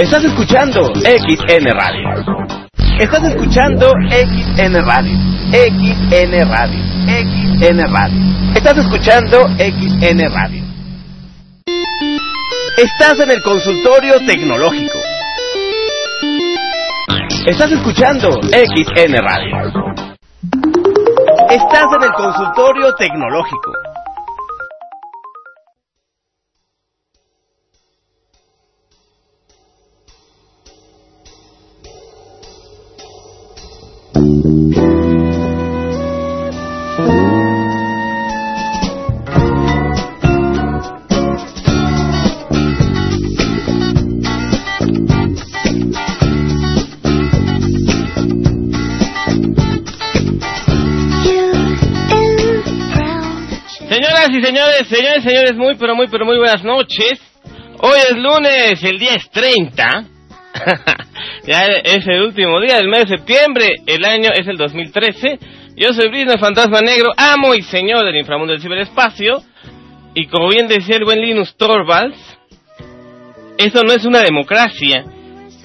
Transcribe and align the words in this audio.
Estás 0.00 0.24
escuchando 0.24 0.86
XN 0.94 1.66
Radio. 1.74 2.08
Estás 2.98 3.22
escuchando 3.22 3.92
XN 4.08 4.86
Radio. 4.86 5.12
XN 5.52 6.48
Radio. 6.48 6.80
XN 7.04 7.80
Radio. 7.92 8.54
Estás 8.54 8.78
escuchando 8.78 9.46
XN 9.58 10.32
Radio. 10.32 10.64
Estás 12.78 13.20
en 13.20 13.30
el 13.30 13.42
consultorio 13.42 14.14
tecnológico. 14.26 14.98
Estás 17.44 17.70
escuchando 17.70 18.30
XN 18.40 19.16
Radio. 19.22 19.84
Estás 21.50 21.86
en 21.98 22.02
el 22.04 22.12
consultorio 22.12 22.94
tecnológico. 22.94 23.79
Señores, 54.50 54.88
señores 54.88 55.24
y 55.24 55.28
señores, 55.28 55.56
muy 55.56 55.74
pero 55.76 55.94
muy 55.94 56.08
pero 56.08 56.24
muy 56.24 56.36
buenas 56.38 56.64
noches. 56.64 57.20
Hoy 57.82 57.98
es 58.10 58.16
lunes, 58.16 58.82
el 58.82 58.98
día 58.98 59.14
es 59.14 59.30
30. 59.30 60.19
ya 61.46 61.64
es 61.64 62.06
el 62.06 62.22
último 62.22 62.60
día 62.60 62.76
del 62.76 62.88
mes 62.88 63.08
de 63.08 63.16
septiembre, 63.16 63.74
el 63.86 64.04
año 64.04 64.30
es 64.34 64.46
el 64.46 64.56
2013. 64.56 65.38
Yo 65.76 65.92
soy 65.92 66.08
Brisno, 66.08 66.32
el 66.32 66.40
fantasma 66.40 66.80
negro, 66.80 67.10
amo 67.16 67.54
y 67.54 67.62
señor 67.62 68.04
del 68.04 68.16
inframundo 68.16 68.52
del 68.52 68.62
ciberespacio. 68.62 69.42
Y 70.14 70.26
como 70.26 70.48
bien 70.48 70.68
decía 70.68 70.96
el 70.96 71.04
buen 71.04 71.20
Linus 71.20 71.56
Torvalds, 71.56 72.18
eso 73.58 73.82
no 73.84 73.92
es 73.92 74.04
una 74.04 74.20
democracia. 74.20 75.04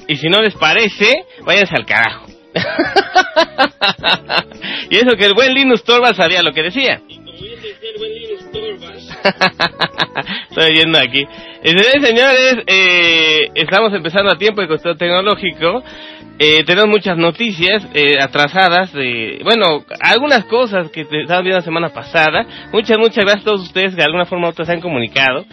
Y 0.07 0.15
si 0.15 0.27
no 0.27 0.41
les 0.41 0.55
parece, 0.55 1.25
váyanse 1.43 1.75
al 1.75 1.85
carajo. 1.85 2.25
y 4.89 4.97
eso 4.97 5.17
que 5.17 5.25
el 5.25 5.33
buen 5.33 5.53
Linus 5.53 5.83
Torvalds 5.83 6.17
sabía 6.17 6.43
lo 6.43 6.53
que 6.53 6.63
decía. 6.63 7.01
Estoy 10.49 10.75
yendo 10.75 10.99
aquí. 10.99 11.25
Señores, 11.63 12.01
señores, 12.01 12.55
eh, 12.67 13.49
estamos 13.55 13.93
empezando 13.93 14.31
a 14.31 14.37
tiempo 14.37 14.61
de 14.61 14.67
costo 14.67 14.95
tecnológico. 14.95 15.83
Eh, 16.37 16.63
tenemos 16.65 16.89
muchas 16.89 17.17
noticias 17.17 17.87
eh, 17.93 18.17
atrasadas 18.21 18.91
de, 18.91 19.39
bueno, 19.43 19.85
algunas 20.01 20.45
cosas 20.45 20.91
que 20.91 21.01
estaban 21.01 21.43
viendo 21.43 21.59
la 21.59 21.61
semana 21.61 21.89
pasada. 21.89 22.45
Muchas, 22.71 22.97
muchas 22.97 23.23
gracias 23.23 23.41
a 23.43 23.45
todos 23.45 23.61
ustedes 23.61 23.91
que 23.91 24.01
de 24.01 24.05
alguna 24.05 24.25
forma 24.25 24.47
u 24.47 24.49
otra 24.51 24.65
se 24.65 24.73
han 24.73 24.81
comunicado 24.81 25.45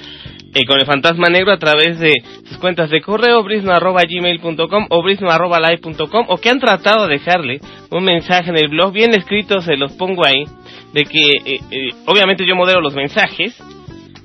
eh, 0.54 0.64
con 0.66 0.78
el 0.78 0.86
fantasma 0.86 1.28
negro 1.28 1.52
a 1.52 1.58
través 1.58 1.98
de 1.98 2.12
sus 2.46 2.58
cuentas 2.58 2.90
de 2.90 3.00
correo 3.00 3.42
brisno.gmail.com 3.42 4.86
o 4.90 5.02
brisno.live.com 5.02 6.26
o 6.28 6.36
que 6.36 6.50
han 6.50 6.60
tratado 6.60 7.06
de 7.06 7.14
dejarle 7.14 7.60
un 7.90 8.04
mensaje 8.04 8.50
en 8.50 8.56
el 8.56 8.68
blog 8.68 8.92
bien 8.92 9.14
escrito, 9.14 9.60
se 9.60 9.76
los 9.76 9.92
pongo 9.92 10.26
ahí, 10.26 10.44
de 10.92 11.04
que 11.04 11.20
eh, 11.44 11.60
eh, 11.70 11.88
obviamente 12.06 12.44
yo 12.46 12.54
modelo 12.54 12.80
los 12.80 12.94
mensajes 12.94 13.56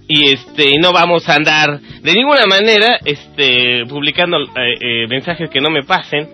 y 0.10 0.34
este 0.34 0.72
no 0.82 0.94
vamos 0.94 1.28
a 1.28 1.36
andar 1.36 1.80
de 1.80 2.14
ninguna 2.14 2.46
manera 2.46 3.00
este 3.04 3.86
publicando 3.88 4.38
eh, 4.40 5.08
mensajes 5.08 5.50
que 5.50 5.62
no 5.62 5.70
me 5.70 5.84
pasen. 5.84 6.30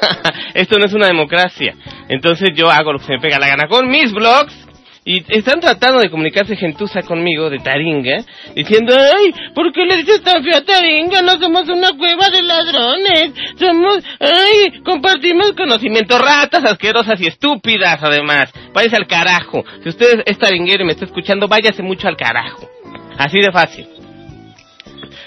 Esto 0.54 0.78
no 0.78 0.86
es 0.86 0.92
una 0.94 1.06
democracia. 1.06 1.74
Entonces 2.08 2.50
yo 2.54 2.70
hago 2.70 2.92
lo 2.92 2.98
que 2.98 3.06
se 3.06 3.12
me 3.12 3.20
pega 3.20 3.38
la 3.38 3.48
gana 3.48 3.68
con 3.68 3.88
mis 3.88 4.12
blogs 4.12 4.69
y 5.16 5.24
están 5.28 5.60
tratando 5.60 6.00
de 6.00 6.10
comunicarse 6.10 6.56
gentuza 6.56 7.02
conmigo 7.02 7.50
de 7.50 7.58
Taringa 7.58 8.24
diciendo 8.54 8.94
ay 8.94 9.32
¿por 9.54 9.72
qué 9.72 9.84
le 9.86 9.96
dices 9.98 10.22
tan 10.22 10.42
feo 10.42 10.56
a 10.56 10.64
Taringa? 10.64 11.22
no 11.22 11.38
somos 11.38 11.68
una 11.68 11.88
cueva 11.96 12.28
de 12.28 12.42
ladrones 12.42 13.32
somos 13.58 14.04
ay 14.20 14.80
compartimos 14.82 15.52
conocimiento 15.52 16.18
ratas 16.18 16.64
asquerosas 16.64 17.20
y 17.20 17.26
estúpidas 17.26 18.02
además 18.02 18.52
váyase 18.72 18.96
al 18.96 19.06
carajo 19.06 19.64
si 19.82 19.88
usted 19.88 20.22
es 20.26 20.38
taringuero 20.38 20.82
y 20.82 20.86
me 20.86 20.92
está 20.92 21.04
escuchando 21.04 21.48
váyase 21.48 21.82
mucho 21.82 22.08
al 22.08 22.16
carajo 22.16 22.68
Así 23.20 23.38
de 23.38 23.52
fácil. 23.52 23.86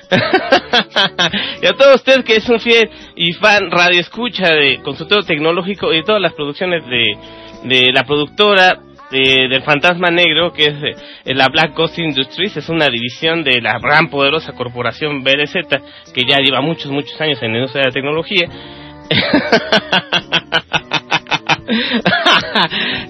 y 1.61 1.66
a 1.67 1.73
todos 1.77 1.95
ustedes 1.97 2.23
que 2.23 2.38
es 2.38 2.49
un 2.49 2.59
fiel 2.59 2.89
y 3.16 3.33
fan 3.33 3.69
radio 3.69 3.99
escucha 3.99 4.47
de 4.49 4.79
consultorio 4.83 5.23
tecnológico 5.23 5.93
y 5.93 5.97
de 5.97 6.03
todas 6.03 6.19
las 6.19 6.33
producciones 6.33 6.83
de, 6.88 7.03
de 7.63 7.91
la 7.93 8.03
productora 8.03 8.79
de, 9.13 9.47
del 9.47 9.63
Fantasma 9.63 10.09
Negro, 10.09 10.51
que 10.51 10.66
es 10.68 10.75
eh, 11.24 11.34
la 11.34 11.47
Black 11.47 11.74
Ghost 11.75 11.97
Industries, 12.00 12.57
es 12.57 12.68
una 12.69 12.88
división 12.88 13.44
de 13.44 13.62
la 13.62 13.78
gran 13.79 14.09
poderosa 14.09 14.53
corporación 14.53 15.24
BRZ, 15.24 15.53
que 16.13 16.25
ya 16.28 16.38
lleva 16.40 16.59
muchos, 16.62 16.91
muchos 16.91 17.19
años 17.22 17.41
en 17.41 17.52
la 17.53 17.57
industria 17.59 17.84
de 17.84 17.90
la 17.90 17.94
tecnología. 17.94 18.50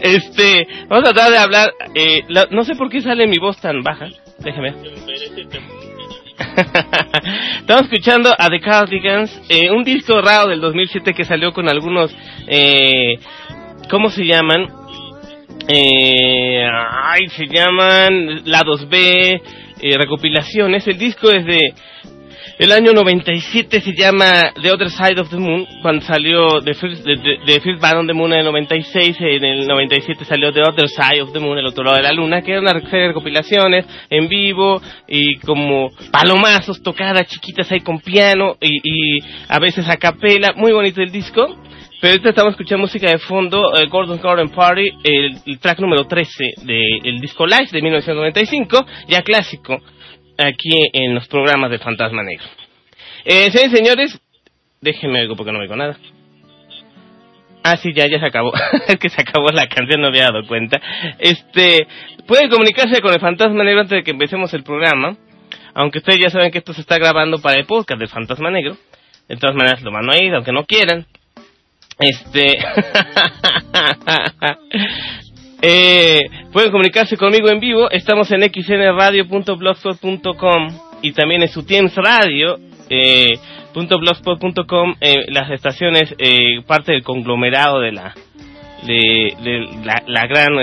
este, 0.01 0.67
vamos 0.87 1.09
a 1.09 1.13
tratar 1.13 1.31
de 1.31 1.37
hablar, 1.37 1.73
eh, 1.95 2.21
la- 2.27 2.47
no 2.51 2.63
sé 2.63 2.75
por 2.75 2.89
qué 2.89 3.01
sale 3.01 3.27
mi 3.27 3.37
voz 3.37 3.59
tan 3.59 3.81
baja, 3.81 4.07
déjeme. 4.39 4.73
Estamos 7.59 7.83
escuchando 7.83 8.33
a 8.37 8.49
The 8.49 8.59
Cardigans, 8.59 9.41
eh, 9.49 9.71
un 9.71 9.83
disco 9.83 10.19
raro 10.21 10.49
del 10.49 10.61
2007 10.61 11.13
que 11.13 11.23
salió 11.23 11.51
con 11.53 11.69
algunos, 11.69 12.15
eh, 12.47 13.15
¿cómo 13.89 14.09
se 14.09 14.25
llaman? 14.25 14.67
Eh, 15.67 16.65
ay, 16.67 17.27
se 17.29 17.47
llaman 17.47 18.41
lados 18.45 18.87
B, 18.89 19.41
eh, 19.81 19.97
recopilaciones. 19.97 20.85
El 20.87 20.97
disco 20.97 21.31
es 21.31 21.45
de 21.45 21.59
el 22.59 22.71
año 22.71 22.93
97, 22.93 23.81
se 23.81 23.93
llama 23.95 24.53
The 24.61 24.71
Other 24.71 24.89
Side 24.91 25.19
of 25.19 25.29
the 25.31 25.37
Moon, 25.37 25.65
cuando 25.81 26.05
salió 26.05 26.61
The 26.61 26.75
First, 26.75 27.03
the, 27.03 27.17
the- 27.47 27.59
First 27.61 27.81
Band 27.81 27.97
on 27.97 28.07
the 28.07 28.13
Moon 28.13 28.31
en 28.31 28.39
el 28.39 28.45
96, 28.45 29.17
en 29.21 29.43
el 29.43 29.67
97 29.67 30.23
salió 30.23 30.53
The 30.53 30.61
Other 30.61 30.87
Side 30.87 31.21
of 31.21 31.33
the 31.33 31.39
Moon, 31.39 31.57
el 31.57 31.65
otro 31.65 31.83
lado 31.83 31.97
de 31.97 32.03
la 32.03 32.13
luna, 32.13 32.41
que 32.43 32.51
era 32.51 32.61
una 32.61 32.73
serie 32.81 33.01
de 33.01 33.07
recopilaciones 33.07 33.85
en 34.09 34.27
vivo 34.27 34.79
y 35.07 35.37
como 35.37 35.91
palomazos 36.11 36.83
tocadas 36.83 37.27
chiquitas 37.27 37.71
ahí 37.71 37.79
con 37.79 37.99
piano 38.01 38.55
y, 38.61 38.77
y 38.83 39.19
a 39.47 39.57
veces 39.59 39.89
a 39.89 39.97
capela, 39.97 40.53
muy 40.55 40.71
bonito 40.73 41.01
el 41.01 41.11
disco. 41.11 41.57
Pero 42.03 42.15
ahorita 42.15 42.31
estamos 42.31 42.51
escuchando 42.51 42.81
música 42.81 43.09
de 43.09 43.17
fondo, 43.17 43.77
eh, 43.77 43.87
Gordon 43.87 44.19
Garden 44.21 44.49
Party, 44.49 44.89
el, 45.05 45.57
track 45.61 45.79
número 45.79 46.03
13 46.05 46.55
del 46.63 47.21
disco 47.21 47.45
Live 47.45 47.69
de 47.71 47.81
1995, 47.81 48.85
ya 49.07 49.21
clásico, 49.21 49.81
aquí 50.37 50.69
en 50.91 51.15
los 51.15 51.29
programas 51.29 51.71
de 51.71 51.79
Fantasma 51.79 52.21
Negro. 52.21 52.43
Eh, 53.23 53.49
señores, 53.51 53.71
señores, 53.71 54.21
déjenme 54.81 55.21
algo 55.21 55.37
porque 55.37 55.53
no 55.53 55.59
me 55.59 55.63
digo 55.63 55.77
nada. 55.77 55.95
Ah, 57.63 57.77
sí, 57.77 57.93
ya, 57.95 58.05
ya 58.07 58.19
se 58.19 58.25
acabó. 58.25 58.51
que 58.99 59.07
se 59.07 59.21
acabó 59.21 59.47
la 59.53 59.67
canción, 59.67 60.01
no 60.01 60.07
había 60.07 60.23
dado 60.23 60.45
cuenta. 60.45 60.81
Este, 61.19 61.87
pueden 62.27 62.49
comunicarse 62.49 62.99
con 62.99 63.13
el 63.13 63.21
Fantasma 63.21 63.63
Negro 63.63 63.79
antes 63.79 63.99
de 63.99 64.03
que 64.03 64.11
empecemos 64.11 64.53
el 64.53 64.63
programa. 64.63 65.15
Aunque 65.73 65.99
ustedes 65.99 66.19
ya 66.21 66.29
saben 66.29 66.51
que 66.51 66.57
esto 66.57 66.73
se 66.73 66.81
está 66.81 66.97
grabando 66.97 67.39
para 67.39 67.55
el 67.55 67.65
podcast 67.65 67.97
del 67.97 68.09
Fantasma 68.09 68.51
Negro. 68.51 68.75
De 69.29 69.37
todas 69.37 69.55
maneras 69.55 69.81
lo 69.83 69.91
van 69.93 70.09
a 70.09 70.21
ir, 70.21 70.35
aunque 70.35 70.51
no 70.51 70.65
quieran. 70.65 71.07
Este. 71.99 72.47
eh, 75.61 76.21
pueden 76.51 76.71
comunicarse 76.71 77.15
conmigo 77.17 77.49
en 77.49 77.59
vivo. 77.59 77.91
Estamos 77.91 78.31
en 78.31 78.41
xnradio.blogspot.com 78.41 80.79
y 81.01 81.11
también 81.13 81.43
en 81.43 81.49
su 81.49 81.63
Teams 81.65 81.95
Radio. 81.95 82.57
Eh, 82.89 83.37
.blogspot.com 83.73 84.95
eh, 85.01 85.25
las 85.29 85.49
estaciones 85.49 86.13
eh, 86.19 86.61
parte 86.67 86.91
del 86.91 87.01
conglomerado 87.01 87.79
de 87.79 87.91
la 87.91 88.13
de, 88.85 89.33
la, 90.05 90.27
gran 90.27 90.59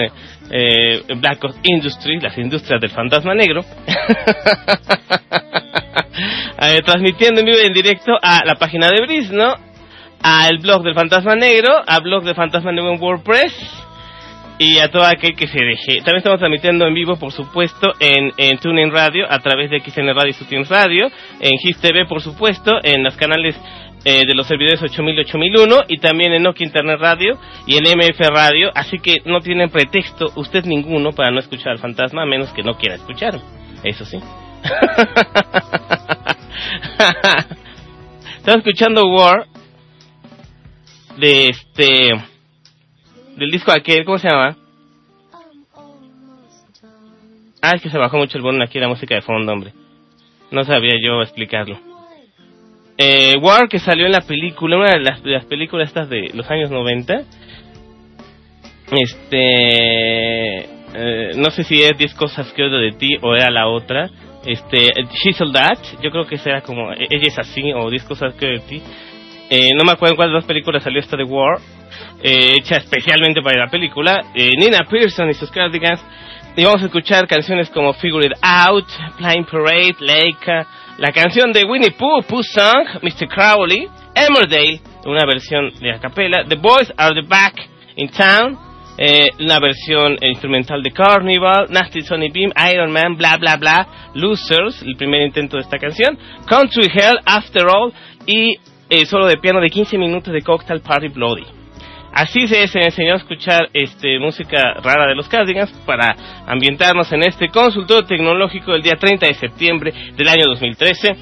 eh, 0.50 1.02
Black 1.16 1.42
Ops 1.42 1.58
Industries, 1.64 2.22
las 2.22 2.38
industrias 2.38 2.80
del 2.80 2.90
fantasma 2.90 3.34
negro, 3.34 3.64
Eh, 6.62 6.82
transmitiendo 6.84 7.40
en 7.40 7.46
vivo 7.46 7.56
y 7.62 7.66
en 7.66 7.72
directo 7.72 8.12
a 8.20 8.44
la 8.44 8.56
página 8.56 8.90
de 8.90 9.00
Brisno, 9.00 9.54
al 10.22 10.58
blog 10.58 10.82
del 10.82 10.94
fantasma 10.94 11.34
negro, 11.34 11.82
al 11.86 12.02
blog 12.02 12.24
del 12.24 12.34
fantasma 12.34 12.72
negro 12.72 12.92
en 12.92 13.00
WordPress 13.00 13.86
y 14.58 14.78
a 14.78 14.90
todo 14.90 15.04
aquel 15.04 15.34
que 15.34 15.46
se 15.46 15.58
deje. 15.58 15.98
También 15.98 16.18
estamos 16.18 16.38
transmitiendo 16.38 16.86
en 16.86 16.92
vivo, 16.92 17.16
por 17.16 17.32
supuesto, 17.32 17.94
en, 17.98 18.30
en 18.36 18.58
TuneIn 18.58 18.90
Radio, 18.90 19.24
a 19.28 19.38
través 19.38 19.70
de 19.70 19.80
XN 19.80 20.14
Radio 20.14 20.28
y 20.28 20.32
Sutiens 20.34 20.68
Radio, 20.68 21.06
en 21.40 21.58
GIS 21.62 21.80
TV, 21.80 22.04
por 22.04 22.20
supuesto, 22.20 22.78
en 22.82 23.02
los 23.02 23.16
canales 23.16 23.58
eh, 24.04 24.26
de 24.26 24.34
los 24.34 24.46
servidores 24.46 24.82
8000 24.82 25.14
y 25.14 25.20
8001 25.20 25.76
y 25.88 25.98
también 25.98 26.32
en 26.32 26.42
Nokia 26.42 26.66
Internet 26.66 26.98
Radio 27.00 27.38
y 27.66 27.76
en 27.76 27.84
MF 27.84 28.18
Radio, 28.30 28.70
así 28.74 28.98
que 28.98 29.22
no 29.24 29.40
tienen 29.40 29.70
pretexto 29.70 30.26
usted 30.36 30.64
ninguno 30.64 31.12
para 31.12 31.30
no 31.30 31.38
escuchar 31.38 31.72
al 31.72 31.78
fantasma, 31.78 32.22
a 32.22 32.26
menos 32.26 32.52
que 32.52 32.62
no 32.62 32.74
quiera 32.74 32.96
escuchar. 32.96 33.40
Eso 33.82 34.04
sí. 34.04 34.18
Estaba 38.36 38.58
escuchando 38.58 39.06
War 39.06 39.46
de 41.20 41.48
este 41.48 42.10
del 43.36 43.50
disco 43.50 43.72
aquel, 43.72 44.04
¿cómo 44.04 44.18
se 44.18 44.28
llama? 44.28 44.56
Ah, 47.62 47.72
es 47.74 47.82
que 47.82 47.90
se 47.90 47.98
bajó 47.98 48.16
mucho 48.16 48.38
el 48.38 48.42
volumen 48.42 48.66
aquí 48.66 48.78
la 48.78 48.88
música 48.88 49.14
de 49.14 49.22
fondo, 49.22 49.52
hombre. 49.52 49.72
No 50.50 50.64
sabía 50.64 50.94
yo 51.02 51.22
explicarlo. 51.22 51.78
Eh, 52.96 53.34
War, 53.40 53.68
que 53.68 53.78
salió 53.78 54.06
en 54.06 54.12
la 54.12 54.22
película, 54.22 54.76
una 54.76 54.90
de 54.92 55.00
las, 55.00 55.22
de 55.22 55.30
las 55.30 55.44
películas 55.44 55.88
estas 55.88 56.08
de 56.08 56.30
los 56.34 56.50
años 56.50 56.70
90. 56.70 57.22
Este. 58.92 60.58
eh, 60.94 61.30
no 61.36 61.50
sé 61.50 61.64
si 61.64 61.82
es 61.82 61.96
10 61.96 62.14
cosas 62.14 62.52
que 62.52 62.62
odio 62.64 62.78
de 62.78 62.92
ti 62.92 63.10
o 63.22 63.34
era 63.34 63.50
la 63.50 63.68
otra. 63.68 64.10
Este. 64.44 64.78
She's 65.22 65.40
All 65.40 65.52
That. 65.52 65.78
Yo 66.02 66.10
creo 66.10 66.26
que 66.26 66.38
será 66.38 66.62
como. 66.62 66.92
e- 66.92 67.06
Ella 67.10 67.28
es 67.28 67.38
así 67.38 67.72
o 67.72 67.88
10 67.90 68.04
cosas 68.04 68.34
que 68.34 68.46
odio 68.46 68.60
de 68.60 68.66
ti. 68.66 68.82
Eh, 69.50 69.70
no 69.76 69.84
me 69.84 69.92
acuerdo 69.92 70.12
en 70.12 70.16
cuál 70.16 70.28
de 70.28 70.36
las 70.36 70.44
películas 70.44 70.82
salió 70.82 71.00
esta 71.00 71.16
de 71.16 71.24
War. 71.24 71.58
eh, 72.22 72.52
hecha 72.58 72.76
especialmente 72.76 73.42
para 73.42 73.64
la 73.64 73.70
película. 73.70 74.26
Eh, 74.34 74.50
Nina 74.56 74.86
Pearson 74.88 75.28
y 75.30 75.34
sus 75.34 75.50
Cardigans. 75.50 76.00
Y 76.56 76.64
vamos 76.64 76.82
a 76.82 76.86
escuchar 76.86 77.26
canciones 77.26 77.68
como 77.70 77.92
Figure 77.94 78.26
It 78.26 78.32
Out, 78.42 78.86
Flying 79.18 79.44
Parade, 79.44 79.96
Leica, 80.00 80.66
la 80.98 81.12
canción 81.12 81.52
de 81.52 81.64
Winnie 81.64 81.92
Pooh, 81.92 82.22
Pooh 82.22 82.42
Song, 82.42 82.86
Mr. 83.02 83.28
Crowley, 83.28 83.88
Emmerdale, 84.14 84.80
una 85.06 85.24
versión 85.24 85.72
de 85.80 85.92
a 85.92 85.98
capella, 85.98 86.44
The 86.46 86.56
Boys 86.56 86.92
Are 86.96 87.14
the 87.14 87.26
Back 87.26 87.54
in 87.96 88.08
Town, 88.08 88.58
eh, 88.98 89.28
una 89.38 89.58
versión 89.60 90.16
instrumental 90.20 90.82
de 90.82 90.90
Carnival, 90.90 91.66
Nasty 91.70 92.02
Sonny 92.02 92.28
Beam, 92.30 92.52
Iron 92.72 92.92
Man, 92.92 93.16
bla 93.16 93.36
bla 93.36 93.56
bla, 93.56 93.86
Losers, 94.14 94.82
el 94.82 94.96
primer 94.96 95.22
intento 95.22 95.56
de 95.56 95.62
esta 95.62 95.78
canción, 95.78 96.18
Country 96.46 96.90
Hell, 96.92 97.18
After 97.24 97.64
All, 97.66 97.92
y 98.26 98.56
eh, 98.90 99.06
solo 99.06 99.26
de 99.26 99.38
piano 99.38 99.60
de 99.60 99.70
15 99.70 99.96
minutos 99.96 100.32
de 100.32 100.42
Cocktail 100.42 100.80
Party 100.80 101.08
Bloody. 101.08 101.46
Así 102.12 102.48
se, 102.48 102.66
se 102.66 102.80
enseñó 102.80 103.14
a 103.14 103.18
escuchar 103.18 103.68
este, 103.72 104.18
música 104.18 104.74
rara 104.82 105.06
de 105.06 105.14
los 105.14 105.28
Cardigans 105.28 105.70
para 105.86 106.16
ambientarnos 106.46 107.10
en 107.12 107.22
este 107.22 107.48
consultorio 107.48 108.04
tecnológico 108.04 108.72
del 108.72 108.82
día 108.82 108.96
30 108.96 109.26
de 109.26 109.34
septiembre 109.34 109.92
del 110.16 110.28
año 110.28 110.44
2013. 110.46 111.16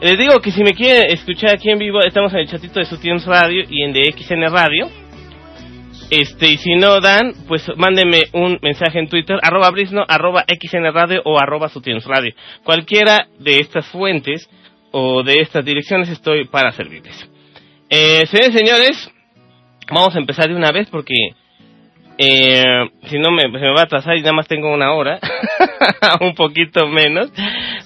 Les 0.00 0.16
digo 0.16 0.38
que 0.40 0.52
si 0.52 0.62
me 0.62 0.74
quieren 0.74 1.10
escuchar 1.10 1.56
aquí 1.56 1.70
en 1.70 1.78
vivo, 1.78 2.00
estamos 2.00 2.32
en 2.32 2.40
el 2.40 2.48
chatito 2.48 2.78
de 2.78 2.86
Sutiens 2.86 3.26
Radio 3.26 3.64
y 3.68 3.82
en 3.82 3.92
de 3.92 4.04
XN 4.16 4.48
Radio. 4.52 4.88
Este, 6.10 6.52
y 6.52 6.56
si 6.56 6.76
no 6.76 7.00
dan, 7.00 7.32
pues 7.48 7.68
mándenme 7.76 8.22
un 8.32 8.58
mensaje 8.62 9.00
en 9.00 9.08
Twitter, 9.08 9.38
arroba 9.42 9.70
brisno, 9.70 10.04
arroba 10.08 10.44
XN 10.48 10.92
Radio 10.94 11.20
o 11.24 11.38
arroba 11.38 11.68
Sutiens 11.68 12.04
Radio. 12.04 12.32
Cualquiera 12.62 13.26
de 13.40 13.58
estas 13.58 13.88
fuentes 13.88 14.48
o 14.90 15.22
de 15.22 15.40
estas 15.40 15.64
direcciones 15.64 16.08
estoy 16.08 16.46
para 16.46 16.72
servirles. 16.72 17.28
Eh, 17.90 18.26
señores, 18.26 19.10
vamos 19.90 20.14
a 20.14 20.18
empezar 20.18 20.48
de 20.48 20.54
una 20.54 20.70
vez 20.70 20.88
porque 20.90 21.14
eh, 22.18 22.64
si 23.08 23.18
no 23.18 23.30
me, 23.30 23.42
se 23.42 23.64
me 23.64 23.72
va 23.72 23.82
a 23.82 23.84
atrasar 23.84 24.16
y 24.16 24.20
nada 24.20 24.32
más 24.32 24.48
tengo 24.48 24.72
una 24.72 24.92
hora, 24.92 25.20
un 26.20 26.34
poquito 26.34 26.86
menos. 26.88 27.30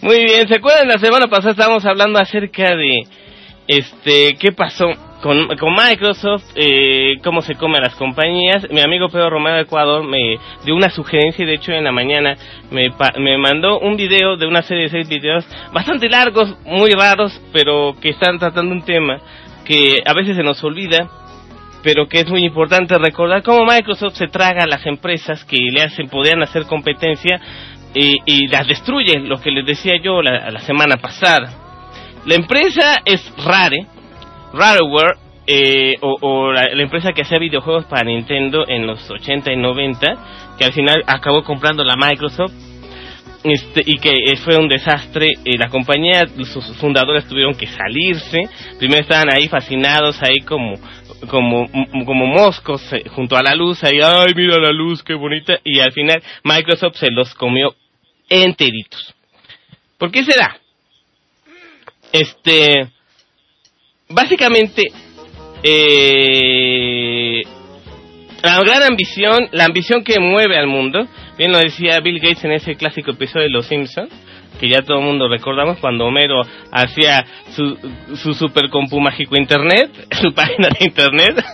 Muy 0.01 0.25
bien, 0.25 0.49
¿se 0.49 0.57
acuerdan? 0.57 0.89
La 0.89 0.99
semana 0.99 1.29
pasada 1.29 1.51
estábamos 1.51 1.85
hablando 1.85 2.19
acerca 2.19 2.75
de 2.75 3.03
este 3.69 4.37
qué 4.41 4.53
pasó 4.53 4.87
con, 5.23 5.49
con 5.57 5.73
Microsoft, 5.75 6.45
eh, 6.57 7.15
cómo 7.25 7.41
se 7.41 7.55
come 7.55 7.79
a 7.79 7.83
las 7.83 7.95
compañías. 7.95 8.69
Mi 8.71 8.81
amigo 8.81 9.09
Pedro 9.09 9.31
Romero 9.31 9.57
de 9.57 9.63
Ecuador 9.63 10.05
me 10.05 10.37
dio 10.65 10.75
una 10.75 10.91
sugerencia 10.91 11.45
y 11.45 11.47
de 11.47 11.55
hecho 11.55 11.73
en 11.73 11.85
la 11.85 11.93
mañana 11.93 12.37
me, 12.71 12.91
pa- 12.91 13.15
me 13.19 13.39
mandó 13.39 13.79
un 13.79 13.97
video 13.97 14.37
de 14.37 14.47
una 14.47 14.63
serie 14.63 14.85
de 14.85 14.89
seis 14.91 15.09
videos 15.09 15.47
bastante 15.73 16.09
largos, 16.11 16.55
muy 16.67 16.91
raros, 16.91 17.41
pero 17.53 17.95
que 18.01 18.11
están 18.11 18.39
tratando 18.39 18.73
un 18.73 18.83
tema 18.85 19.21
que 19.65 19.99
a 20.05 20.13
veces 20.13 20.37
se 20.37 20.43
nos 20.43 20.63
olvida 20.65 21.09
pero 21.85 22.07
que 22.07 22.21
es 22.21 22.29
muy 22.29 22.45
importante 22.45 22.97
recordar 22.97 23.43
cómo 23.43 23.65
Microsoft 23.65 24.15
se 24.15 24.29
traga 24.29 24.63
a 24.63 24.67
las 24.69 24.87
empresas 24.87 25.45
que 25.45 25.57
le 25.59 25.83
hacen, 25.83 26.09
podrían 26.09 26.41
hacer 26.41 26.65
competencia 26.67 27.41
y, 27.93 28.47
las 28.47 28.69
destruye, 28.69 29.19
lo 29.19 29.41
que 29.41 29.51
les 29.51 29.67
decía 29.67 29.95
yo 30.01 30.23
la, 30.23 30.49
la 30.51 30.61
semana 30.61 30.99
pasada. 30.99 31.53
La 32.25 32.37
empresa 32.37 33.03
es 33.05 33.21
Rare, 33.45 33.89
Rareware, 34.53 35.17
eh, 35.47 35.97
o, 36.01 36.17
o 36.21 36.53
la, 36.53 36.67
empresa 36.73 37.13
que 37.13 37.23
hacía 37.23 37.39
videojuegos 37.39 37.87
para 37.87 38.05
Nintendo 38.05 38.65
en 38.69 38.87
los 38.87 39.11
80 39.11 39.53
y 39.53 39.57
90, 39.57 40.17
que 40.59 40.65
al 40.65 40.73
final 40.73 41.03
acabó 41.07 41.43
comprando 41.43 41.85
la 41.85 41.97
Microsoft 41.97 42.53
este, 43.45 43.83
y 43.85 43.99
que 43.99 44.11
eh, 44.11 44.37
fue 44.45 44.57
un 44.57 44.69
desastre. 44.69 45.27
Eh, 45.45 45.59
la 45.59 45.69
compañía, 45.69 46.27
sus 46.45 46.77
fundadores 46.77 47.27
tuvieron 47.27 47.55
que 47.55 47.67
salirse. 47.67 48.49
Primero 48.79 49.03
estaban 49.03 49.33
ahí 49.33 49.49
fascinados, 49.49 50.23
ahí 50.23 50.39
como 50.47 50.75
como 51.29 51.69
como 52.05 52.27
moscos 52.27 52.93
eh, 52.93 53.05
junto 53.09 53.37
a 53.37 53.43
la 53.43 53.55
luz, 53.55 53.83
ahí, 53.85 54.01
ay, 54.03 54.33
mira 54.35 54.59
la 54.59 54.73
luz, 54.73 55.03
qué 55.03 55.15
bonita. 55.15 55.59
Y 55.65 55.81
al 55.81 55.93
final 55.93 56.23
Microsoft 56.45 56.97
se 56.97 57.11
los 57.11 57.35
comió 57.35 57.75
enteritos. 58.29 59.15
¿Por 59.99 60.11
qué 60.11 60.25
será? 60.25 60.57
Este, 62.13 62.89
básicamente, 64.13 64.83
eh, 65.63 67.43
la 68.43 68.61
gran 68.61 68.83
ambición, 68.83 69.49
la 69.53 69.65
ambición 69.67 70.03
que 70.03 70.19
mueve 70.19 70.57
al 70.59 70.67
mundo, 70.67 71.07
bien 71.39 71.53
lo 71.53 71.59
decía 71.59 72.01
Bill 72.01 72.21
Gates 72.21 72.45
en 72.45 72.53
ese 72.53 72.75
clásico 72.75 73.13
episodio 73.13 73.45
de 73.45 73.51
Los 73.51 73.67
Simpsons, 73.67 74.11
que 74.63 74.69
ya 74.69 74.83
todo 74.83 75.01
el 75.01 75.05
mundo 75.05 75.29
recordamos 75.29 75.81
cuando 75.81 76.07
Homero 76.07 76.41
hacía 76.71 77.25
su, 77.51 77.77
su 78.15 78.33
super 78.33 78.71
compu 78.71 79.01
mágico 79.01 79.35
internet, 79.37 79.91
su 80.23 80.33
página 80.33 80.69
de 80.69 80.85
internet, 80.85 81.45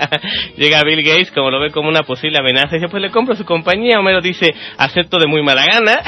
llega 0.58 0.82
Bill 0.84 1.02
Gates 1.02 1.30
como 1.32 1.50
lo 1.50 1.60
ve 1.60 1.70
como 1.70 1.88
una 1.88 2.02
posible 2.02 2.36
amenaza 2.38 2.76
y 2.76 2.80
dice 2.80 2.90
pues 2.90 3.02
le 3.02 3.10
compro 3.10 3.34
su 3.36 3.46
compañía, 3.46 3.98
Homero 3.98 4.20
dice 4.20 4.52
acepto 4.76 5.18
de 5.18 5.26
muy 5.26 5.42
mala 5.42 5.64
gana, 5.64 5.98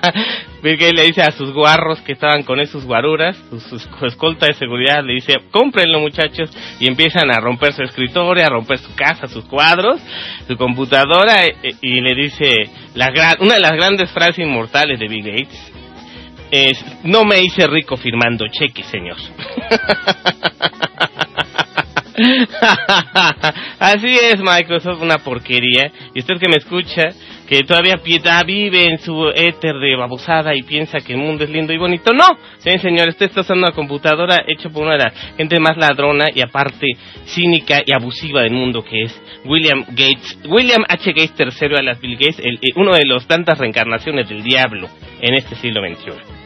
Bill 0.64 0.76
Gates 0.78 0.94
le 0.96 1.04
dice 1.04 1.22
a 1.22 1.30
sus 1.30 1.52
guarros 1.52 2.00
que 2.00 2.14
estaban 2.14 2.42
con 2.42 2.58
esos 2.58 2.84
guaruras, 2.84 3.36
su, 3.68 3.76
escolta 4.04 4.46
de 4.46 4.54
seguridad, 4.54 5.04
le 5.04 5.12
dice 5.12 5.34
cómprenlo 5.52 6.00
muchachos 6.00 6.50
y 6.80 6.88
empiezan 6.88 7.30
a 7.30 7.38
romper 7.38 7.72
su 7.72 7.84
escritorio, 7.84 8.44
a 8.44 8.48
romper 8.48 8.78
su 8.78 8.92
casa, 8.96 9.28
sus 9.28 9.44
cuadros, 9.44 10.00
su 10.48 10.56
computadora 10.56 11.44
eh, 11.46 11.54
eh, 11.62 11.70
y 11.80 12.00
le 12.00 12.20
dice 12.20 12.50
la 12.96 13.12
gran, 13.12 13.36
una 13.38 13.54
de 13.54 13.60
las 13.60 13.72
grandes 13.74 14.10
frases 14.10 14.40
inmortales 14.40 14.98
de 14.98 15.06
Bill 15.06 15.22
Gates 15.22 15.79
es 16.50 16.84
no 17.04 17.24
me 17.24 17.40
hice 17.40 17.66
rico 17.66 17.96
firmando 17.96 18.46
cheques, 18.48 18.86
señor. 18.86 19.16
Así 23.78 24.08
es, 24.08 24.40
Microsoft, 24.40 25.00
una 25.02 25.18
porquería. 25.18 25.90
Y 26.14 26.18
usted 26.20 26.34
que 26.38 26.48
me 26.48 26.56
escucha, 26.56 27.08
que 27.48 27.60
todavía 27.62 27.96
piedad 27.98 28.44
vive 28.44 28.86
en 28.86 28.98
su 28.98 29.28
éter 29.34 29.76
de 29.78 29.96
babosada 29.96 30.54
y 30.54 30.62
piensa 30.62 30.98
que 31.00 31.14
el 31.14 31.18
mundo 31.18 31.44
es 31.44 31.50
lindo 31.50 31.72
y 31.72 31.78
bonito. 31.78 32.12
No, 32.12 32.26
sí, 32.58 32.78
señor, 32.78 33.08
usted 33.08 33.26
está 33.26 33.40
usando 33.40 33.66
una 33.66 33.74
computadora 33.74 34.44
hecha 34.46 34.68
por 34.68 34.82
una 34.84 34.92
de 34.96 35.04
las 35.04 35.14
gente 35.36 35.58
más 35.60 35.76
ladrona 35.76 36.26
y 36.34 36.42
aparte 36.42 36.86
cínica 37.24 37.80
y 37.84 37.94
abusiva 37.94 38.42
del 38.42 38.52
mundo 38.52 38.84
que 38.84 39.02
es 39.02 39.20
William 39.46 39.84
Gates. 39.88 40.38
William 40.48 40.84
H. 40.88 41.12
Gates 41.12 41.34
III, 41.60 41.76
a 41.78 41.82
las 41.82 42.00
Bill 42.00 42.16
Gates, 42.16 42.38
el- 42.40 42.58
el- 42.60 42.72
uno 42.76 42.92
de 42.94 43.06
los 43.06 43.26
tantas 43.26 43.58
reencarnaciones 43.58 44.28
del 44.28 44.42
diablo 44.42 44.88
en 45.20 45.34
este 45.34 45.54
siglo 45.56 45.80
XXI. 45.82 46.39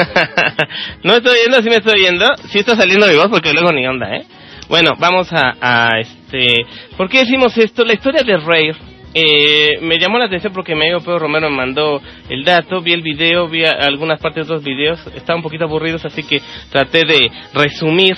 no 1.02 1.14
estoy 1.14 1.38
oyendo, 1.38 1.62
sí 1.62 1.68
me 1.68 1.76
estoy 1.76 2.00
oyendo. 2.00 2.26
Sí 2.48 2.58
está 2.58 2.76
saliendo 2.76 3.06
mi 3.06 3.16
voz 3.16 3.28
porque 3.28 3.52
luego 3.52 3.72
ni 3.72 3.86
onda, 3.86 4.16
¿eh? 4.16 4.24
Bueno, 4.68 4.92
vamos 4.98 5.28
a, 5.32 5.98
este... 5.98 6.64
¿Por 6.96 7.08
qué 7.08 7.20
decimos 7.20 7.56
esto? 7.58 7.84
La 7.84 7.94
historia 7.94 8.22
de 8.22 8.36
Rare 8.36 8.76
eh, 9.12 9.80
me 9.80 9.98
llamó 9.98 10.18
la 10.18 10.26
atención 10.26 10.52
porque 10.52 10.76
mi 10.76 10.82
amigo 10.82 11.00
Pedro 11.00 11.18
Romero 11.18 11.50
me 11.50 11.56
mandó 11.56 12.00
el 12.28 12.44
dato, 12.44 12.80
vi 12.80 12.92
el 12.92 13.02
video, 13.02 13.48
vi 13.48 13.64
algunas 13.64 14.20
partes 14.20 14.46
de 14.46 14.54
los 14.54 14.62
videos, 14.62 15.04
estaban 15.08 15.38
un 15.38 15.42
poquito 15.42 15.64
aburridos, 15.64 16.04
así 16.04 16.22
que 16.22 16.40
traté 16.70 17.04
de 17.04 17.28
resumir. 17.52 18.16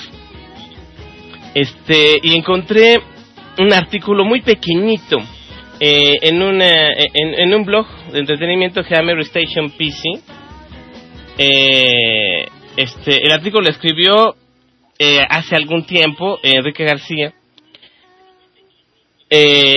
Este, 1.55 2.19
y 2.23 2.37
encontré 2.37 3.01
un 3.59 3.73
artículo 3.73 4.25
muy 4.25 4.41
pequeñito 4.43 5.19
eh, 5.81 6.15
en, 6.23 6.43
una, 6.43 6.93
en, 6.93 7.55
un 7.55 7.65
blog 7.65 7.87
de 8.13 8.21
entretenimiento 8.21 8.83
que 8.83 8.95
Station 9.21 9.71
PC. 9.71 10.03
Eh, 11.39 12.47
este, 12.77 13.25
el 13.27 13.33
artículo 13.33 13.63
lo 13.65 13.71
escribió 13.71 14.35
eh, 14.99 15.21
hace 15.29 15.57
algún 15.57 15.85
tiempo 15.85 16.39
eh, 16.43 16.53
Enrique 16.57 16.85
García 16.85 17.33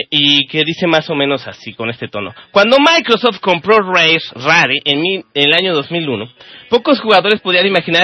y 0.10 0.48
que 0.48 0.64
dice 0.66 0.86
más 0.86 1.10
o 1.10 1.16
menos 1.16 1.48
así, 1.48 1.74
con 1.74 1.90
este 1.90 2.10
tono. 2.10 2.34
Cuando 2.52 2.76
Microsoft 2.78 3.40
compró 3.40 3.78
Rare, 3.80 4.18
Rare 4.36 4.76
en, 4.84 5.00
mi- 5.02 5.24
en 5.34 5.48
el 5.48 5.54
año 5.54 5.74
2001, 5.74 6.26
pocos 6.70 7.00
jugadores 7.00 7.40
podían 7.40 7.66
imaginar 7.66 8.04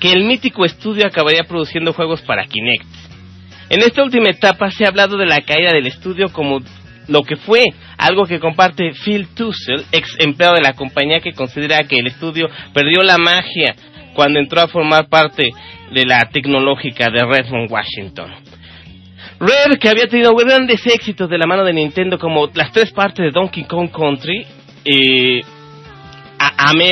que 0.00 0.10
el 0.10 0.24
mítico 0.24 0.64
estudio 0.64 1.06
acabaría 1.06 1.44
produciendo 1.44 1.92
juegos 1.92 2.20
para 2.22 2.46
Kinect. 2.46 2.84
En 3.70 3.82
esta 3.82 4.02
última 4.02 4.30
etapa 4.30 4.70
se 4.70 4.84
ha 4.84 4.88
hablado 4.88 5.18
de 5.18 5.26
la 5.26 5.40
caída 5.40 5.72
del 5.72 5.86
estudio 5.86 6.32
como 6.32 6.60
lo 7.08 7.22
que 7.22 7.36
fue 7.36 7.64
algo 7.98 8.24
que 8.24 8.40
comparte 8.40 8.92
Phil 9.04 9.28
Tussell, 9.34 9.84
ex 9.92 10.16
empleado 10.18 10.54
de 10.54 10.62
la 10.62 10.74
compañía 10.74 11.20
que 11.20 11.32
considera 11.32 11.82
que 11.84 11.98
el 11.98 12.06
estudio 12.06 12.48
perdió 12.72 13.02
la 13.02 13.18
magia 13.18 13.74
cuando 14.14 14.40
entró 14.40 14.62
a 14.62 14.68
formar 14.68 15.08
parte 15.08 15.50
de 15.92 16.04
la 16.06 16.28
tecnológica 16.30 17.08
de 17.10 17.24
Redmond, 17.24 17.70
Washington. 17.70 18.30
Rare, 19.40 19.78
que 19.78 19.88
había 19.88 20.06
tenido 20.06 20.34
grandes 20.34 20.84
éxitos 20.86 21.30
de 21.30 21.38
la 21.38 21.46
mano 21.46 21.64
de 21.64 21.72
Nintendo, 21.72 22.18
como 22.18 22.48
las 22.54 22.72
tres 22.72 22.90
partes 22.90 23.24
de 23.24 23.30
Donkey 23.30 23.64
Kong 23.64 23.90
Country, 23.90 24.44
eh, 24.84 25.40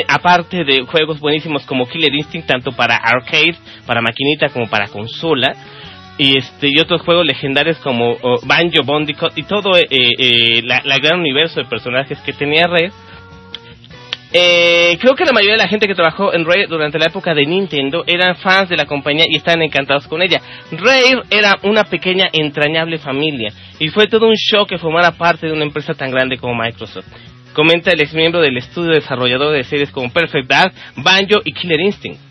aparte 0.08 0.64
de 0.64 0.84
juegos 0.86 1.18
buenísimos 1.18 1.64
como 1.66 1.86
Killer 1.86 2.14
Instinct, 2.14 2.48
tanto 2.48 2.72
para 2.72 2.96
arcade, 2.96 3.56
para 3.86 4.00
maquinita 4.00 4.48
como 4.50 4.68
para 4.68 4.88
consola, 4.88 5.52
y 6.18 6.38
este 6.38 6.68
y 6.68 6.80
otros 6.80 7.02
juegos 7.02 7.26
legendarios 7.26 7.78
como 7.78 8.16
Banjo, 8.44 8.84
Bandicoot 8.84 9.36
y 9.36 9.42
todo 9.42 9.76
eh, 9.76 9.86
eh, 9.90 10.62
la, 10.62 10.98
gran 10.98 11.20
universo 11.20 11.60
de 11.60 11.66
personajes 11.66 12.18
que 12.20 12.32
tenía 12.32 12.66
Rare. 12.66 12.92
Eh, 14.32 14.98
creo 15.00 15.14
que 15.14 15.24
la 15.24 15.32
mayoría 15.32 15.54
de 15.54 15.62
la 15.62 15.68
gente 15.68 15.86
que 15.86 15.94
trabajó 15.94 16.34
en 16.34 16.44
Rare 16.44 16.66
durante 16.66 16.98
la 16.98 17.06
época 17.06 17.32
de 17.32 17.46
Nintendo 17.46 18.04
eran 18.06 18.36
fans 18.36 18.68
de 18.68 18.76
la 18.76 18.84
compañía 18.84 19.24
y 19.28 19.36
estaban 19.36 19.62
encantados 19.62 20.06
con 20.08 20.20
ella. 20.20 20.40
Rare 20.72 21.22
era 21.30 21.58
una 21.62 21.84
pequeña 21.84 22.26
entrañable 22.32 22.98
familia 22.98 23.52
y 23.78 23.88
fue 23.88 24.08
todo 24.08 24.26
un 24.26 24.34
shock 24.34 24.68
que 24.68 24.78
formara 24.78 25.12
parte 25.12 25.46
de 25.46 25.52
una 25.52 25.64
empresa 25.64 25.94
tan 25.94 26.10
grande 26.10 26.38
como 26.38 26.54
Microsoft 26.54 27.06
comenta 27.56 27.90
el 27.90 28.02
ex 28.02 28.12
miembro 28.12 28.42
del 28.42 28.58
estudio 28.58 28.90
desarrollador 28.92 29.54
de 29.54 29.64
series 29.64 29.90
como 29.90 30.12
Perfect 30.12 30.46
Dark, 30.46 30.74
Banjo 30.96 31.40
y 31.42 31.54
Killer 31.54 31.80
Instinct. 31.80 32.25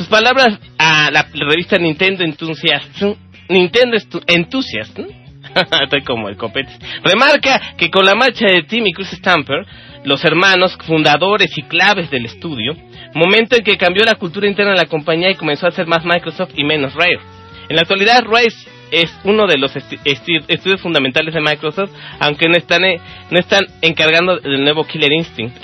Sus 0.00 0.08
palabras 0.08 0.58
a 0.78 1.10
la 1.10 1.28
revista 1.30 1.76
Nintendo 1.76 2.24
Enthusiast, 2.24 3.02
Nintendo 3.50 3.98
Enthusiast, 4.26 4.98
estoy 5.82 6.02
como 6.04 6.30
el 6.30 6.38
copete, 6.38 6.72
remarca 7.04 7.74
que 7.76 7.90
con 7.90 8.06
la 8.06 8.14
marcha 8.14 8.46
de 8.46 8.62
Tim 8.62 8.86
y 8.86 8.94
Chris 8.94 9.10
Stamper, 9.10 9.66
los 10.04 10.24
hermanos 10.24 10.78
fundadores 10.86 11.50
y 11.54 11.64
claves 11.64 12.10
del 12.10 12.24
estudio, 12.24 12.76
momento 13.12 13.56
en 13.56 13.62
que 13.62 13.76
cambió 13.76 14.02
la 14.06 14.14
cultura 14.14 14.48
interna 14.48 14.72
de 14.72 14.78
la 14.78 14.86
compañía 14.86 15.32
y 15.32 15.34
comenzó 15.34 15.66
a 15.66 15.70
ser 15.70 15.86
más 15.86 16.02
Microsoft 16.02 16.52
y 16.56 16.64
menos 16.64 16.94
Rare. 16.94 17.20
En 17.68 17.76
la 17.76 17.82
actualidad, 17.82 18.24
Rare 18.24 18.46
es 18.90 19.14
uno 19.24 19.46
de 19.46 19.58
los 19.58 19.76
estudios 19.76 20.80
fundamentales 20.80 21.34
de 21.34 21.42
Microsoft, 21.42 21.90
aunque 22.20 22.48
no 22.48 22.56
están, 22.56 22.86
eh, 22.86 22.98
no 23.30 23.38
están 23.38 23.66
encargando 23.82 24.38
del 24.38 24.64
nuevo 24.64 24.84
Killer 24.84 25.12
Instinct. 25.12 25.58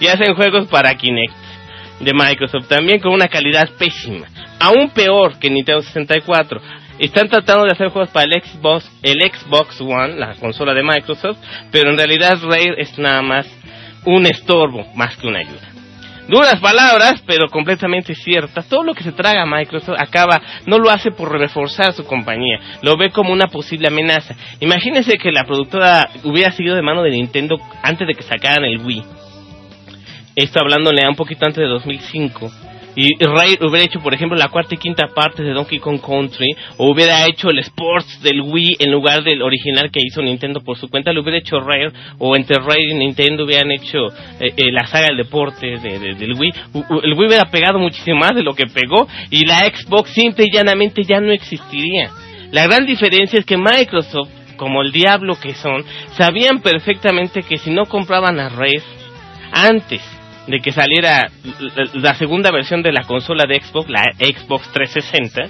y 0.00 0.08
hacen 0.08 0.34
juegos 0.34 0.66
para 0.66 0.92
Kinect 0.96 1.51
de 2.02 2.12
Microsoft, 2.12 2.68
también 2.68 3.00
con 3.00 3.12
una 3.12 3.28
calidad 3.28 3.70
pésima, 3.78 4.26
aún 4.58 4.90
peor 4.90 5.38
que 5.38 5.50
Nintendo 5.50 5.82
64. 5.82 6.60
Están 6.98 7.28
tratando 7.28 7.64
de 7.64 7.72
hacer 7.72 7.88
juegos 7.88 8.10
para 8.10 8.26
el 8.26 8.42
Xbox, 8.42 8.88
el 9.02 9.18
Xbox 9.22 9.80
One, 9.80 10.16
la 10.16 10.34
consola 10.34 10.74
de 10.74 10.82
Microsoft, 10.82 11.38
pero 11.70 11.90
en 11.90 11.96
realidad 11.96 12.38
Rare 12.42 12.74
es 12.78 12.96
nada 12.98 13.22
más 13.22 13.46
un 14.04 14.26
estorbo 14.26 14.86
más 14.94 15.16
que 15.16 15.26
una 15.26 15.40
ayuda. 15.40 15.72
Duras 16.28 16.60
palabras, 16.60 17.22
pero 17.26 17.48
completamente 17.48 18.14
ciertas. 18.14 18.68
Todo 18.68 18.84
lo 18.84 18.94
que 18.94 19.02
se 19.02 19.12
traga 19.12 19.44
Microsoft 19.44 19.98
acaba, 19.98 20.40
no 20.66 20.78
lo 20.78 20.90
hace 20.90 21.10
por 21.10 21.32
reforzar 21.32 21.92
su 21.92 22.04
compañía, 22.04 22.60
lo 22.82 22.96
ve 22.96 23.10
como 23.10 23.32
una 23.32 23.48
posible 23.48 23.88
amenaza. 23.88 24.36
Imagínense 24.60 25.18
que 25.18 25.32
la 25.32 25.44
productora 25.44 26.08
hubiera 26.22 26.52
seguido 26.52 26.76
de 26.76 26.82
mano 26.82 27.02
de 27.02 27.10
Nintendo 27.10 27.56
antes 27.82 28.06
de 28.06 28.14
que 28.14 28.22
sacaran 28.22 28.64
el 28.64 28.78
Wii. 28.78 29.21
Esto 30.34 30.60
hablándole 30.60 31.02
a 31.04 31.10
un 31.10 31.16
poquito 31.16 31.46
antes 31.46 31.62
de 31.62 31.68
2005 31.68 32.50
y 32.94 33.24
Ray 33.24 33.56
hubiera 33.60 33.86
hecho, 33.86 34.00
por 34.00 34.14
ejemplo, 34.14 34.36
la 34.36 34.48
cuarta 34.48 34.74
y 34.74 34.78
quinta 34.78 35.08
parte 35.08 35.42
de 35.42 35.52
Donkey 35.52 35.78
Kong 35.78 36.00
Country, 36.00 36.48
o 36.76 36.90
hubiera 36.90 37.24
hecho 37.26 37.48
el 37.50 37.58
Sports 37.60 38.20
del 38.22 38.42
Wii 38.42 38.76
en 38.80 38.92
lugar 38.92 39.22
del 39.22 39.42
original 39.42 39.90
que 39.90 40.00
hizo 40.04 40.20
Nintendo 40.20 40.60
por 40.60 40.76
su 40.76 40.88
cuenta, 40.88 41.12
lo 41.12 41.22
hubiera 41.22 41.38
hecho 41.38 41.58
Rare, 41.60 41.90
o 42.18 42.36
entre 42.36 42.56
Rare 42.56 42.82
y 42.90 42.94
Nintendo 42.94 43.44
hubieran 43.44 43.70
hecho 43.70 44.08
eh, 44.40 44.52
eh, 44.56 44.72
la 44.72 44.86
saga 44.86 45.06
del 45.06 45.18
deporte 45.18 45.78
de, 45.78 46.14
del 46.14 46.34
Wii, 46.34 46.52
el 47.02 47.14
Wii 47.14 47.28
hubiera 47.28 47.50
pegado 47.50 47.78
muchísimo 47.78 48.18
más 48.18 48.34
de 48.34 48.42
lo 48.42 48.54
que 48.54 48.66
pegó, 48.66 49.08
y 49.30 49.46
la 49.46 49.60
Xbox 49.60 50.12
simple 50.12 50.44
y 50.46 50.54
llanamente 50.54 51.02
ya 51.02 51.20
no 51.20 51.32
existiría. 51.32 52.10
La 52.50 52.66
gran 52.66 52.84
diferencia 52.84 53.38
es 53.38 53.46
que 53.46 53.56
Microsoft, 53.56 54.28
como 54.58 54.82
el 54.82 54.92
diablo 54.92 55.36
que 55.40 55.54
son, 55.54 55.82
sabían 56.18 56.60
perfectamente 56.60 57.42
que 57.42 57.56
si 57.56 57.70
no 57.70 57.86
compraban 57.86 58.38
a 58.38 58.50
Rare 58.50 58.82
antes 59.50 60.02
de 60.46 60.58
que 60.60 60.72
saliera 60.72 61.30
la 61.94 62.14
segunda 62.14 62.50
versión 62.50 62.82
de 62.82 62.92
la 62.92 63.04
consola 63.04 63.44
de 63.46 63.60
Xbox, 63.60 63.88
la 63.88 64.04
Xbox 64.18 64.72
360, 64.72 65.42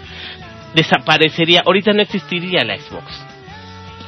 desaparecería, 0.75 1.63
ahorita 1.65 1.93
no 1.93 2.03
existiría 2.03 2.65
la 2.65 2.77
Xbox. 2.79 3.05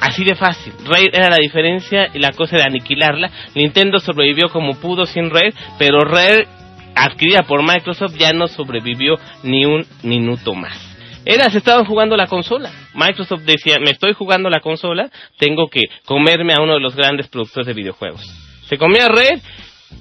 Así 0.01 0.23
de 0.23 0.35
fácil. 0.35 0.73
Raid 0.85 1.09
era 1.13 1.29
la 1.29 1.37
diferencia 1.37 2.09
y 2.13 2.19
la 2.19 2.33
cosa 2.33 2.57
de 2.57 2.63
aniquilarla. 2.63 3.31
Nintendo 3.55 3.99
sobrevivió 3.99 4.49
como 4.49 4.75
pudo 4.75 5.05
sin 5.05 5.29
Raid, 5.29 5.53
pero 5.79 6.01
Raid, 6.01 6.47
adquirida 6.95 7.43
por 7.43 7.63
Microsoft, 7.63 8.15
ya 8.17 8.31
no 8.33 8.47
sobrevivió 8.47 9.15
ni 9.43 9.65
un 9.65 9.85
minuto 10.03 10.53
más. 10.53 10.77
Era, 11.25 11.49
se 11.49 11.57
estaban 11.57 11.85
jugando 11.85 12.15
la 12.15 12.27
consola. 12.27 12.71
Microsoft 12.93 13.41
decía, 13.45 13.77
me 13.79 13.91
estoy 13.91 14.13
jugando 14.13 14.49
la 14.49 14.59
consola, 14.59 15.09
tengo 15.39 15.69
que 15.69 15.81
comerme 16.05 16.53
a 16.53 16.61
uno 16.61 16.73
de 16.73 16.79
los 16.79 16.95
grandes 16.95 17.27
productores 17.27 17.65
de 17.65 17.73
videojuegos. 17.73 18.21
Se 18.67 18.77
comía 18.77 19.07
Red 19.07 19.41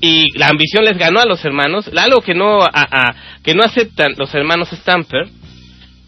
y 0.00 0.36
la 0.38 0.48
ambición 0.48 0.84
les 0.84 0.98
ganó 0.98 1.20
a 1.20 1.26
los 1.26 1.44
hermanos, 1.44 1.90
algo 1.96 2.20
que 2.20 2.34
no 2.34 2.62
a, 2.62 3.14
que 3.42 3.54
no 3.54 3.62
aceptan 3.62 4.14
los 4.16 4.34
hermanos 4.34 4.70
Stamper, 4.70 5.28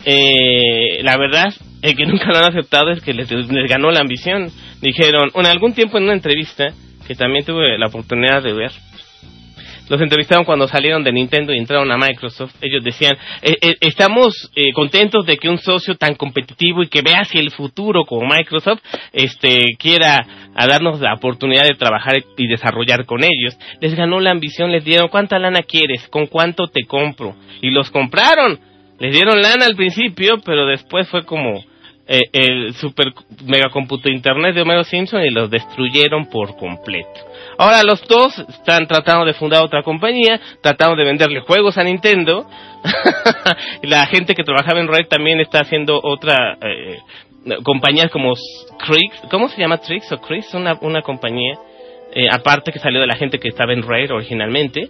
eh, 0.05 1.03
la 1.03 1.17
verdad, 1.17 1.53
el 1.83 1.97
que 1.97 2.07
nunca 2.07 2.27
lo 2.27 2.39
han 2.39 2.51
aceptado 2.51 2.91
es 2.91 3.01
que 3.03 3.13
les, 3.13 3.31
les 3.31 3.71
ganó 3.71 3.91
la 3.91 4.01
ambición. 4.01 4.51
Dijeron, 4.81 5.31
en 5.35 5.47
algún 5.47 5.75
tiempo 5.75 5.99
en 5.99 6.05
una 6.05 6.13
entrevista 6.13 6.67
que 7.07 7.15
también 7.15 7.45
tuve 7.45 7.79
la 7.79 7.87
oportunidad 7.87 8.43
de 8.43 8.53
ver, 8.53 8.73
los 9.89 10.01
entrevistaron 10.01 10.45
cuando 10.45 10.67
salieron 10.67 11.05
de 11.05 11.13
Nintendo 11.13 11.53
y 11.53 11.59
entraron 11.59 11.91
a 11.91 11.97
Microsoft. 11.97 12.55
Ellos 12.61 12.83
decían, 12.83 13.17
eh, 13.43 13.55
eh, 13.61 13.75
estamos 13.81 14.51
eh, 14.55 14.73
contentos 14.73 15.25
de 15.27 15.37
que 15.37 15.49
un 15.49 15.59
socio 15.59 15.95
tan 15.95 16.15
competitivo 16.15 16.83
y 16.83 16.89
que 16.89 17.03
vea 17.03 17.21
hacia 17.21 17.41
el 17.41 17.51
futuro 17.51 18.05
como 18.05 18.27
Microsoft 18.27 18.81
este, 19.13 19.59
quiera 19.79 20.27
darnos 20.55 21.01
la 21.01 21.15
oportunidad 21.15 21.65
de 21.65 21.75
trabajar 21.75 22.17
y 22.37 22.49
desarrollar 22.49 23.05
con 23.05 23.23
ellos. 23.23 23.57
Les 23.81 23.95
ganó 23.95 24.21
la 24.21 24.31
ambición, 24.31 24.73
les 24.73 24.85
dieron, 24.85 25.09
¿cuánta 25.09 25.39
lana 25.39 25.63
quieres? 25.63 26.09
¿Con 26.09 26.27
cuánto 26.27 26.67
te 26.67 26.85
compro? 26.87 27.37
Y 27.61 27.71
los 27.71 27.91
compraron. 27.91 28.59
Les 28.99 29.13
dieron 29.13 29.41
lana 29.41 29.67
al 29.67 29.77
principio, 29.77 30.41
pero 30.45 30.67
después 30.67 31.09
fue 31.09 31.25
como 31.25 31.63
el 32.09 32.73
super 32.75 33.13
megacomputo 33.45 34.09
internet 34.09 34.55
de 34.55 34.63
Homero 34.63 34.85
Simpson 34.85 35.25
y 35.25 35.31
los 35.31 35.51
destruyeron 35.51 36.31
por 36.31 36.57
completo. 36.57 37.36
Ahora 37.59 37.83
los 37.83 38.07
dos 38.07 38.39
están 38.39 38.87
tratando 38.87 39.25
de 39.25 39.35
fundar 39.35 39.65
otra 39.65 39.83
compañía, 39.83 40.41
tratando 40.61 40.97
de 40.97 41.05
venderle 41.05 41.41
juegos 41.41 41.79
a 41.79 41.85
Nintendo. 41.85 42.47
la 43.83 44.07
gente 44.07 44.35
que 44.35 44.45
trabajaba 44.45 44.81
en 44.81 44.89
Red 44.89 45.07
también 45.09 45.41
está 45.41 45.61
haciendo 45.61 46.01
otra 46.03 46.59
eh, 46.61 46.99
compañía 47.63 48.09
como 48.09 48.35
Trix, 48.87 49.23
¿cómo 49.31 49.49
se 49.49 49.61
llama 49.61 49.79
Trix 49.79 50.11
o 50.13 50.19
Chris? 50.19 50.53
Una, 50.55 50.79
una 50.81 51.03
compañía 51.03 51.59
eh, 52.19 52.29
aparte 52.31 52.73
que 52.73 52.79
salió 52.79 53.01
de 53.01 53.07
la 53.07 53.17
gente 53.17 53.39
que 53.39 53.49
estaba 53.49 53.75
en 53.75 53.83
Red 53.83 54.11
originalmente. 54.11 54.89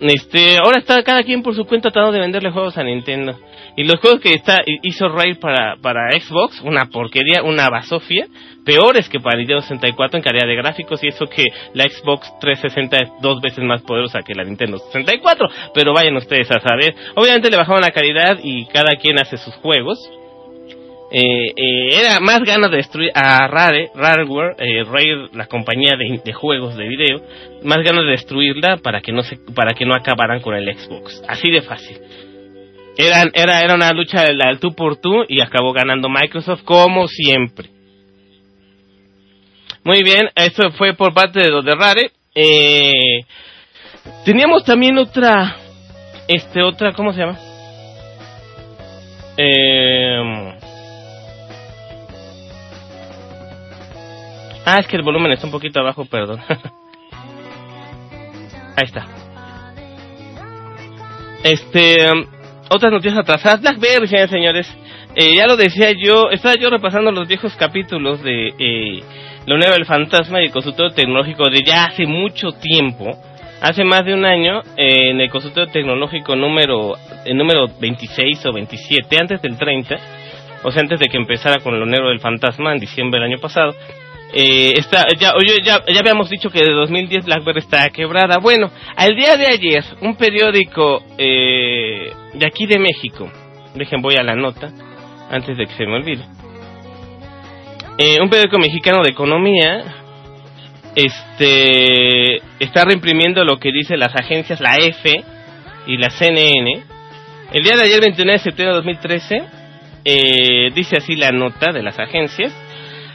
Este, 0.00 0.58
ahora 0.58 0.78
está 0.78 1.02
cada 1.02 1.22
quien 1.22 1.42
por 1.42 1.54
su 1.54 1.64
cuenta 1.64 1.90
tratando 1.90 2.12
de 2.12 2.20
venderle 2.20 2.50
juegos 2.50 2.78
a 2.78 2.84
Nintendo. 2.84 3.36
Y 3.76 3.84
los 3.84 4.00
juegos 4.00 4.20
que 4.20 4.34
está, 4.34 4.58
hizo 4.82 5.08
Ray 5.08 5.34
para, 5.34 5.76
para 5.76 6.10
Xbox, 6.18 6.60
una 6.62 6.86
porquería, 6.86 7.42
una 7.42 7.68
basofia, 7.68 8.26
peores 8.64 9.08
que 9.08 9.20
para 9.20 9.38
Nintendo 9.38 9.62
64 9.62 10.18
en 10.18 10.22
calidad 10.22 10.46
de 10.46 10.56
gráficos, 10.56 11.02
y 11.02 11.08
eso 11.08 11.26
que 11.26 11.44
la 11.74 11.84
Xbox 11.84 12.28
360 12.40 12.96
es 12.96 13.10
dos 13.20 13.40
veces 13.40 13.64
más 13.64 13.82
poderosa 13.82 14.20
que 14.26 14.34
la 14.34 14.44
Nintendo 14.44 14.78
64, 14.78 15.48
pero 15.74 15.92
vayan 15.94 16.16
ustedes 16.16 16.50
a 16.50 16.60
saber. 16.60 16.94
Obviamente 17.14 17.50
le 17.50 17.56
bajaron 17.56 17.80
la 17.80 17.90
calidad 17.90 18.38
y 18.42 18.66
cada 18.66 18.96
quien 19.00 19.18
hace 19.20 19.36
sus 19.36 19.54
juegos. 19.54 19.98
Eh, 21.10 21.54
eh, 21.56 22.00
era 22.00 22.20
más 22.20 22.40
ganas 22.40 22.70
de 22.70 22.76
destruir 22.76 23.10
a 23.14 23.48
Rare, 23.48 23.90
Rareware, 23.94 24.56
eh, 24.58 24.84
Rare, 24.84 25.28
la 25.32 25.46
compañía 25.46 25.94
de, 25.96 26.32
juegos 26.34 26.76
de 26.76 26.86
video, 26.86 27.22
más 27.62 27.78
ganas 27.78 28.04
de 28.04 28.10
destruirla 28.10 28.76
para 28.76 29.00
que 29.00 29.12
no 29.12 29.22
se, 29.22 29.38
para 29.54 29.72
que 29.72 29.86
no 29.86 29.94
acabaran 29.94 30.40
con 30.40 30.54
el 30.54 30.66
Xbox. 30.76 31.22
Así 31.26 31.50
de 31.50 31.62
fácil. 31.62 31.96
Era, 32.98 33.24
era, 33.32 33.60
era 33.62 33.74
una 33.74 33.92
lucha 33.92 34.24
del, 34.24 34.38
tú 34.60 34.74
por 34.74 34.96
tú 34.96 35.24
y 35.28 35.40
acabó 35.40 35.72
ganando 35.72 36.10
Microsoft 36.10 36.64
como 36.64 37.08
siempre. 37.08 37.70
Muy 39.84 40.02
bien, 40.02 40.28
eso 40.34 40.70
fue 40.72 40.92
por 40.92 41.14
parte 41.14 41.40
de 41.40 41.50
los 41.50 41.64
de 41.64 41.74
Rare. 41.74 42.10
Eh, 42.34 43.24
teníamos 44.26 44.64
también 44.64 44.98
otra, 44.98 45.56
este, 46.26 46.62
otra, 46.62 46.92
¿cómo 46.92 47.14
se 47.14 47.20
llama? 47.20 47.38
Eh, 49.38 50.57
ah, 54.74 54.78
es 54.80 54.86
que 54.86 54.96
el 54.96 55.02
volumen 55.02 55.32
está 55.32 55.46
un 55.46 55.52
poquito 55.52 55.80
abajo, 55.80 56.04
perdón. 56.04 56.40
Ahí 58.76 58.84
está. 58.84 59.06
Este, 61.42 62.06
otras 62.70 62.92
noticias 62.92 63.18
atrasadas. 63.18 63.60
Blackberry, 63.60 64.08
señores. 64.28 64.72
Eh, 65.14 65.34
ya 65.36 65.46
lo 65.46 65.56
decía 65.56 65.92
yo, 65.92 66.30
estaba 66.30 66.54
yo 66.54 66.70
repasando 66.70 67.10
los 67.10 67.26
viejos 67.26 67.54
capítulos 67.56 68.22
de, 68.22 68.54
eh, 68.58 69.02
Leonero 69.46 69.74
el 69.76 69.86
Fantasma 69.86 70.40
y 70.40 70.44
el 70.44 70.52
consultorio 70.52 70.92
tecnológico 70.92 71.48
de 71.48 71.62
ya 71.64 71.84
hace 71.84 72.06
mucho 72.06 72.52
tiempo, 72.52 73.18
hace 73.62 73.82
más 73.82 74.04
de 74.04 74.12
un 74.12 74.26
año, 74.26 74.60
eh, 74.76 75.10
en 75.10 75.20
el 75.20 75.30
consultorio 75.30 75.72
tecnológico 75.72 76.36
número, 76.36 76.96
el 77.24 77.36
número 77.36 77.66
26 77.80 78.44
o 78.44 78.52
27, 78.52 79.18
antes 79.18 79.40
del 79.40 79.56
30, 79.56 79.96
o 80.64 80.70
sea, 80.70 80.82
antes 80.82 81.00
de 81.00 81.06
que 81.06 81.16
empezara 81.16 81.60
con 81.62 81.74
Leonero 81.74 82.10
del 82.10 82.20
Fantasma 82.20 82.74
en 82.74 82.80
diciembre 82.80 83.18
del 83.18 83.32
año 83.32 83.40
pasado, 83.40 83.74
eh, 84.32 84.74
está, 84.76 85.06
ya, 85.18 85.32
ya, 85.64 85.82
ya 85.86 86.00
habíamos 86.00 86.28
dicho 86.28 86.50
que 86.50 86.60
de 86.60 86.72
2010 86.72 87.24
BlackBerry 87.24 87.60
está 87.60 87.88
quebrada. 87.90 88.38
Bueno, 88.38 88.70
al 88.96 89.16
día 89.16 89.36
de 89.36 89.46
ayer, 89.46 89.84
un 90.00 90.16
periódico 90.16 91.02
eh, 91.16 92.12
de 92.34 92.46
aquí 92.46 92.66
de 92.66 92.78
México, 92.78 93.30
dejen 93.74 94.02
voy 94.02 94.16
a 94.16 94.22
la 94.22 94.34
nota, 94.34 94.70
antes 95.30 95.56
de 95.56 95.66
que 95.66 95.74
se 95.74 95.86
me 95.86 95.96
olvide. 95.96 96.24
Eh, 97.96 98.18
un 98.22 98.28
periódico 98.28 98.58
mexicano 98.58 99.02
de 99.02 99.10
economía 99.10 99.84
este 100.94 102.36
está 102.58 102.84
reimprimiendo 102.84 103.44
lo 103.44 103.58
que 103.58 103.70
dice 103.72 103.96
las 103.96 104.14
agencias, 104.14 104.60
la 104.60 104.74
F 104.76 105.24
y 105.86 105.96
la 105.96 106.10
CNN. 106.10 106.82
El 107.52 107.62
día 107.62 107.76
de 107.76 107.84
ayer, 107.84 108.00
29 108.00 108.32
de 108.32 108.38
septiembre 108.38 108.74
de 108.74 108.76
2013, 108.76 109.42
eh, 110.04 110.70
dice 110.74 110.96
así 110.96 111.16
la 111.16 111.30
nota 111.30 111.72
de 111.72 111.82
las 111.82 111.98
agencias. 111.98 112.52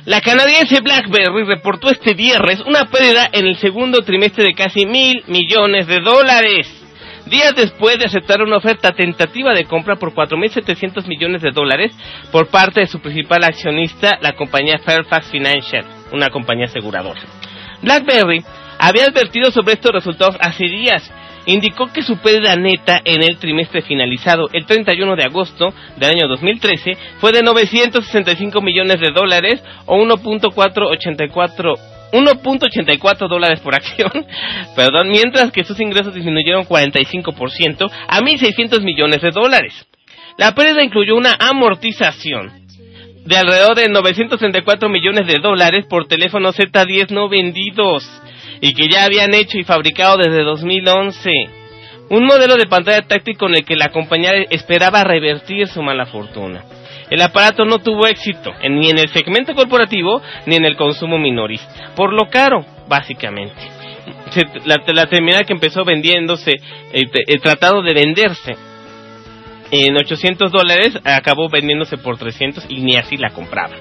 La 0.05 0.19
canadiense 0.19 0.81
BlackBerry 0.81 1.45
reportó 1.45 1.89
este 1.89 2.13
viernes 2.13 2.59
una 2.67 2.85
pérdida 2.91 3.29
en 3.31 3.45
el 3.45 3.55
segundo 3.55 4.01
trimestre 4.01 4.43
de 4.43 4.53
casi 4.53 4.85
mil 4.85 5.23
millones 5.27 5.87
de 5.87 6.01
dólares. 6.01 6.67
Días 7.25 7.55
después 7.55 7.97
de 7.97 8.05
aceptar 8.07 8.41
una 8.41 8.57
oferta 8.57 8.91
tentativa 8.91 9.53
de 9.53 9.63
compra 9.63 9.95
por 9.95 10.13
4.700 10.13 11.07
millones 11.07 11.41
de 11.41 11.51
dólares 11.51 11.95
por 12.33 12.47
parte 12.47 12.81
de 12.81 12.87
su 12.87 12.99
principal 12.99 13.45
accionista, 13.45 14.17
la 14.21 14.33
compañía 14.33 14.79
Fairfax 14.79 15.31
Financial, 15.31 15.85
una 16.11 16.29
compañía 16.29 16.65
aseguradora. 16.65 17.21
BlackBerry 17.81 18.43
había 18.79 19.05
advertido 19.05 19.51
sobre 19.51 19.75
estos 19.75 19.93
resultados 19.93 20.35
hace 20.41 20.65
días. 20.65 21.09
Indicó 21.45 21.87
que 21.91 22.03
su 22.03 22.17
pérdida 22.17 22.55
neta 22.55 23.01
en 23.03 23.21
el 23.21 23.37
trimestre 23.37 23.81
finalizado 23.81 24.49
el 24.53 24.65
31 24.65 25.15
de 25.15 25.23
agosto 25.25 25.73
del 25.97 26.09
año 26.09 26.27
2013 26.27 26.97
fue 27.19 27.31
de 27.31 27.41
965 27.41 28.61
millones 28.61 28.99
de 29.01 29.11
dólares 29.11 29.61
o 29.85 29.97
1.484 29.97 31.93
1.84 32.13 33.27
dólares 33.27 33.59
por 33.61 33.73
acción, 33.73 34.11
perdón, 34.75 35.09
mientras 35.09 35.51
que 35.51 35.63
sus 35.63 35.79
ingresos 35.79 36.13
disminuyeron 36.13 36.63
45% 36.65 37.91
a 38.07 38.21
1.600 38.21 38.81
millones 38.83 39.21
de 39.21 39.31
dólares. 39.31 39.73
La 40.37 40.53
pérdida 40.53 40.83
incluyó 40.83 41.15
una 41.15 41.35
amortización 41.39 42.51
de 43.25 43.37
alrededor 43.37 43.75
de 43.75 43.89
934 43.89 44.89
millones 44.89 45.27
de 45.27 45.39
dólares 45.41 45.85
por 45.89 46.07
teléfonos 46.07 46.57
Z10 46.57 47.09
no 47.09 47.29
vendidos 47.29 48.03
y 48.65 48.73
que 48.73 48.87
ya 48.87 49.03
habían 49.03 49.33
hecho 49.33 49.57
y 49.57 49.65
fabricado 49.65 50.15
desde 50.15 50.41
2011. 50.41 51.29
Un 52.09 52.25
modelo 52.25 52.55
de 52.55 52.65
pantalla 52.65 53.01
táctil 53.01 53.37
con 53.37 53.53
el 53.53 53.65
que 53.65 53.75
la 53.75 53.89
compañía 53.89 54.31
esperaba 54.49 55.03
revertir 55.03 55.67
su 55.67 55.83
mala 55.83 56.05
fortuna. 56.05 56.63
El 57.09 57.21
aparato 57.21 57.65
no 57.65 57.79
tuvo 57.79 58.07
éxito 58.07 58.53
ni 58.69 58.89
en 58.89 58.99
el 58.99 59.09
segmento 59.09 59.53
corporativo 59.53 60.21
ni 60.45 60.55
en 60.55 60.63
el 60.63 60.77
consumo 60.77 61.17
minoris, 61.17 61.61
por 61.93 62.13
lo 62.13 62.29
caro, 62.29 62.65
básicamente. 62.87 63.61
la, 64.63 64.77
la 64.93 65.05
terminal 65.07 65.45
que 65.45 65.53
empezó 65.53 65.83
vendiéndose, 65.83 66.53
el 66.93 67.41
tratado 67.41 67.81
de 67.81 67.93
venderse 67.93 68.55
en 69.71 69.97
800 69.97 70.51
dólares, 70.51 70.97
acabó 71.03 71.49
vendiéndose 71.49 71.97
por 71.97 72.17
300 72.17 72.67
y 72.69 72.79
ni 72.79 72.95
así 72.95 73.17
la 73.17 73.31
compraba. 73.31 73.75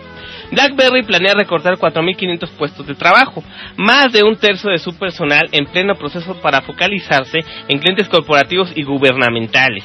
BlackBerry 0.52 1.02
planea 1.02 1.34
recortar 1.34 1.78
4.500 1.78 2.50
puestos 2.50 2.86
de 2.86 2.94
trabajo, 2.94 3.42
más 3.76 4.12
de 4.12 4.22
un 4.22 4.36
tercio 4.36 4.70
de 4.70 4.78
su 4.78 4.96
personal 4.98 5.48
en 5.50 5.64
pleno 5.64 5.94
proceso 5.94 6.38
para 6.40 6.60
focalizarse 6.60 7.38
en 7.68 7.78
clientes 7.78 8.08
corporativos 8.08 8.70
y 8.76 8.82
gubernamentales. 8.82 9.84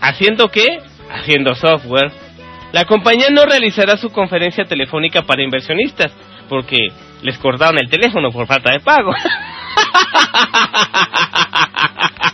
¿Haciendo 0.00 0.50
qué? 0.50 0.80
Haciendo 1.10 1.54
software. 1.54 2.12
La 2.72 2.84
compañía 2.84 3.28
no 3.30 3.46
realizará 3.46 3.96
su 3.96 4.10
conferencia 4.10 4.64
telefónica 4.64 5.22
para 5.22 5.42
inversionistas, 5.42 6.12
porque 6.50 6.88
les 7.22 7.38
cortaron 7.38 7.78
el 7.78 7.88
teléfono 7.88 8.30
por 8.30 8.46
falta 8.46 8.72
de 8.72 8.80
pago. 8.80 9.14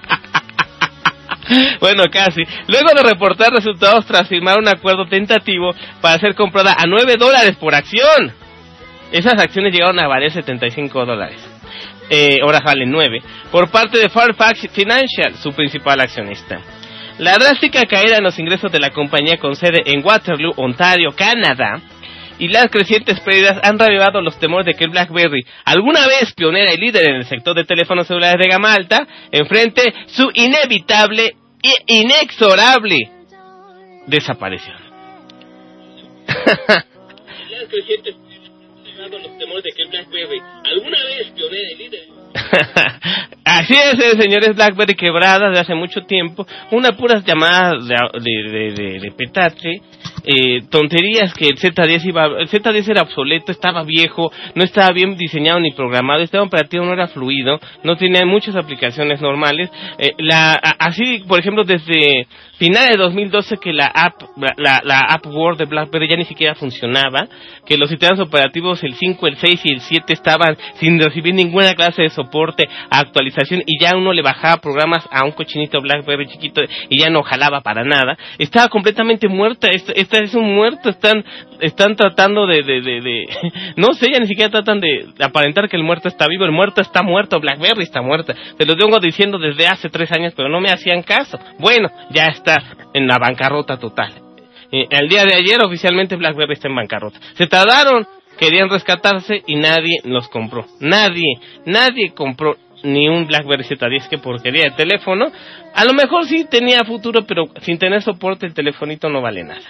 bueno, 1.81 2.05
casi. 2.11 2.43
Luego 2.69 2.91
de 2.95 3.03
reportar 3.03 3.51
resultados 3.53 4.07
tras 4.07 4.29
firmar 4.29 4.59
un 4.59 4.69
acuerdo 4.69 5.07
tentativo 5.07 5.75
para 6.01 6.19
ser 6.19 6.35
comprada 6.35 6.75
a 6.79 6.87
9 6.87 7.17
dólares 7.19 7.57
por 7.57 7.75
acción. 7.75 8.33
Esas 9.13 9.35
acciones 9.41 9.73
llegaron 9.73 9.99
a 9.99 10.07
valer 10.07 10.31
75 10.31 11.05
dólares. 11.05 11.41
Eh, 12.09 12.39
ahora 12.43 12.61
valen 12.65 12.91
9. 12.91 13.23
Por 13.51 13.71
parte 13.71 13.99
de 13.99 14.09
Fairfax 14.09 14.69
Financial, 14.73 15.35
su 15.37 15.53
principal 15.53 16.01
accionista. 16.01 16.61
La 17.19 17.35
drástica 17.35 17.85
caída 17.87 18.17
en 18.17 18.25
los 18.25 18.39
ingresos 18.39 18.73
de 18.73 18.81
la 18.81 18.91
compañía 18.91 19.37
con 19.37 19.55
sede 19.55 19.83
en 19.85 20.05
Waterloo, 20.05 20.55
Ontario, 20.57 21.11
Canadá, 21.15 21.81
y 22.41 22.49
las 22.49 22.69
crecientes 22.69 23.21
pérdidas 23.21 23.61
han 23.63 23.79
revivado 23.79 24.21
los 24.23 24.39
temores 24.39 24.67
de 24.67 24.75
que 24.75 24.85
el 24.85 24.91
BlackBerry, 24.91 25.45
alguna 25.65 26.07
vez 26.07 26.33
pionera 26.35 26.73
y 26.73 26.79
líder 26.79 27.11
en 27.11 27.17
el 27.17 27.27
sector 27.27 27.55
de 27.55 27.65
teléfonos 27.65 28.07
celulares 28.07 28.39
de 28.41 28.49
gama 28.49 28.73
alta, 28.73 29.07
enfrente 29.31 29.93
su 30.07 30.31
inevitable 30.35 31.37
e 31.63 31.73
inexorable 31.87 32.97
desaparición. 34.07 34.77
las 36.27 37.69
crecientes 37.69 38.17
los 39.09 39.39
temores 39.39 39.65
de 39.65 39.71
que 39.75 39.83
el 39.83 39.89
BlackBerry, 39.89 40.43
alguna 40.65 40.99
vez 41.05 41.31
pionera 41.35 41.71
y 41.73 41.77
líder. 41.77 42.01
Así 43.45 43.75
es, 43.75 43.99
eh, 43.99 44.21
señores 44.21 44.55
BlackBerry 44.55 44.95
quebrada 44.95 45.51
de 45.51 45.59
hace 45.59 45.75
mucho 45.75 46.03
tiempo, 46.03 46.47
una 46.71 46.93
puras 46.93 47.25
llamadas 47.25 47.87
de, 47.87 47.97
de, 48.21 48.73
de, 48.73 49.01
de 49.01 49.11
petate, 49.13 49.81
eh, 50.25 50.63
tonterías 50.71 51.35
que 51.35 51.47
el 51.47 51.57
Z10 51.57 52.05
iba, 52.07 52.27
el 52.27 52.49
Z10 52.49 52.89
era 52.89 53.03
obsoleto, 53.03 53.53
estaba 53.53 53.83
viejo, 53.85 54.31
no 54.55 54.65
estaba 54.65 54.93
bien 54.93 55.17
diseñado 55.17 55.61
ni 55.61 55.73
programado, 55.73 56.23
este 56.23 56.39
operativo 56.39 56.85
no 56.85 56.93
era 56.93 57.09
fluido, 57.09 57.59
no 57.85 57.97
tenía 57.97 58.25
muchas 58.27 58.57
aplicaciones 58.57 59.21
normales, 59.21 59.71
eh, 59.99 60.13
la, 60.19 60.55
así, 60.79 61.25
por 61.27 61.41
ejemplo, 61.41 61.65
desde 61.65 62.27
finales 62.59 62.91
de 62.91 62.97
2012 62.99 63.57
que 63.57 63.73
la 63.73 63.87
app, 63.87 64.23
la, 64.59 64.83
la 64.85 65.01
app 65.01 65.27
Word 65.27 65.57
de 65.57 65.65
BlackBerry 65.65 66.09
ya 66.09 66.17
ni 66.17 66.27
siquiera 66.27 66.55
funcionaba, 66.55 67.27
que 67.67 67.79
los 67.79 67.89
sistemas 67.89 68.21
operativos 68.21 68.83
el 68.85 68.95
5, 68.95 69.27
el 69.27 69.37
6 69.37 69.61
y 69.65 69.73
el 69.73 69.81
7 69.81 70.13
estaban 70.13 70.57
sin 70.75 71.01
recibir 71.01 71.35
ninguna 71.35 71.75
clase 71.75 72.03
de 72.03 72.11
soporte, 72.11 72.69
actualización 72.91 73.63
y 73.65 73.83
ya 73.83 73.97
uno 73.97 74.13
le 74.13 74.23
bajaba 74.23 74.59
programas 74.59 75.09
a 75.11 75.25
un 75.25 75.33
cochinito 75.33 75.81
BlackBerry 75.81 76.27
chiquito 76.29 76.61
y 76.91 77.01
ya 77.01 77.09
no 77.09 77.23
jalaba 77.23 77.63
para 77.63 77.83
nada, 77.83 78.19
estaba 78.39 78.69
completamente 78.69 79.29
muerta, 79.29 79.71
esta, 79.71 80.10
es 80.19 80.35
un 80.35 80.55
muerto, 80.55 80.91
están, 80.91 81.25
están 81.61 81.97
tratando 81.97 82.47
de, 82.47 82.63
de, 82.63 82.81
de, 82.81 83.27
no 83.77 83.93
sé, 83.93 84.07
ya 84.13 84.21
ni 84.21 84.27
siquiera 84.27 84.51
tratan 84.51 84.81
de 84.81 85.09
aparentar 85.21 85.69
que 85.69 85.77
el 85.77 85.83
muerto 85.83 86.09
está 86.09 86.27
vivo, 86.29 86.45
el 86.45 86.53
muerto 86.53 86.81
está 86.81 87.03
muerto, 87.03 87.41
BlackBerry 87.41 87.83
está 87.83 88.03
muerta, 88.03 88.35
se 88.57 88.67
lo 88.67 88.75
vengo 88.77 88.99
diciendo 88.99 89.39
desde 89.39 89.67
hace 89.67 89.89
tres 89.89 90.11
años, 90.13 90.33
pero 90.37 90.49
no 90.49 90.61
me 90.61 90.71
hacían 90.71 91.03
caso, 91.03 91.39
bueno, 91.59 91.89
ya 92.11 92.27
está 92.27 92.57
en 92.95 93.07
la 93.07 93.19
bancarrota 93.19 93.79
total. 93.79 94.15
el 94.71 95.09
día 95.09 95.25
de 95.25 95.35
ayer 95.35 95.65
oficialmente 95.65 96.17
BlackBerry 96.17 96.55
está 96.55 96.69
en 96.69 96.77
bancarrota. 96.77 97.19
Se 97.35 97.47
tardaron, 97.47 98.07
querían 98.39 98.71
rescatarse 98.71 99.43
y 99.47 99.57
nadie 99.57 99.99
los 100.05 100.29
compró. 100.29 100.67
Nadie, 100.81 101.39
nadie 101.67 102.13
compró 102.15 102.57
ni 102.83 103.09
un 103.09 103.27
BlackBerry 103.27 103.65
Z10 103.65 104.09
que 104.09 104.19
porquería 104.19 104.71
de 104.71 104.77
teléfono. 104.77 105.27
A 105.75 105.85
lo 105.85 105.93
mejor 105.93 106.25
sí 106.27 106.47
tenía 106.49 106.85
futuro, 106.85 107.25
pero 107.27 107.47
sin 107.63 107.79
tener 107.79 108.03
soporte 108.03 108.47
el 108.47 108.55
telefonito 108.55 109.09
no 109.09 109.21
vale 109.21 109.45
nada. 109.45 109.67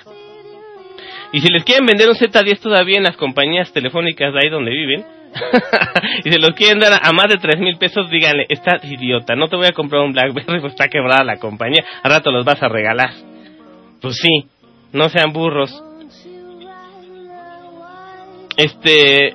Y 1.32 1.40
si 1.40 1.48
les 1.48 1.64
quieren 1.64 1.86
vender 1.86 2.08
un 2.08 2.16
Z10 2.16 2.60
todavía 2.60 2.98
en 2.98 3.04
las 3.04 3.16
compañías 3.16 3.72
telefónicas 3.72 4.32
de 4.32 4.40
ahí 4.42 4.50
donde 4.50 4.72
viven, 4.72 5.04
y 6.24 6.30
se 6.30 6.38
los 6.38 6.50
quieren 6.50 6.80
dar 6.80 7.00
a 7.02 7.12
más 7.12 7.28
de 7.28 7.38
tres 7.38 7.60
mil 7.60 7.76
pesos, 7.78 8.10
díganle, 8.10 8.46
estás 8.48 8.84
idiota, 8.84 9.36
no 9.36 9.48
te 9.48 9.56
voy 9.56 9.66
a 9.66 9.72
comprar 9.72 10.02
un 10.02 10.12
BlackBerry, 10.12 10.44
pues 10.60 10.72
está 10.72 10.88
quebrada 10.88 11.24
la 11.24 11.36
compañía, 11.36 11.84
a 12.02 12.08
rato 12.08 12.32
los 12.32 12.44
vas 12.44 12.62
a 12.62 12.68
regalar. 12.68 13.10
Pues 14.00 14.16
sí, 14.16 14.48
no 14.92 15.08
sean 15.08 15.32
burros. 15.32 15.70
Este... 18.56 19.30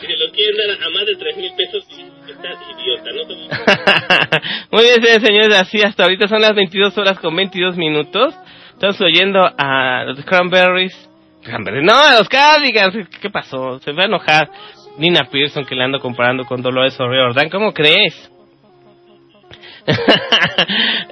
si 0.00 0.06
se 0.06 0.16
los 0.16 0.32
quieren 0.32 0.56
dar 0.56 0.86
a 0.86 0.90
más 0.90 1.06
de 1.06 1.16
tres 1.18 1.36
mil 1.36 1.52
pesos, 1.54 1.84
estás 2.28 2.58
idiota, 2.78 3.12
no 3.12 3.26
te 3.26 3.34
voy 3.34 3.48
a... 3.50 4.42
Muy 4.70 4.84
bien, 5.00 5.20
señores, 5.20 5.54
así 5.60 5.82
hasta 5.82 6.04
ahorita 6.04 6.28
son 6.28 6.40
las 6.40 6.54
22 6.54 6.96
horas 6.96 7.18
con 7.18 7.36
22 7.36 7.76
minutos. 7.76 8.34
Estamos 8.74 9.00
oyendo 9.00 9.40
a 9.56 10.04
los 10.04 10.24
Cranberries 10.24 11.12
no, 11.82 12.18
los 12.18 12.28
Cardigans. 12.28 13.08
¿Qué 13.20 13.30
pasó? 13.30 13.78
Se 13.80 13.92
va 13.92 14.02
a 14.02 14.06
enojar 14.06 14.48
Nina 14.98 15.24
Pearson 15.30 15.64
que 15.64 15.74
le 15.74 15.84
ando 15.84 15.98
comparando 15.98 16.44
con 16.44 16.62
Dolores 16.62 16.98
O'Riordan. 17.00 17.50
¿Cómo 17.50 17.72
crees? 17.72 18.30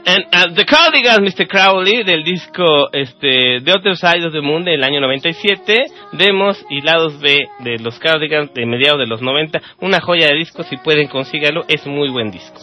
And, 0.06 0.26
uh, 0.32 0.54
the 0.54 0.64
Cardigans, 0.64 1.22
Mr. 1.22 1.48
Crowley, 1.48 2.04
del 2.04 2.22
disco 2.22 2.88
este, 2.92 3.60
The 3.64 3.72
Other 3.72 3.96
Side 3.96 4.24
of 4.24 4.32
the 4.32 4.40
Moon 4.40 4.62
del 4.64 4.84
año 4.84 5.00
97, 5.00 5.86
demos 6.12 6.64
y 6.70 6.80
lados 6.80 7.20
B 7.20 7.36
de 7.60 7.78
los 7.80 7.98
Cardigans 7.98 8.54
de 8.54 8.66
mediados 8.66 9.00
de 9.00 9.08
los 9.08 9.22
90, 9.22 9.60
una 9.80 10.00
joya 10.00 10.28
de 10.28 10.36
disco, 10.36 10.62
si 10.62 10.76
pueden 10.76 11.08
consígalo, 11.08 11.64
es 11.66 11.84
muy 11.86 12.10
buen 12.10 12.30
disco. 12.30 12.60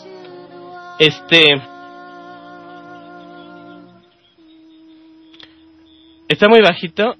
Este... 0.98 1.62
Está 6.28 6.50
muy 6.50 6.62
bajito. 6.62 7.16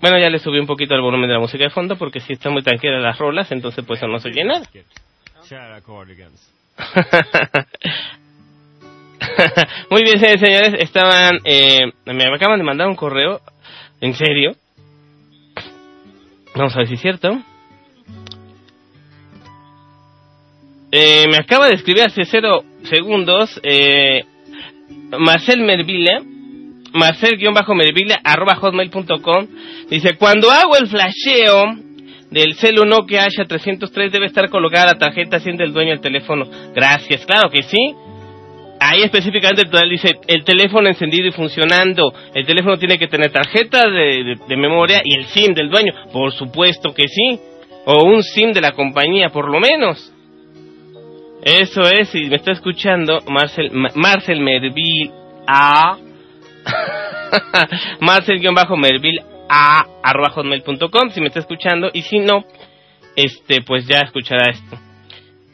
Bueno, 0.00 0.18
ya 0.18 0.30
le 0.30 0.40
subí 0.40 0.58
un 0.58 0.66
poquito 0.66 0.94
el 0.94 1.00
volumen 1.00 1.28
de 1.28 1.34
la 1.34 1.40
música 1.40 1.62
de 1.62 1.70
fondo 1.70 1.96
porque 1.96 2.20
si 2.20 2.32
está 2.32 2.50
muy 2.50 2.62
tranquila 2.62 2.98
las 2.98 3.18
rolas, 3.18 3.52
entonces 3.52 3.84
pues 3.86 4.00
eso 4.00 4.08
no 4.08 4.18
se 4.18 4.30
nada. 4.44 4.62
Muy 9.90 10.02
bien, 10.02 10.18
señores, 10.18 10.40
señores, 10.40 10.74
estaban, 10.78 11.38
eh, 11.44 11.92
me 12.06 12.24
acaban 12.34 12.58
de 12.58 12.64
mandar 12.64 12.88
un 12.88 12.96
correo, 12.96 13.40
en 14.00 14.14
serio. 14.14 14.56
Vamos 16.54 16.74
a 16.74 16.78
ver 16.78 16.88
si 16.88 16.94
es 16.94 17.00
cierto. 17.00 17.38
Eh, 20.90 21.26
me 21.30 21.36
acaba 21.36 21.68
de 21.68 21.74
escribir 21.74 22.02
hace 22.02 22.24
cero 22.24 22.64
segundos 22.84 23.60
eh, 23.62 24.24
Marcel 25.18 25.60
Merville, 25.60 26.31
Hotmail.com, 28.54 29.46
dice, 29.88 30.16
cuando 30.18 30.50
hago 30.50 30.76
el 30.76 30.88
flasheo 30.88 31.64
del 32.30 32.54
celu 32.54 32.84
Nokia 32.84 33.26
H303 33.26 34.10
debe 34.10 34.26
estar 34.26 34.48
colocada 34.48 34.92
la 34.92 34.98
tarjeta 34.98 35.38
SIM 35.38 35.56
del 35.56 35.72
dueño 35.72 35.90
del 35.90 36.00
teléfono. 36.00 36.46
Gracias, 36.74 37.26
claro 37.26 37.50
que 37.50 37.62
sí. 37.62 37.94
Ahí 38.80 39.02
específicamente 39.02 39.62
dice 39.88 40.18
el 40.26 40.42
teléfono 40.42 40.88
encendido 40.88 41.28
y 41.28 41.32
funcionando. 41.32 42.12
El 42.34 42.46
teléfono 42.46 42.78
tiene 42.78 42.98
que 42.98 43.06
tener 43.06 43.30
tarjeta 43.30 43.88
de, 43.88 44.36
de, 44.48 44.56
memoria 44.56 45.02
y 45.04 45.16
el 45.16 45.26
SIM 45.26 45.54
del 45.54 45.70
dueño. 45.70 45.92
Por 46.12 46.32
supuesto 46.32 46.92
que 46.92 47.06
sí. 47.06 47.38
O 47.84 48.04
un 48.04 48.22
SIM 48.22 48.52
de 48.52 48.60
la 48.60 48.72
compañía, 48.72 49.28
por 49.28 49.48
lo 49.48 49.60
menos. 49.60 50.12
Eso 51.44 51.82
es, 51.82 52.08
si 52.08 52.24
me 52.26 52.36
está 52.36 52.52
escuchando, 52.52 53.20
Marcel, 53.28 53.70
Marcel 53.94 54.40
Merville 54.40 55.10
A. 55.46 55.98
Marcel-Merville 58.00 59.22
a 59.48 59.84
hotmail.com 60.34 61.10
si 61.10 61.20
me 61.20 61.28
está 61.28 61.40
escuchando 61.40 61.90
y 61.92 62.02
si 62.02 62.18
no, 62.18 62.44
este 63.16 63.62
pues 63.62 63.86
ya 63.86 63.98
escuchará 63.98 64.50
esto. 64.50 64.78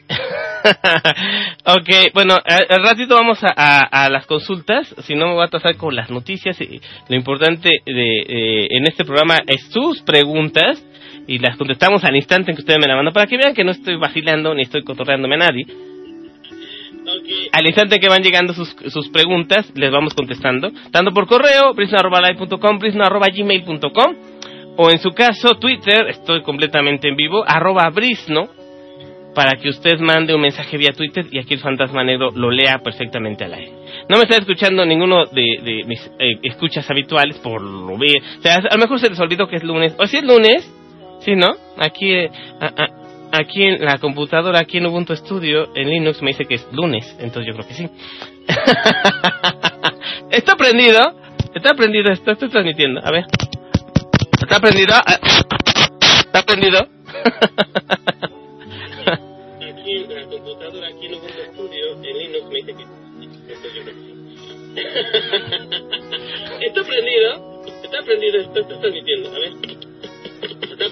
ok, 1.65 2.13
bueno, 2.13 2.37
al 2.43 2.83
ratito 2.83 3.15
vamos 3.15 3.39
a, 3.43 3.81
a, 3.81 4.09
las 4.09 4.25
consultas, 4.25 4.93
si 5.03 5.15
no 5.15 5.27
me 5.27 5.33
voy 5.33 5.45
a 5.45 5.49
pasar 5.49 5.75
con 5.77 5.95
las 5.95 6.09
noticias. 6.09 6.59
Y 6.61 6.81
lo 7.07 7.15
importante 7.15 7.69
de, 7.85 8.67
en 8.69 8.83
este 8.87 9.05
programa 9.05 9.37
es 9.47 9.69
sus 9.71 10.01
preguntas 10.01 10.83
y 11.27 11.39
las 11.39 11.57
contestamos 11.57 12.03
al 12.03 12.15
instante 12.15 12.51
en 12.51 12.57
que 12.57 12.61
ustedes 12.61 12.79
me 12.81 12.87
la 12.87 12.95
mandan 12.95 13.13
para 13.13 13.27
que 13.27 13.37
vean 13.37 13.53
que 13.53 13.63
no 13.63 13.71
estoy 13.71 13.97
vacilando 13.97 14.53
ni 14.53 14.63
estoy 14.63 14.83
cotorreándome 14.83 15.35
a 15.35 15.39
nadie. 15.39 15.65
Al 17.51 17.65
instante 17.65 17.99
que 17.99 18.09
van 18.09 18.23
llegando 18.23 18.53
sus, 18.53 18.75
sus 18.87 19.09
preguntas, 19.09 19.71
les 19.75 19.91
vamos 19.91 20.13
contestando, 20.13 20.71
tanto 20.91 21.11
por 21.11 21.27
correo, 21.27 21.73
prisma.live.com, 21.75 22.79
prisma.gmail.com, 22.79 24.15
o 24.77 24.89
en 24.89 24.99
su 24.99 25.11
caso, 25.11 25.55
Twitter, 25.59 26.07
estoy 26.09 26.41
completamente 26.41 27.09
en 27.09 27.15
vivo, 27.15 27.43
arroba 27.45 27.89
brisno, 27.89 28.49
para 29.35 29.53
que 29.57 29.69
usted 29.69 29.99
mande 29.99 30.33
un 30.33 30.41
mensaje 30.41 30.77
vía 30.77 30.91
Twitter 30.91 31.25
y 31.31 31.39
aquí 31.39 31.53
el 31.53 31.59
fantasma 31.59 32.03
negro 32.03 32.29
lo 32.31 32.49
lea 32.49 32.79
perfectamente 32.83 33.45
al 33.45 33.53
aire. 33.53 33.71
No 34.09 34.17
me 34.17 34.23
está 34.23 34.37
escuchando 34.37 34.85
ninguno 34.85 35.25
de, 35.25 35.83
mis 35.85 36.11
eh, 36.19 36.39
escuchas 36.43 36.89
habituales 36.89 37.37
por 37.37 37.61
lo 37.61 37.97
ver. 37.97 38.21
O 38.39 38.41
sea, 38.41 38.55
a 38.55 38.75
lo 38.75 38.81
mejor 38.81 38.99
se 38.99 39.09
les 39.09 39.19
olvidó 39.19 39.47
que 39.47 39.57
es 39.57 39.63
lunes. 39.63 39.95
O 39.99 40.07
si 40.07 40.17
es 40.17 40.23
lunes, 40.23 40.69
sí, 41.21 41.35
¿no? 41.35 41.47
Aquí, 41.77 42.11
eh, 42.11 42.29
aquí 43.31 43.63
en 43.63 43.83
la 43.83 43.97
computadora, 43.97 44.59
aquí 44.59 44.77
en 44.77 44.85
Ubuntu 44.87 45.15
Studio, 45.15 45.69
en 45.75 45.89
Linux, 45.89 46.21
me 46.21 46.31
dice 46.31 46.45
que 46.45 46.55
es 46.55 46.67
lunes, 46.71 47.15
entonces 47.19 47.47
yo 47.47 47.53
creo 47.53 47.67
que 47.67 47.73
sí. 47.73 47.89
¿Está 50.31 50.55
prendido? 50.55 50.99
¿Está 51.53 51.73
prendido 51.73 52.11
esto? 52.11 52.31
Estoy 52.31 52.49
transmitiendo, 52.49 53.01
a 53.03 53.11
ver. 53.11 53.25
¿Está 54.41 54.59
prendido? 54.59 54.95
Ah, 54.95 55.19
¿Está 56.19 56.41
prendido? 56.43 56.79
aquí 59.61 59.95
en 59.95 60.13
la 60.13 60.25
computadora, 60.25 60.87
aquí 60.87 61.05
en 61.05 61.13
Ubuntu 61.15 61.41
Studio, 61.53 62.03
en 62.03 62.17
Linux, 62.17 62.45
me 62.49 62.55
dice 62.55 62.73
que 62.75 62.83
entonces 63.21 63.73
yo 63.73 63.83
creo 63.83 63.95
que 63.95 64.01
sí. 64.01 64.13
¿Está 66.65 66.83
prendido? 66.83 67.63
¿Está 67.83 68.01
prendido 68.03 68.41
esto? 68.41 68.59
Estoy 68.59 68.79
transmitiendo, 68.79 69.29
a 69.29 69.39
ver. 69.39 69.53
¿Está 70.41 70.85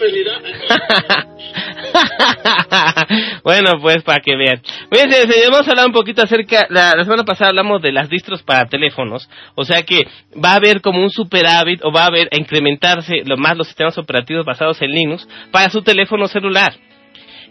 bueno, 3.44 3.72
pues 3.82 4.04
para 4.04 4.20
que 4.20 4.36
vean. 4.36 4.62
Miren, 4.92 5.30
vamos 5.50 5.68
a 5.68 5.72
hablar 5.72 5.88
un 5.88 5.94
poquito 5.94 6.22
acerca, 6.22 6.68
la, 6.70 6.92
semana 7.04 7.24
pasada 7.24 7.50
hablamos 7.50 7.82
de 7.82 7.92
las 7.92 8.10
distros 8.10 8.44
para 8.44 8.66
teléfonos, 8.66 9.30
o 9.56 9.64
sea 9.64 9.84
que 9.84 10.08
va 10.34 10.52
a 10.52 10.56
haber 10.56 10.82
como 10.82 11.02
un 11.02 11.10
superávit 11.10 11.82
o 11.84 11.92
va 11.92 12.04
a 12.04 12.08
haber 12.08 12.28
a 12.32 12.38
incrementarse 12.38 13.24
lo 13.26 13.38
más 13.38 13.58
los 13.58 13.68
sistemas 13.68 13.98
operativos 13.98 14.46
basados 14.46 14.82
en 14.82 14.92
Linux 14.92 15.28
para 15.52 15.70
su 15.70 15.82
teléfono 15.82 16.28
celular. 16.28 16.74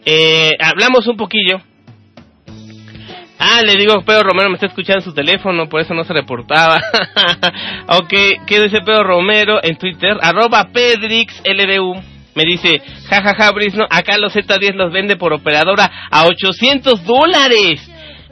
Eh, 0.04 0.52
hablamos 0.60 1.06
un 1.06 1.16
poquillo. 1.16 1.60
Ah, 3.38 3.62
le 3.62 3.76
digo, 3.76 4.02
Pedro 4.02 4.22
Romero 4.22 4.48
me 4.48 4.54
está 4.54 4.66
escuchando 4.66 5.00
en 5.00 5.04
su 5.04 5.14
teléfono, 5.14 5.68
por 5.68 5.80
eso 5.80 5.94
no 5.94 6.04
se 6.04 6.12
reportaba. 6.12 6.80
ok, 7.88 8.14
¿qué 8.46 8.60
dice 8.60 8.80
Pedro 8.84 9.02
Romero 9.02 9.62
en 9.62 9.76
Twitter? 9.76 10.16
Arroba 10.22 10.68
PedrixLDU 10.72 12.16
me 12.36 12.44
dice, 12.44 12.82
jajaja, 13.08 13.34
ja, 13.34 13.44
ja, 13.46 13.52
Brisno, 13.52 13.86
acá 13.88 14.18
los 14.18 14.34
Z10 14.36 14.74
los 14.74 14.92
vende 14.92 15.16
por 15.16 15.32
operadora 15.32 15.90
a 16.10 16.26
800 16.26 17.02
dólares. 17.04 17.90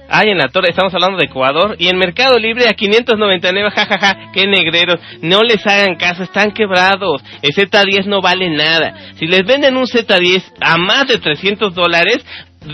Ay, 0.09 0.31
en 0.31 0.39
la 0.39 0.49
torre, 0.49 0.69
estamos 0.71 0.93
hablando 0.95 1.19
de 1.19 1.25
Ecuador. 1.25 1.77
Y 1.79 1.89
en 1.89 1.97
Mercado 1.97 2.39
Libre 2.39 2.69
a 2.69 2.75
599, 2.75 3.71
jajaja, 3.71 3.99
ja, 3.99 4.07
ja, 4.07 4.33
qué 4.33 4.47
negreros. 4.47 4.99
No 5.23 5.43
les 5.43 5.67
hagan 5.67 5.97
caso, 5.97 6.23
están 6.23 6.53
quebrados. 6.53 7.23
El 7.43 7.53
Z10 7.53 8.07
no 8.07 8.21
vale 8.21 8.51
nada. 8.51 8.95
Si 9.17 9.27
les 9.27 9.45
venden 9.45 9.77
un 9.77 9.87
Z10 9.87 10.43
a 10.61 10.77
más 10.77 11.07
de 11.07 11.19
300 11.19 11.75
dólares, 11.75 12.25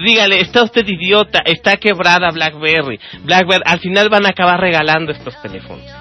dígale, 0.05 0.41
está 0.41 0.63
usted 0.63 0.87
idiota, 0.87 1.41
está 1.45 1.77
quebrada 1.77 2.31
BlackBerry. 2.31 2.99
BlackBerry, 3.25 3.63
al 3.65 3.81
final 3.81 4.09
van 4.09 4.27
a 4.27 4.31
acabar 4.31 4.61
regalando 4.61 5.13
estos 5.13 5.41
teléfonos. 5.41 6.00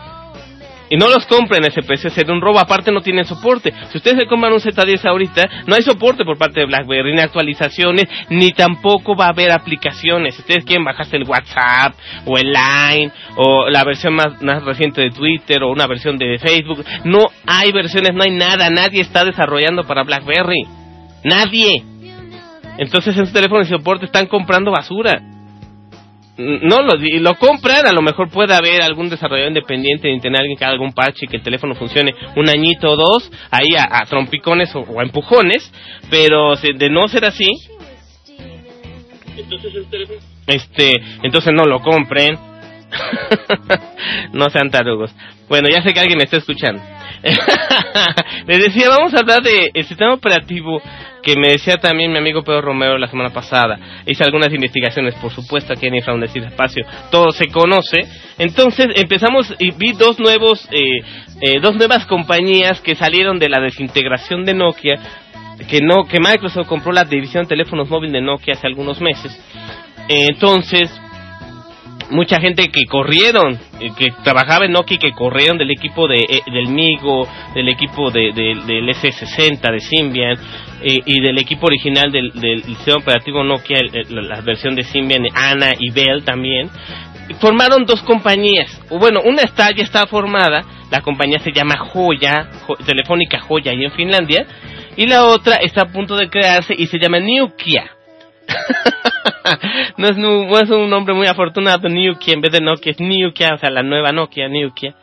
Y 0.90 0.98
no 0.98 1.08
los 1.08 1.26
compren 1.28 1.64
ese 1.66 1.82
precio, 1.84 2.10
sería 2.10 2.34
un 2.34 2.42
robo. 2.42 2.60
Aparte 2.60 2.92
no 2.92 3.02
tienen 3.02 3.26
soporte. 3.26 3.72
Si 3.92 3.98
ustedes 3.98 4.20
se 4.20 4.26
compran 4.26 4.54
un 4.54 4.60
Z10 4.60 5.06
ahorita, 5.06 5.50
no 5.68 5.76
hay 5.76 5.84
soporte 5.84 6.26
por 6.26 6.38
parte 6.38 6.62
de 6.62 6.66
BlackBerry, 6.66 7.14
ni 7.14 7.22
actualizaciones, 7.22 8.06
ni 8.30 8.52
tampoco 8.52 9.16
va 9.16 9.26
a 9.26 9.30
haber 9.30 9.52
aplicaciones. 9.52 10.36
Si 10.36 10.42
ustedes 10.42 10.66
quieren 10.66 10.84
bajarse 10.84 11.18
el 11.18 11.28
WhatsApp, 11.28 11.94
o 12.26 12.38
el 12.38 12.52
Line, 12.52 13.12
o 13.36 13.70
la 13.70 13.84
versión 13.84 14.16
más, 14.16 14.42
más 14.42 14.64
reciente 14.64 15.02
de 15.02 15.12
Twitter, 15.12 15.62
o 15.62 15.72
una 15.72 15.86
versión 15.86 16.18
de 16.18 16.38
Facebook, 16.40 16.84
no 17.06 17.28
hay 17.46 17.72
versiones, 17.72 18.14
no 18.14 18.24
hay 18.24 18.32
nada. 18.32 18.70
Nadie 18.70 19.02
está 19.02 19.24
desarrollando 19.24 19.84
para 19.84 20.04
BlackBerry. 20.04 20.64
Nadie. 21.24 21.84
Entonces 22.78 23.16
esos 23.16 23.32
teléfonos 23.32 23.70
de 23.70 23.78
soporte 23.78 24.06
están 24.06 24.26
comprando 24.26 24.72
basura 24.72 25.22
no 26.40 26.78
lo, 26.82 26.94
lo 26.96 27.36
compran, 27.36 27.86
a 27.86 27.92
lo 27.92 28.02
mejor 28.02 28.30
puede 28.30 28.56
haber 28.56 28.82
algún 28.82 29.10
desarrollador 29.10 29.50
independiente 29.50 30.08
de 30.08 30.20
tener 30.20 30.40
alguien 30.40 30.58
que 30.58 30.64
haga 30.64 30.74
algún 30.74 30.94
parche 30.94 31.26
y 31.26 31.28
que 31.28 31.38
el 31.38 31.44
teléfono 31.44 31.76
funcione 31.76 32.14
un 32.38 32.48
añito 32.48 32.92
o 32.92 32.96
dos, 32.96 33.30
ahí 33.52 33.76
a, 33.78 34.06
trompicones 34.06 34.74
o, 34.74 35.00
a 35.00 35.04
empujones, 35.04 35.70
pero 36.10 36.56
de 36.56 36.90
no 36.90 37.08
ser 37.10 37.26
así, 37.26 37.50
este, 40.48 40.92
entonces 41.24 41.54
no 41.54 41.66
lo 41.66 41.80
compren, 41.80 42.38
no 44.34 44.50
sean 44.50 44.70
tarugos. 44.70 45.14
Bueno, 45.48 45.68
ya 45.70 45.82
sé 45.82 45.94
que 45.94 46.00
alguien 46.00 46.18
me 46.18 46.24
está 46.24 46.38
escuchando. 46.38 46.82
Les 48.48 48.64
decía, 48.64 48.88
vamos 48.90 49.14
a 49.14 49.20
hablar 49.20 49.42
de 49.42 49.72
el 49.74 49.86
sistema 49.86 50.14
operativo 50.14 50.82
que 51.22 51.36
me 51.36 51.50
decía 51.50 51.76
también 51.76 52.12
mi 52.12 52.18
amigo 52.18 52.44
Pedro 52.44 52.62
Romero 52.62 52.98
la 52.98 53.08
semana 53.08 53.30
pasada. 53.32 53.80
Hice 54.06 54.24
algunas 54.24 54.54
investigaciones, 54.54 55.16
por 55.16 55.32
supuesto, 55.32 55.74
aquí 55.74 55.88
en 55.88 55.96
Infraundecir 55.96 56.44
Espacio. 56.44 56.86
Todo 57.12 57.32
se 57.32 57.48
conoce. 57.48 58.02
Entonces 58.38 58.88
empezamos 58.96 59.54
y 59.60 59.72
vi 59.72 59.94
dos 59.94 60.20
nuevos, 60.20 60.68
eh, 60.72 61.00
eh, 61.42 61.60
dos 61.62 61.76
nuevas 61.76 62.06
compañías 62.06 62.82
que 62.82 62.96
salieron 62.96 63.40
de 63.40 63.50
la 63.50 63.60
desintegración 63.60 64.46
de 64.46 64.54
Nokia, 64.54 64.96
que 65.70 65.80
no, 65.82 66.06
que 66.06 66.20
Microsoft 66.20 66.68
compró 66.68 66.92
la 66.92 67.04
división 67.04 67.44
de 67.44 67.50
teléfonos 67.50 67.90
móviles 67.90 68.14
de 68.14 68.22
Nokia 68.22 68.54
hace 68.54 68.68
algunos 68.68 69.02
meses. 69.02 69.38
entonces, 70.08 70.90
mucha 72.10 72.40
gente 72.40 72.70
que 72.70 72.86
corrieron 72.86 73.60
que 73.98 74.12
trabajaba 74.24 74.66
en 74.66 74.72
Nokia 74.72 74.98
que 74.98 75.12
corrieron 75.12 75.58
del 75.58 75.72
equipo 75.72 76.08
de, 76.08 76.18
eh, 76.18 76.42
del 76.52 76.68
Migo, 76.68 77.28
del 77.54 77.70
equipo 77.70 78.12
de, 78.12 78.32
del 78.34 78.90
S60 78.90 79.72
de 79.72 79.80
Symbian 79.80 80.38
eh, 80.82 81.00
y 81.06 81.22
del 81.22 81.38
equipo 81.38 81.68
original 81.68 82.12
del, 82.12 82.32
del 82.34 82.64
sistema 82.64 82.98
operativo 82.98 83.44
Nokia, 83.44 83.80
la 84.10 84.42
versión 84.42 84.76
de 84.76 84.84
Symbian, 84.84 85.24
Ana 85.34 85.72
y 85.78 85.92
Bell 85.92 86.24
también, 86.24 86.70
formaron 87.40 87.86
dos 87.86 88.02
compañías. 88.02 88.82
Bueno, 88.90 89.22
una 89.24 89.44
está 89.44 89.70
ya 89.76 89.84
está 89.84 90.08
formada, 90.08 90.64
la 90.92 91.02
compañía 91.02 91.40
se 91.40 91.52
llama 91.52 91.78
Joya, 91.78 92.50
Telefónica 92.86 93.40
Joya 93.40 93.74
y 93.74 93.86
en 93.86 93.92
Finlandia, 93.92 94.46
y 94.96 95.06
la 95.06 95.26
otra 95.26 95.56
está 95.56 95.84
a 95.84 95.92
punto 95.92 96.16
de 96.16 96.30
crearse 96.30 96.74
y 96.78 96.88
se 96.88 96.98
llama 96.98 97.20
Nokia. 97.20 97.92
no, 99.98 100.08
es, 100.58 100.70
un 100.70 100.90
nombre 100.90 101.14
muy 101.14 101.28
afortunado, 101.28 101.90
Nokia, 101.90 102.34
en 102.34 102.42
vez 102.42 102.52
de 102.52 102.62
Nokia 102.62 102.92
es 102.92 103.00
Nokia, 103.00 103.56
o 103.56 103.58
sea, 103.58 103.70
la 103.70 103.84
nueva 103.84 104.12
Nokia, 104.12 104.48
Nokia. 104.50 104.96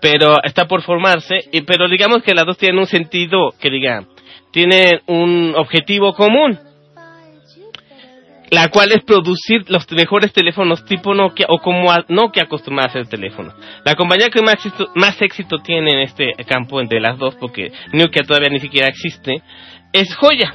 Pero 0.00 0.42
está 0.42 0.66
por 0.66 0.82
formarse, 0.82 1.36
y, 1.52 1.62
pero 1.62 1.88
digamos 1.88 2.22
que 2.22 2.34
las 2.34 2.44
dos 2.44 2.58
tienen 2.58 2.78
un 2.78 2.86
sentido, 2.86 3.50
que 3.58 3.70
diga, 3.70 4.04
tienen 4.52 5.00
un 5.06 5.54
objetivo 5.56 6.14
común. 6.14 6.58
La 8.50 8.68
cual 8.68 8.92
es 8.92 9.02
producir 9.02 9.68
los 9.68 9.90
mejores 9.90 10.32
teléfonos 10.32 10.84
tipo 10.84 11.14
Nokia 11.14 11.46
o 11.48 11.58
como 11.58 11.92
Nokia 12.08 12.44
acostumbraba 12.44 12.86
a 12.86 12.90
hacer 12.90 13.08
teléfonos. 13.08 13.54
La 13.84 13.94
compañía 13.94 14.28
que 14.28 14.42
más 14.42 14.54
éxito, 14.54 14.92
más 14.94 15.20
éxito 15.22 15.58
tiene 15.58 15.90
en 15.92 16.00
este 16.00 16.32
campo 16.46 16.80
entre 16.80 17.00
las 17.00 17.18
dos, 17.18 17.34
porque 17.36 17.72
Nokia 17.92 18.22
todavía 18.22 18.50
ni 18.50 18.60
siquiera 18.60 18.88
existe, 18.88 19.42
es 19.92 20.14
Joya. 20.14 20.54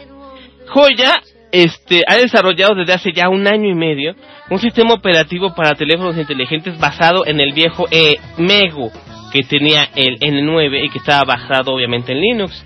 Joya 0.67 1.13
este, 1.51 2.03
ha 2.07 2.15
desarrollado 2.17 2.75
desde 2.75 2.93
hace 2.93 3.11
ya 3.11 3.29
un 3.29 3.47
año 3.47 3.69
y 3.69 3.75
medio 3.75 4.15
un 4.49 4.59
sistema 4.59 4.93
operativo 4.93 5.53
para 5.55 5.75
teléfonos 5.75 6.17
inteligentes 6.17 6.77
basado 6.79 7.25
en 7.25 7.39
el 7.39 7.53
viejo 7.53 7.85
e 7.91 8.19
Mego 8.37 8.91
que 9.31 9.43
tenía 9.43 9.89
el 9.95 10.19
N9 10.19 10.85
y 10.85 10.89
que 10.89 10.99
estaba 10.99 11.23
basado 11.23 11.73
obviamente 11.73 12.11
en 12.11 12.21
Linux. 12.21 12.65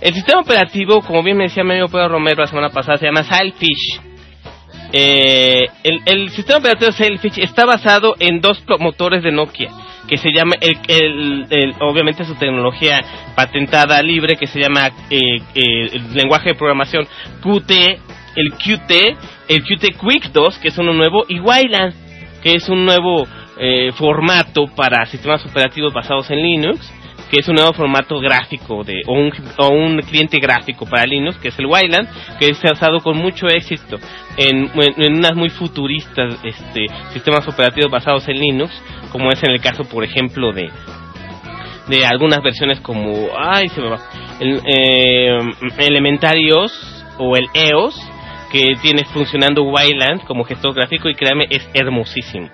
El 0.00 0.14
sistema 0.14 0.40
operativo, 0.40 1.00
como 1.02 1.22
bien 1.22 1.36
me 1.36 1.44
decía 1.44 1.64
mi 1.64 1.72
amigo 1.72 1.88
Pedro 1.88 2.08
Romero 2.08 2.42
la 2.42 2.46
semana 2.46 2.70
pasada, 2.70 2.98
se 2.98 3.06
llama 3.06 3.24
Sailfish. 3.24 4.00
Eh, 4.92 5.66
el, 5.82 6.02
el, 6.06 6.30
sistema 6.30 6.60
operativo 6.60 6.92
Sailfish 6.92 7.40
está 7.40 7.64
basado 7.64 8.14
en 8.20 8.40
dos 8.40 8.62
motores 8.78 9.24
de 9.24 9.32
Nokia 9.32 9.70
que 10.06 10.18
se 10.18 10.30
llama, 10.32 10.54
el, 10.60 11.46
el, 11.50 11.74
obviamente 11.80 12.24
su 12.24 12.34
tecnología 12.34 13.00
patentada 13.34 14.02
libre 14.02 14.36
que 14.36 14.46
se 14.46 14.60
llama 14.60 14.88
eh, 15.10 15.38
eh, 15.54 15.90
el 15.94 16.14
lenguaje 16.14 16.50
de 16.50 16.54
programación 16.54 17.06
Qt 17.42 17.72
el 18.36 18.52
Qt, 18.52 18.92
el 19.48 19.62
Qt 19.62 19.98
Quick 19.98 20.32
2, 20.32 20.58
que 20.58 20.68
es 20.68 20.78
uno 20.78 20.92
nuevo, 20.92 21.24
y 21.28 21.40
Wayland, 21.40 21.94
que 22.42 22.54
es 22.54 22.68
un 22.68 22.84
nuevo 22.84 23.26
eh, 23.58 23.92
formato 23.92 24.66
para 24.74 25.06
sistemas 25.06 25.44
operativos 25.46 25.92
basados 25.92 26.30
en 26.30 26.42
Linux, 26.42 26.92
que 27.30 27.40
es 27.40 27.48
un 27.48 27.54
nuevo 27.54 27.72
formato 27.72 28.18
gráfico 28.20 28.84
de, 28.84 29.02
o, 29.06 29.12
un, 29.12 29.32
o 29.58 29.68
un 29.68 30.00
cliente 30.02 30.38
gráfico 30.38 30.86
para 30.86 31.04
Linux, 31.04 31.36
que 31.38 31.48
es 31.48 31.58
el 31.58 31.66
Wayland, 31.66 32.08
que 32.38 32.54
se 32.54 32.68
ha 32.68 32.72
usado 32.72 33.00
con 33.00 33.16
mucho 33.16 33.48
éxito 33.48 33.98
en, 34.36 34.70
en, 34.76 35.16
unas 35.16 35.34
muy 35.34 35.50
futuristas 35.50 36.38
este, 36.44 36.86
sistemas 37.12 37.46
operativos 37.48 37.90
basados 37.90 38.28
en 38.28 38.38
Linux, 38.38 38.72
como 39.10 39.30
es 39.30 39.42
en 39.42 39.50
el 39.50 39.60
caso, 39.60 39.84
por 39.84 40.04
ejemplo, 40.04 40.52
de 40.52 40.70
de 41.88 42.06
algunas 42.06 42.42
versiones 42.42 42.80
como, 42.80 43.28
ay, 43.38 43.68
se 43.68 43.80
me 43.80 43.90
va, 43.90 43.98
el, 44.40 44.60
eh, 44.66 45.38
Elementarios 45.78 46.72
o 47.18 47.36
el 47.36 47.46
EOS, 47.52 47.94
que 48.54 48.76
tiene 48.80 49.04
funcionando 49.06 49.64
Wayland 49.64 50.24
como 50.26 50.44
gestor 50.44 50.74
gráfico 50.74 51.08
y 51.08 51.16
créame, 51.16 51.48
es 51.50 51.68
hermosísimo. 51.74 52.48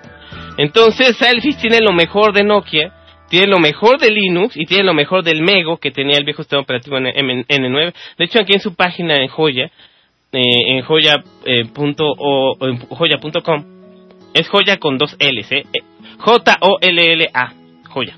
Entonces, 0.57 1.15
Selfish 1.15 1.57
tiene 1.57 1.79
lo 1.79 1.93
mejor 1.93 2.33
de 2.33 2.43
Nokia, 2.43 2.91
tiene 3.29 3.45
lo 3.45 3.59
mejor 3.59 3.99
de 3.99 4.09
Linux 4.09 4.57
y 4.57 4.65
tiene 4.65 4.83
lo 4.83 4.95
mejor 4.95 5.23
del 5.23 5.43
Mego 5.43 5.77
que 5.77 5.91
tenía 5.91 6.17
el 6.17 6.25
viejo 6.25 6.41
sistema 6.41 6.63
operativo 6.63 6.97
en 6.97 7.45
N9. 7.45 7.93
De 8.17 8.25
hecho, 8.25 8.39
aquí 8.39 8.53
en 8.53 8.61
su 8.61 8.73
página 8.73 9.17
en 9.17 9.27
Joya, 9.27 9.69
eh, 10.31 10.41
en 10.69 10.81
joya.com, 10.81 11.21
eh, 11.45 11.65
joya 12.89 13.19
es 14.33 14.49
Joya 14.49 14.77
con 14.77 14.97
dos 14.97 15.15
L's, 15.19 15.51
eh, 15.51 15.65
J-O-L-L-A, 16.17 17.53
Joya. 17.89 18.17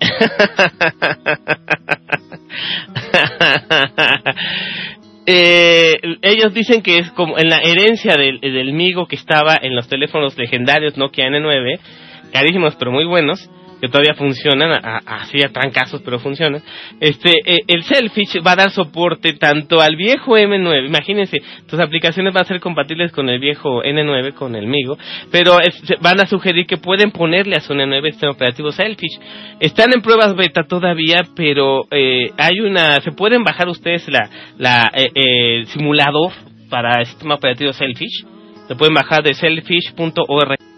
eh, 5.30 6.00
ellos 6.22 6.54
dicen 6.54 6.80
que 6.80 6.96
es 6.96 7.10
como 7.10 7.36
en 7.36 7.50
la 7.50 7.58
herencia 7.58 8.14
del, 8.16 8.40
del 8.40 8.72
Migo 8.72 9.06
que 9.06 9.16
estaba 9.16 9.58
en 9.60 9.76
los 9.76 9.86
teléfonos 9.86 10.38
legendarios 10.38 10.96
Nokia 10.96 11.26
N9, 11.28 11.78
carísimos 12.32 12.76
pero 12.76 12.92
muy 12.92 13.04
buenos, 13.04 13.50
que 13.80 13.88
todavía 13.88 14.14
funcionan, 14.14 14.80
así 15.06 15.42
a, 15.42 15.48
trancazos, 15.48 16.02
pero 16.02 16.18
funcionan. 16.18 16.62
Este, 17.00 17.32
eh, 17.44 17.60
el 17.66 17.82
Selfish 17.84 18.38
va 18.46 18.52
a 18.52 18.56
dar 18.56 18.70
soporte 18.70 19.34
tanto 19.34 19.80
al 19.80 19.96
viejo 19.96 20.36
M9, 20.36 20.86
imagínense, 20.86 21.38
tus 21.68 21.78
aplicaciones 21.80 22.32
van 22.32 22.42
a 22.44 22.48
ser 22.48 22.60
compatibles 22.60 23.12
con 23.12 23.28
el 23.28 23.38
viejo 23.38 23.82
N9, 23.82 24.34
con 24.34 24.54
el 24.54 24.66
Migo, 24.66 24.98
pero 25.30 25.56
van 26.00 26.20
a 26.20 26.26
sugerir 26.26 26.66
que 26.66 26.76
pueden 26.76 27.10
ponerle 27.10 27.56
a 27.56 27.60
su 27.60 27.72
N9 27.74 28.08
este 28.08 28.26
operativo 28.26 28.72
Selfish. 28.72 29.18
Están 29.60 29.92
en 29.94 30.02
pruebas 30.02 30.34
beta 30.34 30.64
todavía, 30.64 31.26
pero 31.34 31.82
eh, 31.90 32.30
hay 32.36 32.60
una, 32.60 33.00
se 33.00 33.12
pueden 33.12 33.44
bajar 33.44 33.68
ustedes 33.68 34.08
la, 34.08 34.28
la 34.58 34.90
eh, 34.94 35.64
simulador 35.66 36.32
para 36.68 37.00
el 37.00 37.06
sistema 37.06 37.36
operativo 37.36 37.72
Selfish, 37.72 38.24
se 38.66 38.76
pueden 38.76 38.94
bajar 38.94 39.22
de 39.22 39.34
selfish.org 39.34 40.77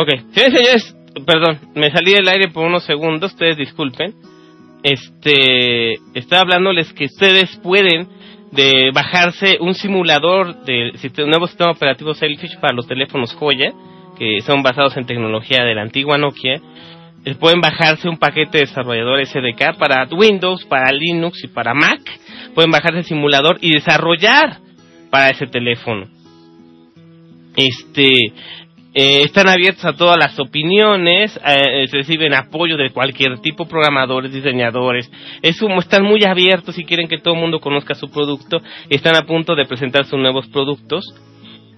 Ok, 0.00 0.10
señores, 0.30 0.96
perdón, 1.26 1.58
me 1.74 1.90
salí 1.90 2.12
del 2.12 2.28
aire 2.28 2.48
por 2.52 2.64
unos 2.64 2.84
segundos, 2.84 3.32
ustedes 3.32 3.56
disculpen. 3.56 4.14
Este, 4.84 5.94
estaba 6.14 6.42
hablándoles 6.42 6.92
que 6.92 7.06
ustedes 7.06 7.56
pueden 7.56 8.06
de 8.52 8.92
bajarse 8.94 9.58
un 9.60 9.74
simulador 9.74 10.62
del 10.62 10.92
nuevo 11.26 11.48
sistema 11.48 11.72
operativo 11.72 12.14
Selfish 12.14 12.60
para 12.60 12.76
los 12.76 12.86
teléfonos 12.86 13.34
Joya, 13.34 13.72
que 14.16 14.40
son 14.42 14.62
basados 14.62 14.96
en 14.96 15.04
tecnología 15.04 15.64
de 15.64 15.74
la 15.74 15.82
antigua 15.82 16.16
Nokia. 16.16 16.60
Eh, 17.24 17.34
pueden 17.34 17.60
bajarse 17.60 18.08
un 18.08 18.18
paquete 18.18 18.58
de 18.58 18.66
desarrollador 18.66 19.26
SDK 19.26 19.78
para 19.80 20.06
Windows, 20.12 20.64
para 20.66 20.92
Linux 20.92 21.42
y 21.42 21.48
para 21.48 21.74
Mac. 21.74 22.02
Pueden 22.54 22.70
bajarse 22.70 22.98
el 22.98 23.04
simulador 23.04 23.58
y 23.60 23.72
desarrollar 23.72 24.58
para 25.10 25.30
ese 25.30 25.48
teléfono. 25.48 26.06
Este, 27.56 28.32
eh, 29.00 29.22
están 29.22 29.48
abiertos 29.48 29.84
a 29.84 29.92
todas 29.92 30.16
las 30.18 30.36
opiniones, 30.40 31.38
eh, 31.46 31.86
reciben 31.92 32.34
apoyo 32.34 32.76
de 32.76 32.90
cualquier 32.90 33.38
tipo, 33.38 33.68
programadores, 33.68 34.32
diseñadores. 34.32 35.08
Es 35.40 35.60
como 35.60 35.78
están 35.78 36.02
muy 36.02 36.24
abiertos 36.24 36.76
y 36.80 36.84
quieren 36.84 37.06
que 37.06 37.18
todo 37.18 37.34
el 37.34 37.40
mundo 37.40 37.60
conozca 37.60 37.94
su 37.94 38.10
producto. 38.10 38.60
Están 38.90 39.14
a 39.14 39.22
punto 39.22 39.54
de 39.54 39.66
presentar 39.66 40.04
sus 40.04 40.18
nuevos 40.18 40.48
productos. 40.48 41.04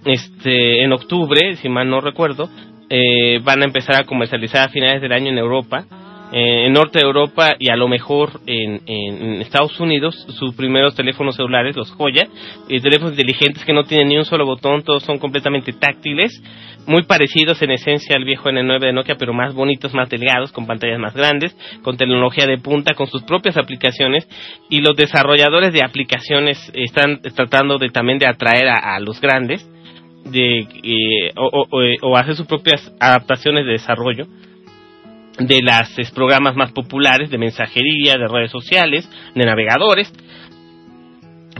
Este, 0.03 0.83
en 0.83 0.91
octubre, 0.93 1.57
si 1.57 1.69
mal 1.69 1.87
no 1.87 2.01
recuerdo, 2.01 2.49
eh, 2.89 3.37
van 3.43 3.61
a 3.61 3.65
empezar 3.65 4.01
a 4.01 4.05
comercializar 4.05 4.67
a 4.67 4.71
finales 4.71 4.99
del 4.99 5.11
año 5.11 5.29
en 5.29 5.37
Europa 5.37 5.85
eh, 6.31 6.67
en 6.67 6.73
Norte 6.73 6.99
de 6.99 7.05
Europa 7.05 7.55
y 7.59 7.69
a 7.69 7.75
lo 7.75 7.87
mejor 7.87 8.39
en, 8.47 9.41
Estados 9.41 9.77
Unidos 9.79 10.15
sus 10.39 10.55
primeros 10.55 10.95
teléfonos 10.95 11.35
celulares, 11.35 11.75
los 11.75 11.91
Joya, 11.91 12.27
teléfonos 12.67 13.11
inteligentes 13.11 13.65
que 13.65 13.73
no 13.73 13.83
tienen 13.83 14.09
ni 14.09 14.17
un 14.17 14.23
solo 14.23 14.45
botón, 14.45 14.83
todos 14.83 15.03
son 15.03 15.19
completamente 15.19 15.73
táctiles, 15.73 16.41
muy 16.87 17.03
parecidos 17.03 17.61
en 17.61 17.71
esencia 17.71 18.15
al 18.15 18.23
viejo 18.23 18.49
N9 18.49 18.79
de 18.79 18.93
Nokia, 18.93 19.15
pero 19.15 19.33
más 19.33 19.53
bonitos, 19.53 19.93
más 19.93 20.09
delgados, 20.09 20.51
con 20.51 20.65
pantallas 20.65 20.99
más 20.99 21.13
grandes, 21.13 21.55
con 21.83 21.97
tecnología 21.97 22.45
de 22.45 22.57
punta, 22.57 22.93
con 22.93 23.07
sus 23.07 23.23
propias 23.23 23.57
aplicaciones 23.57 24.27
y 24.69 24.81
los 24.81 24.95
desarrolladores 24.95 25.73
de 25.73 25.83
aplicaciones 25.83 26.71
están 26.73 27.21
tratando 27.35 27.77
de 27.77 27.89
también 27.89 28.19
de 28.19 28.27
atraer 28.27 28.67
a, 28.69 28.99
los 28.99 29.19
grandes 29.19 29.67
de 30.25 30.59
eh, 30.59 31.31
o, 31.35 31.67
o 32.03 32.17
hacer 32.17 32.35
sus 32.35 32.45
propias 32.45 32.93
adaptaciones 32.99 33.65
de 33.65 33.73
desarrollo 33.73 34.27
de 35.47 35.59
los 35.61 36.11
programas 36.11 36.55
más 36.55 36.71
populares 36.71 37.29
de 37.29 37.37
mensajería, 37.37 38.17
de 38.17 38.27
redes 38.27 38.51
sociales, 38.51 39.09
de 39.35 39.45
navegadores. 39.45 40.11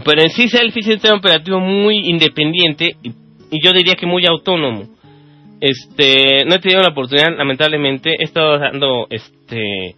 Pero 0.03 0.21
en 0.21 0.29
sí 0.29 0.47
Selfie 0.47 0.81
es 0.81 0.87
un 0.87 0.93
sistema 0.93 1.17
operativo 1.17 1.59
muy 1.59 2.09
independiente 2.09 2.95
y, 3.03 3.13
yo 3.63 3.73
diría 3.73 3.95
que 3.95 4.05
muy 4.05 4.25
autónomo. 4.25 4.87
Este, 5.59 6.45
no 6.45 6.55
he 6.55 6.59
tenido 6.59 6.81
la 6.81 6.91
oportunidad, 6.91 7.37
lamentablemente, 7.37 8.15
he 8.17 8.23
estado 8.23 8.57
dando 8.57 9.07
este 9.09 9.95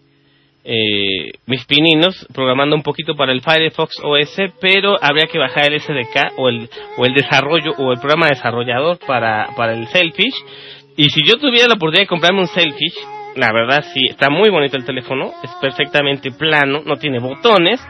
eh, 0.65 1.31
mis 1.45 1.65
pininos, 1.65 2.25
programando 2.33 2.75
un 2.75 2.83
poquito 2.83 3.15
para 3.15 3.31
el 3.31 3.41
Firefox 3.41 3.95
OS, 4.01 4.53
pero 4.61 4.95
habría 5.01 5.27
que 5.27 5.37
bajar 5.37 5.71
el 5.71 5.81
SDK 5.81 6.37
o 6.37 6.49
el, 6.49 6.69
o 6.97 7.05
el 7.05 7.13
desarrollo 7.13 7.71
o 7.77 7.91
el 7.91 7.99
programa 7.99 8.27
desarrollador 8.27 8.97
para, 9.05 9.49
para 9.55 9.73
el 9.73 9.87
Selfish. 9.87 10.35
Y 10.95 11.09
si 11.09 11.21
yo 11.27 11.37
tuviera 11.37 11.67
la 11.67 11.75
oportunidad 11.75 12.03
de 12.03 12.07
comprarme 12.07 12.41
un 12.41 12.47
Selfish, 12.47 12.95
la 13.35 13.51
verdad 13.51 13.83
sí, 13.93 13.99
está 14.09 14.29
muy 14.29 14.49
bonito 14.49 14.77
el 14.77 14.85
teléfono, 14.85 15.33
es 15.43 15.51
perfectamente 15.61 16.31
plano, 16.31 16.81
no 16.85 16.95
tiene 16.97 17.19
botones, 17.19 17.85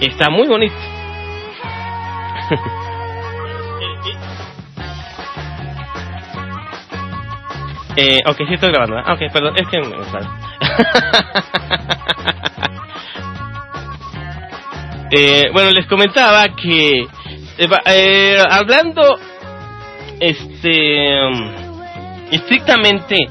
está 0.00 0.30
muy 0.30 0.48
bonito. 0.48 0.74
Eh, 7.96 8.20
ok, 8.26 8.36
sí 8.48 8.54
estoy 8.54 8.70
grabando. 8.70 8.96
¿verdad? 8.96 9.12
Ok, 9.12 9.20
perdón, 9.32 9.54
es 9.56 9.68
que... 9.68 9.76
eh, 15.10 15.50
bueno, 15.52 15.70
les 15.72 15.86
comentaba 15.86 16.48
que... 16.56 17.06
eh, 17.58 17.68
eh, 17.86 18.38
hablando... 18.48 19.18
Este... 20.20 21.22
um, 21.22 21.52
estrictamente 22.30 23.28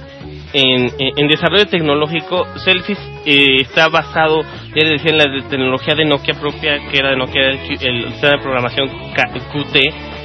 en, 0.54 1.28
desarrollo 1.28 1.66
tecnológico, 1.68 2.46
Selfies 2.58 3.00
eh, 3.26 3.62
está 3.62 3.88
basado, 3.88 4.42
ya 4.42 4.84
les 4.84 5.02
decía, 5.02 5.12
en 5.12 5.18
la 5.18 5.50
tecnología 5.50 5.96
de 5.96 6.06
Nokia 6.06 6.34
propia, 6.40 6.80
que 6.90 6.98
era 6.98 7.12
de 7.12 7.18
Nokia, 7.18 7.50
el, 7.50 8.08
sistema 8.12 8.34
de 8.34 8.42
programación 8.42 8.90
QT, 8.90 9.74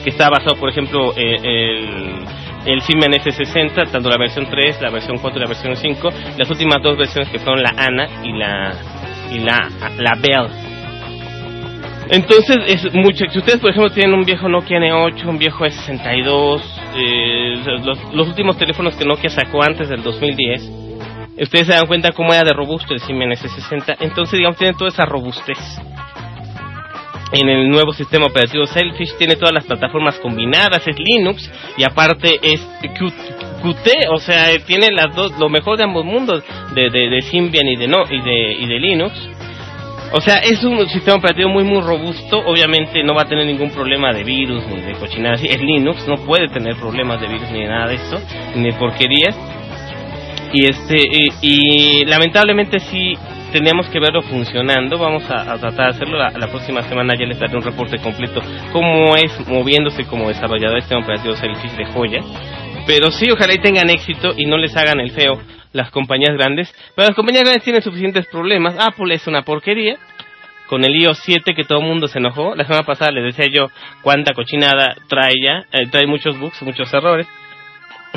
que 0.05 0.11
está 0.11 0.29
basado, 0.29 0.57
por 0.59 0.71
ejemplo, 0.71 1.13
eh, 1.17 1.37
el, 1.43 2.25
el 2.67 2.81
Symbian 2.83 3.13
S60, 3.13 3.91
tanto 3.91 4.09
la 4.09 4.19
versión 4.19 4.47
3, 4.51 4.81
la 4.81 4.91
versión 4.91 5.19
4 5.19 5.39
y 5.39 5.43
la 5.43 5.49
versión 5.49 5.77
5, 5.77 6.11
las 6.37 6.51
últimas 6.51 6.83
dos 6.83 6.99
versiones 6.99 7.31
que 7.31 7.39
fueron 7.39 7.63
la 7.63 7.71
ANA 7.77 8.09
y 8.25 8.33
la, 8.33 8.75
y 9.33 9.39
la, 9.39 9.71
la 9.99 10.15
Bell. 10.21 10.66
Entonces, 12.09 12.57
es 12.67 12.95
mucho. 12.95 13.25
Si 13.31 13.39
ustedes, 13.39 13.61
por 13.61 13.71
ejemplo, 13.71 13.91
tienen 13.91 14.15
un 14.15 14.25
viejo 14.25 14.49
Nokia 14.49 14.79
N8, 14.79 15.25
un 15.27 15.39
viejo 15.39 15.65
S62, 15.65 16.63
eh, 16.97 17.55
los, 17.85 18.15
los 18.15 18.29
últimos 18.29 18.57
teléfonos 18.57 18.97
que 18.97 19.05
Nokia 19.05 19.31
sacó 19.31 19.63
antes 19.63 19.89
del 19.89 20.03
2010, 20.03 20.63
ustedes 21.41 21.67
se 21.67 21.73
dan 21.75 21.87
cuenta 21.87 22.13
cómo 22.13 22.33
era 22.33 22.45
de 22.45 22.53
robusto 22.53 22.95
el 22.95 23.01
Symbian 23.01 23.31
S60. 23.33 23.97
Entonces, 24.01 24.39
digamos, 24.39 24.57
tiene 24.57 24.75
toda 24.75 24.89
esa 24.89 25.05
robustez. 25.05 25.59
En 27.33 27.49
el 27.49 27.69
nuevo 27.69 27.93
sistema 27.93 28.27
operativo 28.27 28.67
Selfish 28.67 29.17
tiene 29.19 29.35
todas 29.35 29.53
las 29.53 29.65
plataformas 29.65 30.17
combinadas, 30.21 30.87
es 30.87 30.97
Linux 30.97 31.51
y 31.77 31.83
aparte 31.83 32.39
es 32.41 32.61
Q- 32.97 33.13
Qt, 33.65 33.89
o 34.13 34.19
sea, 34.19 34.57
tiene 34.65 34.93
las 34.93 35.13
dos, 35.15 35.37
lo 35.37 35.49
mejor 35.49 35.77
de 35.77 35.83
ambos 35.85 36.05
mundos, 36.05 36.45
de, 36.73 36.89
de, 36.89 37.09
de 37.11 37.23
Symbian 37.23 37.67
y 37.67 37.75
de, 37.75 37.89
no, 37.89 38.05
y 38.09 38.21
de, 38.21 38.53
y 38.61 38.67
de 38.67 38.79
Linux. 38.79 39.13
O 40.13 40.21
sea, 40.21 40.37
es 40.37 40.63
un 40.63 40.89
sistema 40.89 41.17
operativo 41.17 41.49
muy 41.49 41.65
muy 41.65 41.81
robusto, 41.81 42.39
obviamente 42.39 43.03
no 43.03 43.15
va 43.15 43.23
a 43.23 43.29
tener 43.29 43.45
ningún 43.45 43.71
problema 43.71 44.13
de 44.13 44.23
virus 44.23 44.65
ni 44.67 44.81
de 44.81 44.93
cochinadas, 44.95 45.43
es 45.43 45.61
Linux, 45.61 46.07
no 46.07 46.17
puede 46.25 46.49
tener 46.49 46.77
problemas 46.77 47.21
de 47.21 47.27
virus 47.27 47.51
ni 47.51 47.63
de 47.63 47.69
nada 47.69 47.89
de 47.89 47.97
eso, 47.97 48.21
ni 48.55 48.71
de 48.71 48.73
porquerías. 48.75 49.37
Y 50.53 50.67
este 50.67 50.97
y, 51.43 52.05
lamentablemente 52.05 52.79
sí 52.79 53.15
teníamos 53.53 53.89
que 53.89 53.99
verlo 53.99 54.23
funcionando, 54.23 54.97
vamos 54.97 55.25
a, 55.29 55.57
tratar 55.59 55.91
de 55.91 55.97
hacerlo 55.97 56.19
la, 56.19 56.31
la 56.31 56.47
próxima 56.49 56.83
semana 56.83 57.15
ya 57.19 57.27
les 57.27 57.39
daré 57.39 57.57
un 57.57 57.63
reporte 57.63 57.99
completo 57.99 58.41
cómo 58.73 59.17
es 59.17 59.49
moviéndose 59.49 60.05
como 60.05 60.29
desarrollador 60.29 60.79
este 60.79 60.95
operativo 60.95 61.35
Selfish 61.35 61.73
de 61.73 61.87
joya. 61.87 62.21
Pero 62.87 63.11
sí, 63.11 63.27
ojalá 63.31 63.55
y 63.55 63.59
tengan 63.59 63.91
éxito 63.91 64.33
y 64.37 64.47
no 64.47 64.57
les 64.57 64.77
hagan 64.77 65.01
el 65.01 65.11
feo 65.11 65.41
las 65.77 65.91
compañías 65.91 66.37
grandes. 66.37 66.75
Pero 66.95 67.09
las 67.09 67.17
compañías 67.17 67.45
grandes 67.45 67.63
tienen 67.63 67.83
suficientes 67.83 68.27
problemas. 68.27 68.75
Apple 68.79 69.15
es 69.15 69.27
una 69.27 69.43
porquería. 69.43 69.97
Con 70.69 70.83
el 70.85 70.97
iOS 71.01 71.21
7 71.21 71.55
que 71.55 71.63
todo 71.63 71.79
el 71.79 71.87
mundo 71.87 72.09
se 72.09 72.19
enojó. 72.19 72.57
La 72.57 72.65
semana 72.65 72.83
pasada 72.83 73.13
les 73.13 73.37
decía 73.37 73.47
yo 73.53 73.69
cuánta 74.03 74.33
cochinada 74.35 74.97
trae 75.07 75.35
ya. 75.41 75.65
Eh, 75.73 75.87
trae 75.91 76.07
muchos 76.09 76.37
bugs, 76.39 76.61
muchos 76.63 76.93
errores. 76.93 77.29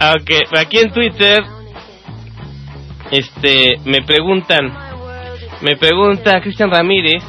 ok, 0.00 0.30
aquí 0.58 0.78
en 0.78 0.92
Twitter 0.92 1.42
este 3.10 3.78
me 3.84 4.02
preguntan 4.02 4.72
me 5.60 5.76
pregunta 5.76 6.40
Cristian 6.40 6.70
Ramírez 6.70 7.22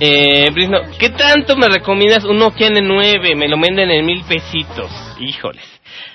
eh, 0.00 0.50
Brisno, 0.52 0.78
¿qué 0.98 1.10
tanto 1.10 1.56
me 1.56 1.68
recomiendas 1.68 2.24
un 2.24 2.38
Nokia 2.38 2.68
N9? 2.68 3.36
Me 3.36 3.48
lo 3.48 3.58
venden 3.58 3.90
en 3.90 4.04
mil 4.04 4.22
pesitos. 4.24 4.90
Híjoles. 5.20 5.62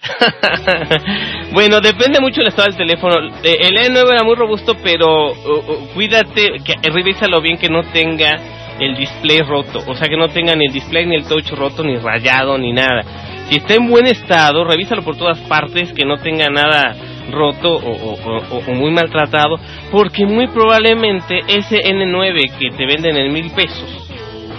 bueno, 1.54 1.80
depende 1.80 2.20
mucho 2.20 2.42
del 2.42 2.50
estado 2.50 2.68
del 2.68 2.78
teléfono. 2.78 3.16
Eh, 3.44 3.58
El 3.62 3.78
N9 3.78 4.12
era 4.12 4.24
muy 4.24 4.36
robusto, 4.36 4.76
pero 4.84 5.32
uh, 5.32 5.72
uh, 5.72 5.94
cuídate, 5.94 6.60
que 6.64 6.90
revísalo 6.90 7.42
bien 7.42 7.58
que 7.58 7.70
no 7.70 7.84
tenga 7.92 8.36
el 8.80 8.96
display 8.96 9.40
roto. 9.40 9.80
O 9.88 9.96
sea, 9.96 10.08
que 10.08 10.18
no 10.18 10.30
tenga 10.30 10.56
ni 10.56 10.66
el 10.66 10.74
display 10.74 11.06
ni 11.06 11.16
el 11.16 11.26
touch 11.26 11.52
roto, 11.52 11.84
ni 11.84 11.98
rayado, 11.98 12.58
ni 12.58 12.72
nada. 12.74 13.04
Si 13.50 13.58
está 13.58 13.76
en 13.76 13.88
buen 13.88 14.06
estado, 14.06 14.64
revísalo 14.64 15.04
por 15.04 15.18
todas 15.18 15.40
partes, 15.42 15.92
que 15.94 16.06
no 16.06 16.18
tenga 16.18 16.50
nada 16.50 16.96
roto 17.32 17.74
o, 17.74 18.74
muy 18.74 18.92
maltratado, 18.92 19.58
porque 19.92 20.26
muy 20.26 20.48
probablemente 20.48 21.40
ese 21.48 21.78
N9 21.78 22.58
que 22.58 22.70
te 22.76 22.86
venden 22.86 23.16
en 23.18 23.34
mil 23.34 23.52
pesos, 23.52 24.10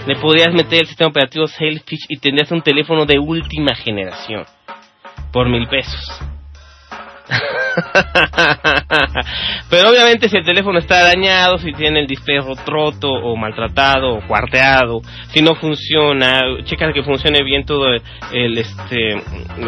le 0.07 0.15
podrías 0.15 0.53
meter 0.53 0.81
el 0.81 0.87
sistema 0.87 1.09
operativo 1.09 1.47
Selfish 1.47 2.05
y 2.09 2.17
tendrías 2.17 2.51
un 2.51 2.61
teléfono 2.61 3.05
de 3.05 3.19
última 3.19 3.75
generación 3.75 4.45
por 5.31 5.47
mil 5.49 5.67
pesos. 5.67 6.30
Pero 9.69 9.89
obviamente 9.89 10.29
si 10.29 10.37
el 10.37 10.45
teléfono 10.45 10.79
está 10.79 11.01
dañado, 11.03 11.57
si 11.57 11.71
tiene 11.73 11.99
el 12.01 12.07
display 12.07 12.39
rot- 12.39 12.65
roto 12.65 13.09
o 13.09 13.35
maltratado 13.35 14.13
o 14.15 14.21
cuarteado, 14.27 15.01
si 15.33 15.41
no 15.41 15.55
funciona, 15.55 16.41
checa 16.63 16.91
que 16.93 17.03
funcione 17.03 17.43
bien 17.43 17.65
todo 17.65 17.89
el, 17.93 18.01
el, 18.33 18.57
este 18.57 19.21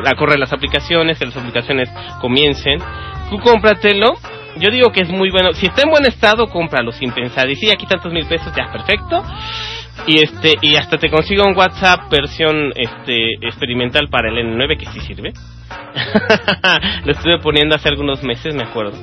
la 0.03 0.13
corre 0.15 0.37
las 0.37 0.53
aplicaciones, 0.53 1.19
que 1.19 1.25
las 1.25 1.37
aplicaciones 1.37 1.89
comiencen. 2.21 2.79
Tú 3.29 3.39
cómpratelo. 3.39 4.13
Yo 4.57 4.69
digo 4.69 4.91
que 4.91 5.01
es 5.01 5.09
muy 5.09 5.31
bueno. 5.31 5.51
Si 5.53 5.65
está 5.65 5.81
en 5.81 5.89
buen 5.89 6.05
estado, 6.05 6.45
cómpralo 6.47 6.91
sin 6.91 7.11
pensar. 7.11 7.49
Y 7.49 7.55
si 7.55 7.71
aquí 7.71 7.87
tantos 7.87 8.13
mil 8.13 8.25
pesos, 8.27 8.53
ya 8.55 8.71
perfecto. 8.71 9.23
Y 10.07 10.23
este 10.23 10.53
y 10.61 10.75
hasta 10.75 10.97
te 10.97 11.09
consigo 11.09 11.45
un 11.45 11.55
WhatsApp 11.55 12.11
versión 12.11 12.73
este 12.75 13.35
experimental 13.41 14.09
para 14.09 14.29
el 14.29 14.37
N9 14.37 14.77
que 14.77 14.85
sí 14.87 14.99
sirve. 15.01 15.33
Lo 17.05 17.11
estuve 17.11 17.39
poniendo 17.39 17.75
hace 17.75 17.89
algunos 17.89 18.23
meses, 18.23 18.53
me 18.55 18.63
acuerdo. 18.63 18.97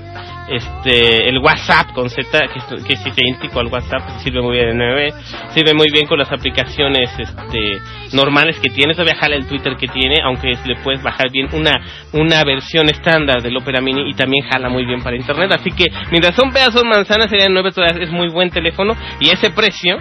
Este, 0.49 1.29
el 1.29 1.39
WhatsApp 1.39 1.93
con 1.95 2.11
Z, 2.11 2.27
que, 2.27 2.83
que 2.83 2.95
es 2.95 3.07
idéntico 3.07 3.61
al 3.61 3.69
WhatsApp, 3.69 4.19
sirve 4.19 4.43
muy 4.43 4.57
bien 4.57 4.71
el 4.71 4.79
9, 4.79 5.13
sirve 5.55 5.75
muy 5.75 5.87
bien 5.93 6.09
con 6.09 6.19
las 6.19 6.31
aplicaciones 6.33 7.09
este, 7.17 7.79
normales 8.13 8.59
que 8.59 8.69
tiene, 8.69 8.95
todavía 8.95 9.15
jala 9.15 9.37
el 9.37 9.47
Twitter 9.47 9.77
que 9.77 9.87
tiene, 9.87 10.17
aunque 10.25 10.49
le 10.65 10.75
puedes 10.83 11.05
bajar 11.05 11.31
bien 11.31 11.49
una, 11.53 11.71
una 12.13 12.43
versión 12.43 12.89
estándar 12.89 13.43
del 13.43 13.57
Opera 13.57 13.81
Mini 13.81 14.11
y 14.11 14.15
también 14.15 14.45
jala 14.51 14.69
muy 14.69 14.85
bien 14.85 15.01
para 15.03 15.15
internet, 15.15 15.53
así 15.53 15.71
que 15.71 15.85
mientras 16.11 16.35
son 16.35 16.51
pedazos 16.51 16.83
manzanas, 16.85 17.33
el 17.33 17.53
9 17.53 17.71
todavía 17.71 18.03
es 18.03 18.11
muy 18.11 18.29
buen 18.29 18.51
teléfono 18.51 18.95
y 19.21 19.31
ese 19.31 19.51
precio 19.51 19.99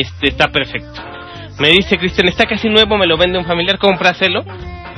este 0.00 0.28
está 0.28 0.48
perfecto. 0.48 1.02
Me 1.58 1.68
dice 1.68 1.98
Cristian, 1.98 2.28
está 2.28 2.44
casi 2.44 2.68
nuevo, 2.68 2.98
me 2.98 3.06
lo 3.06 3.16
vende 3.16 3.38
un 3.38 3.46
familiar, 3.46 3.78
cómpraselo. 3.78 4.44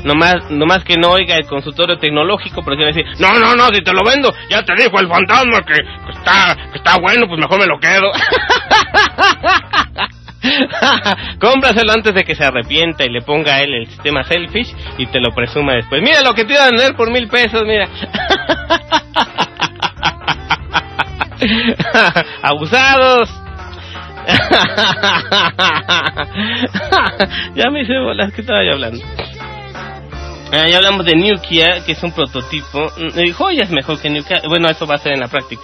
Nomás, 0.05 0.51
nomás 0.51 0.85
que 0.85 0.97
no 0.97 1.11
oiga 1.11 1.37
el 1.37 1.47
consultorio 1.47 1.99
tecnológico, 1.99 2.63
pero 2.63 2.77
tiene 2.77 2.93
que 2.93 3.03
decir, 3.03 3.21
no, 3.21 3.37
no, 3.39 3.55
no, 3.55 3.67
si 3.67 3.83
te 3.83 3.93
lo 3.93 4.03
vendo, 4.05 4.33
ya 4.49 4.63
te 4.63 4.73
dijo 4.75 4.99
el 5.01 5.09
fantasma 5.09 5.63
que, 5.67 5.75
que 5.75 6.11
está, 6.11 6.57
que 6.71 6.79
está 6.79 6.99
bueno, 7.01 7.27
pues 7.27 7.41
mejor 7.41 7.59
me 7.59 7.67
lo 7.67 7.81
quedo. 7.81 8.13
Cómpraselo 11.41 11.93
antes 11.93 12.15
de 12.15 12.23
que 12.25 12.37
se 12.37 12.45
arrepienta 12.45 13.05
y 13.05 13.09
le 13.09 13.23
ponga 13.23 13.57
a 13.57 13.63
él 13.63 13.75
el 13.75 13.87
sistema 13.87 14.23
Selfish 14.23 14.73
y 14.99 15.07
te 15.07 15.19
lo 15.21 15.35
presuma 15.35 15.75
después. 15.75 16.01
Mira 16.01 16.21
lo 16.23 16.33
que 16.35 16.45
te 16.45 16.53
iba 16.55 16.63
a 16.65 16.71
vender 16.71 16.95
por 16.95 17.11
mil 17.11 17.27
pesos, 17.29 17.65
mira. 17.67 17.89
Abusados. 22.43 23.48
ya 27.55 27.71
me 27.71 27.83
hice 27.83 27.99
bolas, 27.99 28.33
¿qué 28.35 28.43
estaba 28.43 28.63
yo 28.65 28.73
hablando? 28.73 29.03
Ah, 30.53 30.69
ya 30.69 30.77
hablamos 30.79 31.07
de 31.07 31.15
Nukia, 31.15 31.85
que 31.85 31.93
es 31.93 32.03
un 32.03 32.11
prototipo. 32.13 32.91
Mm, 32.97 33.19
eh, 33.19 33.33
Joya 33.33 33.63
es 33.65 33.71
mejor 33.71 34.01
que 34.01 34.11
Nukia. 34.11 34.43
Bueno, 34.49 34.69
eso 34.69 34.87
va 34.87 34.97
a 34.97 34.99
ser 34.99 35.13
en 35.13 35.21
la 35.21 35.29
práctica. 35.29 35.63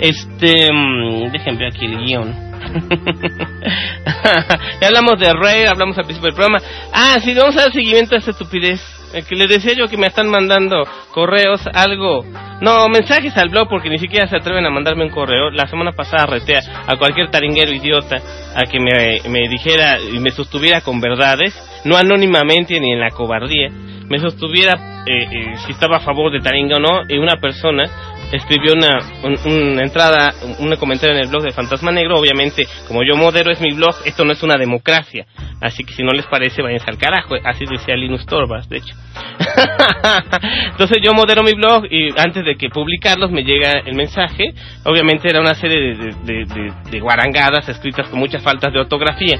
Este, 0.00 0.72
mm, 0.72 1.30
déjenme 1.30 1.58
ver 1.58 1.68
aquí 1.68 1.86
el 1.86 1.98
guion. 1.98 2.50
ya 4.80 4.88
hablamos 4.88 5.18
de 5.18 5.32
Ray, 5.32 5.64
hablamos 5.64 5.96
al 5.98 6.04
principio 6.04 6.28
del 6.28 6.36
programa. 6.36 6.58
Ah, 6.92 7.16
sí, 7.20 7.34
vamos 7.34 7.56
a 7.56 7.62
dar 7.62 7.72
seguimiento 7.72 8.14
a 8.14 8.18
esta 8.18 8.30
estupidez. 8.30 8.80
Eh, 9.12 9.24
que 9.28 9.34
les 9.34 9.48
decía 9.48 9.72
yo 9.74 9.88
que 9.88 9.96
me 9.96 10.06
están 10.06 10.30
mandando 10.30 10.84
correos, 11.12 11.60
algo. 11.74 12.24
No, 12.60 12.88
mensajes 12.88 13.36
al 13.36 13.48
blog 13.48 13.68
porque 13.68 13.90
ni 13.90 13.98
siquiera 13.98 14.28
se 14.28 14.36
atreven 14.36 14.64
a 14.64 14.70
mandarme 14.70 15.04
un 15.04 15.10
correo. 15.10 15.50
La 15.50 15.66
semana 15.66 15.92
pasada 15.92 16.26
retea 16.26 16.60
a 16.86 16.96
cualquier 16.96 17.30
taringuero 17.30 17.72
idiota 17.72 18.16
a 18.54 18.62
que 18.70 18.78
me, 18.78 19.18
me 19.28 19.48
dijera 19.48 19.98
y 20.00 20.20
me 20.20 20.30
sostuviera 20.30 20.82
con 20.82 21.00
verdades, 21.00 21.54
no 21.84 21.96
anónimamente 21.96 22.78
ni 22.78 22.92
en 22.92 23.00
la 23.00 23.10
cobardía. 23.10 23.68
Me 24.08 24.18
sostuviera 24.18 25.02
eh, 25.06 25.28
eh, 25.30 25.54
si 25.64 25.72
estaba 25.72 25.96
a 25.96 26.00
favor 26.00 26.32
de 26.32 26.40
Taringa 26.40 26.76
o 26.76 26.80
no, 26.80 27.02
y 27.08 27.16
una 27.16 27.36
persona 27.36 27.88
escribió 28.32 28.74
una, 28.74 28.98
un- 29.22 29.52
una 29.72 29.82
entrada, 29.82 30.32
un, 30.58 30.74
comentario 30.76 31.14
en 31.16 31.22
el 31.22 31.28
blog 31.28 31.42
de 31.42 31.52
Fantasma 31.52 31.90
Negro. 31.92 32.18
Obviamente, 32.18 32.66
como 32.88 33.02
yo 33.02 33.16
modero 33.16 33.50
es 33.50 33.60
mi 33.60 33.72
blog, 33.72 33.94
esto 34.04 34.24
no 34.24 34.32
es 34.32 34.42
una 34.42 34.56
democracia. 34.56 35.26
Así 35.60 35.84
que 35.84 35.92
si 35.92 36.02
no 36.02 36.12
les 36.12 36.26
parece, 36.26 36.62
vayan 36.62 36.80
al 36.86 36.96
carajo. 36.98 37.34
Así 37.44 37.64
decía 37.66 37.94
Linus 37.96 38.24
Torvalds, 38.26 38.68
de 38.68 38.78
hecho. 38.78 38.94
Entonces 40.70 40.98
yo 41.02 41.12
modero 41.12 41.42
mi 41.42 41.52
blog 41.52 41.84
y 41.90 42.10
antes 42.18 42.44
de 42.44 42.56
que 42.56 42.68
publicarlos 42.70 43.30
me 43.30 43.42
llega 43.44 43.72
el 43.84 43.94
mensaje. 43.94 44.54
Obviamente 44.84 45.28
era 45.28 45.40
una 45.40 45.54
serie 45.54 45.94
de, 45.96 46.14
de, 46.24 46.44
de, 46.44 46.72
de 46.90 47.00
guarangadas 47.00 47.68
escritas 47.68 48.08
con 48.08 48.18
muchas 48.18 48.42
faltas 48.42 48.72
de 48.72 48.80
ortografía. 48.80 49.38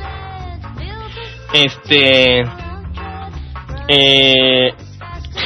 Este... 1.53 2.45
Eh, 3.93 4.73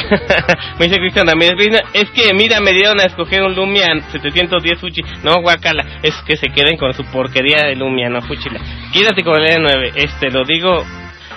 me 0.78 0.86
dice 0.86 0.99
Cristian 0.99 1.26
Ramírez, 1.26 1.82
es 1.92 2.11
que 2.11 2.34
mira, 2.34 2.61
me 2.61 2.72
dieron 2.72 3.01
a 3.01 3.05
escoger 3.05 3.42
un 3.42 3.55
Lumia 3.55 3.86
710 4.11 4.80
Fuji. 4.80 5.03
No, 5.22 5.40
guacala, 5.40 5.84
es 6.03 6.14
que 6.26 6.36
se 6.36 6.49
queden 6.49 6.76
con 6.76 6.92
su 6.95 7.05
porquería 7.05 7.66
de 7.66 7.76
Lumia, 7.76 8.09
no 8.09 8.22
Fuchila. 8.22 8.61
Quédate 8.92 9.22
con 9.22 9.40
el 9.40 9.49
E9, 9.49 9.92
este, 9.97 10.30
lo 10.30 10.45
digo, 10.45 10.84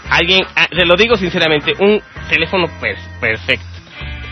alguien, 0.09 0.43
ah, 0.55 0.67
te 0.69 0.85
lo 0.85 0.95
digo 0.95 1.17
sinceramente, 1.17 1.73
un 1.79 2.01
teléfono 2.29 2.67
perfecto. 3.19 3.65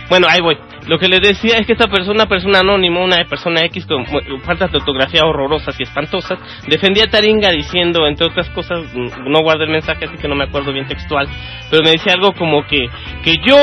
Bueno, 0.09 0.27
ahí 0.29 0.39
voy. 0.39 0.57
Lo 0.87 0.99
que 0.99 1.07
les 1.07 1.19
decía 1.19 1.57
es 1.57 1.65
que 1.65 1.73
esta 1.73 1.87
persona, 1.87 2.27
persona 2.27 2.59
anónima, 2.59 2.99
una 2.99 3.25
persona 3.25 3.61
X 3.65 3.87
con 3.87 4.05
faltas 4.43 4.71
de 4.71 4.77
ortografía 4.77 5.25
horrorosas 5.25 5.79
y 5.79 5.83
espantosas, 5.83 6.37
defendía 6.67 7.05
a 7.05 7.09
Taringa 7.09 7.49
diciendo, 7.49 8.05
entre 8.05 8.27
otras 8.27 8.47
cosas, 8.51 8.93
no 8.93 9.39
guardé 9.41 9.63
el 9.63 9.71
mensaje 9.71 10.05
así 10.05 10.17
que 10.17 10.27
no 10.27 10.35
me 10.35 10.43
acuerdo 10.43 10.71
bien 10.71 10.87
textual, 10.87 11.27
pero 11.71 11.81
me 11.81 11.91
decía 11.91 12.13
algo 12.13 12.33
como 12.33 12.67
que, 12.67 12.87
que 13.23 13.37
yo 13.43 13.57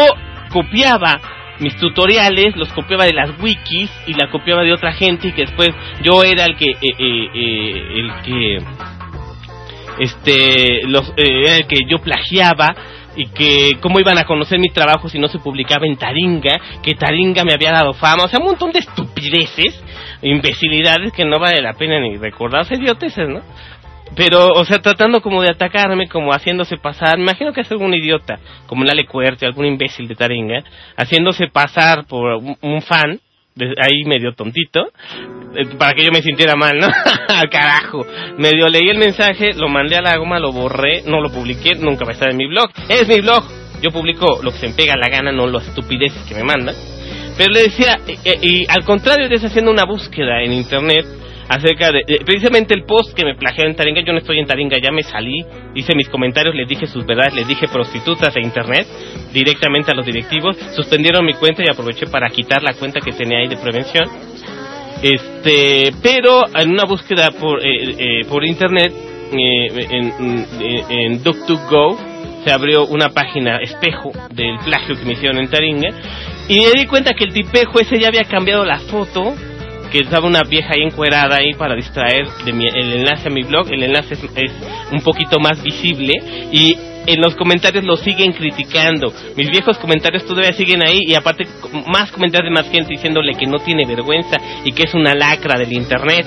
copiaba 0.53 1.20
mis 1.61 1.76
tutoriales, 1.76 2.57
los 2.57 2.72
copiaba 2.72 3.05
de 3.05 3.12
las 3.12 3.40
wikis 3.40 3.90
y 4.07 4.14
la 4.14 4.30
copiaba 4.30 4.62
de 4.62 4.72
otra 4.72 4.92
gente 4.92 5.28
y 5.28 5.32
que 5.32 5.42
después 5.42 5.70
yo 6.03 6.22
era 6.24 6.44
el 6.44 6.57
que, 6.57 6.70
eh, 6.70 6.76
eh, 6.82 7.28
eh, 7.34 8.00
el 8.00 8.12
que, 8.22 8.59
este, 10.00 10.82
los, 10.86 11.12
era 11.16 11.57
el 11.57 11.66
que 11.66 11.80
yo 11.88 11.98
plagiaba 11.98 12.74
y 13.14 13.26
que 13.26 13.78
cómo 13.80 14.00
iban 14.00 14.18
a 14.18 14.24
conocer 14.24 14.59
mi 14.59 14.70
trabajo 14.70 15.09
si 15.09 15.18
no 15.18 15.28
se 15.28 15.38
publicaba 15.38 15.86
en 15.86 15.96
Taringa, 15.96 16.59
que 16.82 16.94
Taringa 16.94 17.44
me 17.44 17.53
había 17.53 17.70
dado 17.70 17.92
fama, 17.92 18.24
o 18.24 18.28
sea, 18.28 18.40
un 18.40 18.46
montón 18.46 18.72
de 18.72 18.80
estupideces, 18.80 19.82
imbecilidades 20.22 21.12
que 21.12 21.24
no 21.24 21.38
vale 21.38 21.61
la 21.61 21.74
pena 21.74 22.00
ni 22.00 22.16
recordarse, 22.16 22.74
idioteces, 22.74 23.28
¿no? 23.28 23.42
Pero, 24.14 24.48
o 24.48 24.64
sea, 24.64 24.78
tratando 24.78 25.22
como 25.22 25.42
de 25.42 25.50
atacarme, 25.50 26.06
como 26.08 26.32
haciéndose 26.32 26.76
pasar, 26.76 27.16
me 27.16 27.24
imagino 27.24 27.52
que 27.52 27.62
es 27.62 27.70
algún 27.70 27.94
idiota, 27.94 28.38
como 28.66 28.84
Lale 28.84 29.06
Cuerte, 29.06 29.46
algún 29.46 29.66
imbécil 29.66 30.06
de 30.06 30.14
Taringa, 30.14 30.62
haciéndose 30.96 31.46
pasar 31.48 32.04
por 32.06 32.36
un, 32.36 32.82
fan, 32.82 33.20
de, 33.54 33.74
ahí 33.80 34.04
medio 34.04 34.34
tontito, 34.34 34.88
eh, 35.54 35.66
para 35.78 35.94
que 35.94 36.04
yo 36.04 36.12
me 36.12 36.20
sintiera 36.20 36.56
mal, 36.56 36.78
¿no? 36.78 36.88
Al 37.28 37.48
carajo. 37.48 38.04
Medio 38.36 38.68
leí 38.68 38.88
el 38.90 38.98
mensaje, 38.98 39.54
lo 39.54 39.68
mandé 39.68 39.96
a 39.96 40.02
la 40.02 40.16
goma, 40.18 40.38
lo 40.38 40.52
borré, 40.52 41.02
no 41.06 41.20
lo 41.20 41.30
publiqué, 41.30 41.74
nunca 41.76 42.04
va 42.04 42.10
a 42.10 42.14
estar 42.14 42.30
en 42.30 42.36
mi 42.36 42.46
blog. 42.46 42.70
Es 42.88 43.08
mi 43.08 43.20
blog. 43.20 43.44
Yo 43.80 43.90
publico 43.90 44.40
lo 44.42 44.52
que 44.52 44.58
se 44.58 44.68
me 44.68 44.74
pega 44.74 44.94
la 44.96 45.08
gana, 45.08 45.32
no 45.32 45.46
las 45.46 45.66
estupideces 45.66 46.22
que 46.28 46.34
me 46.34 46.44
mandan. 46.44 46.74
Pero 47.36 47.50
le 47.50 47.62
decía, 47.62 47.98
y, 48.06 48.62
y 48.62 48.66
al 48.68 48.84
contrario 48.84 49.28
de 49.28 49.34
haciendo 49.36 49.70
una 49.70 49.84
búsqueda 49.84 50.42
en 50.42 50.52
internet, 50.52 51.06
acerca 51.53 51.92
de, 51.92 52.03
precisamente 52.24 52.72
el 52.72 52.84
post 52.84 53.14
que 53.14 53.24
me 53.24 53.34
plagió 53.34 53.66
en 53.66 53.76
Taringa, 53.76 54.00
yo 54.00 54.12
no 54.12 54.20
estoy 54.20 54.38
en 54.38 54.46
Taringa, 54.46 54.78
ya 54.82 54.90
me 54.90 55.03
salí, 55.03 55.44
hice 55.74 55.94
mis 55.94 56.09
comentarios, 56.09 56.55
les 56.55 56.66
dije 56.66 56.86
sus 56.86 57.05
verdades, 57.05 57.34
les 57.34 57.46
dije 57.46 57.68
prostitutas 57.68 58.32
de 58.32 58.40
internet 58.40 58.86
directamente 59.32 59.90
a 59.90 59.94
los 59.94 60.07
directivos, 60.07 60.57
suspendieron 60.74 61.26
mi 61.26 61.34
cuenta 61.34 61.62
y 61.62 61.70
aproveché 61.70 62.07
para 62.07 62.30
quitar 62.30 62.62
la 62.62 62.72
cuenta 62.72 63.00
que 63.00 63.12
tenía 63.12 63.38
ahí 63.38 63.48
de 63.48 63.59
prevención. 63.59 64.09
Este, 65.03 65.92
pero 66.03 66.42
en 66.59 66.70
una 66.70 66.84
búsqueda 66.84 67.30
por 67.32 67.61
eh, 67.61 67.96
eh, 67.98 68.24
por 68.28 68.44
internet 68.44 68.92
eh, 69.32 69.86
en, 69.90 70.46
en 70.88 71.22
DuckDuckGo 71.22 71.98
se 72.44 72.53
abrió 72.53 72.86
una 72.86 73.11
página 73.11 73.59
espejo 73.59 74.12
del 74.32 74.59
plagio 74.64 74.94
que 74.96 75.05
me 75.05 75.12
hicieron 75.12 75.38
en 75.38 75.50
Taringa 75.50 75.88
y 76.48 76.61
me 76.61 76.80
di 76.80 76.86
cuenta 76.86 77.14
que 77.14 77.24
el 77.24 77.32
tipejo 77.32 77.80
ese 77.80 77.98
ya 77.98 78.09
había 78.09 78.24
cambiado 78.24 78.64
la 78.64 78.78
foto 78.78 79.34
que 79.93 79.99
estaba 79.99 80.26
una 80.26 80.43
vieja 80.43 80.70
ahí 80.74 80.82
encuerada 80.82 81.36
ahí 81.36 81.53
para 81.53 81.76
distraer 81.76 82.26
de 82.45 82.53
mi, 82.53 82.66
el 82.66 82.95
enlace 82.95 83.28
a 83.28 83.30
mi 83.30 83.43
blog. 83.43 83.70
El 83.70 83.82
enlace 83.82 84.14
es, 84.14 84.24
es, 84.24 84.53
un 84.90 85.01
poquito 85.03 85.38
más 85.38 85.62
visible 85.62 86.14
y 86.51 86.76
en 87.07 87.20
los 87.20 87.34
comentarios 87.34 87.84
lo 87.84 87.97
siguen 87.97 88.32
criticando. 88.32 89.12
Mis 89.36 89.51
viejos 89.51 89.78
comentarios 89.78 90.24
todavía 90.24 90.53
siguen 90.53 90.82
ahí 90.86 91.01
y 91.07 91.14
aparte 91.14 91.47
más 91.86 92.11
comentarios 92.11 92.51
de 92.51 92.62
más 92.62 92.70
gente 92.70 92.90
diciéndole 92.90 93.34
que 93.34 93.47
no 93.47 93.59
tiene 93.59 93.84
vergüenza 93.86 94.38
y 94.64 94.72
que 94.72 94.84
es 94.84 94.95
una 94.95 95.14
lacra 95.14 95.59
del 95.59 95.72
internet. 95.72 96.26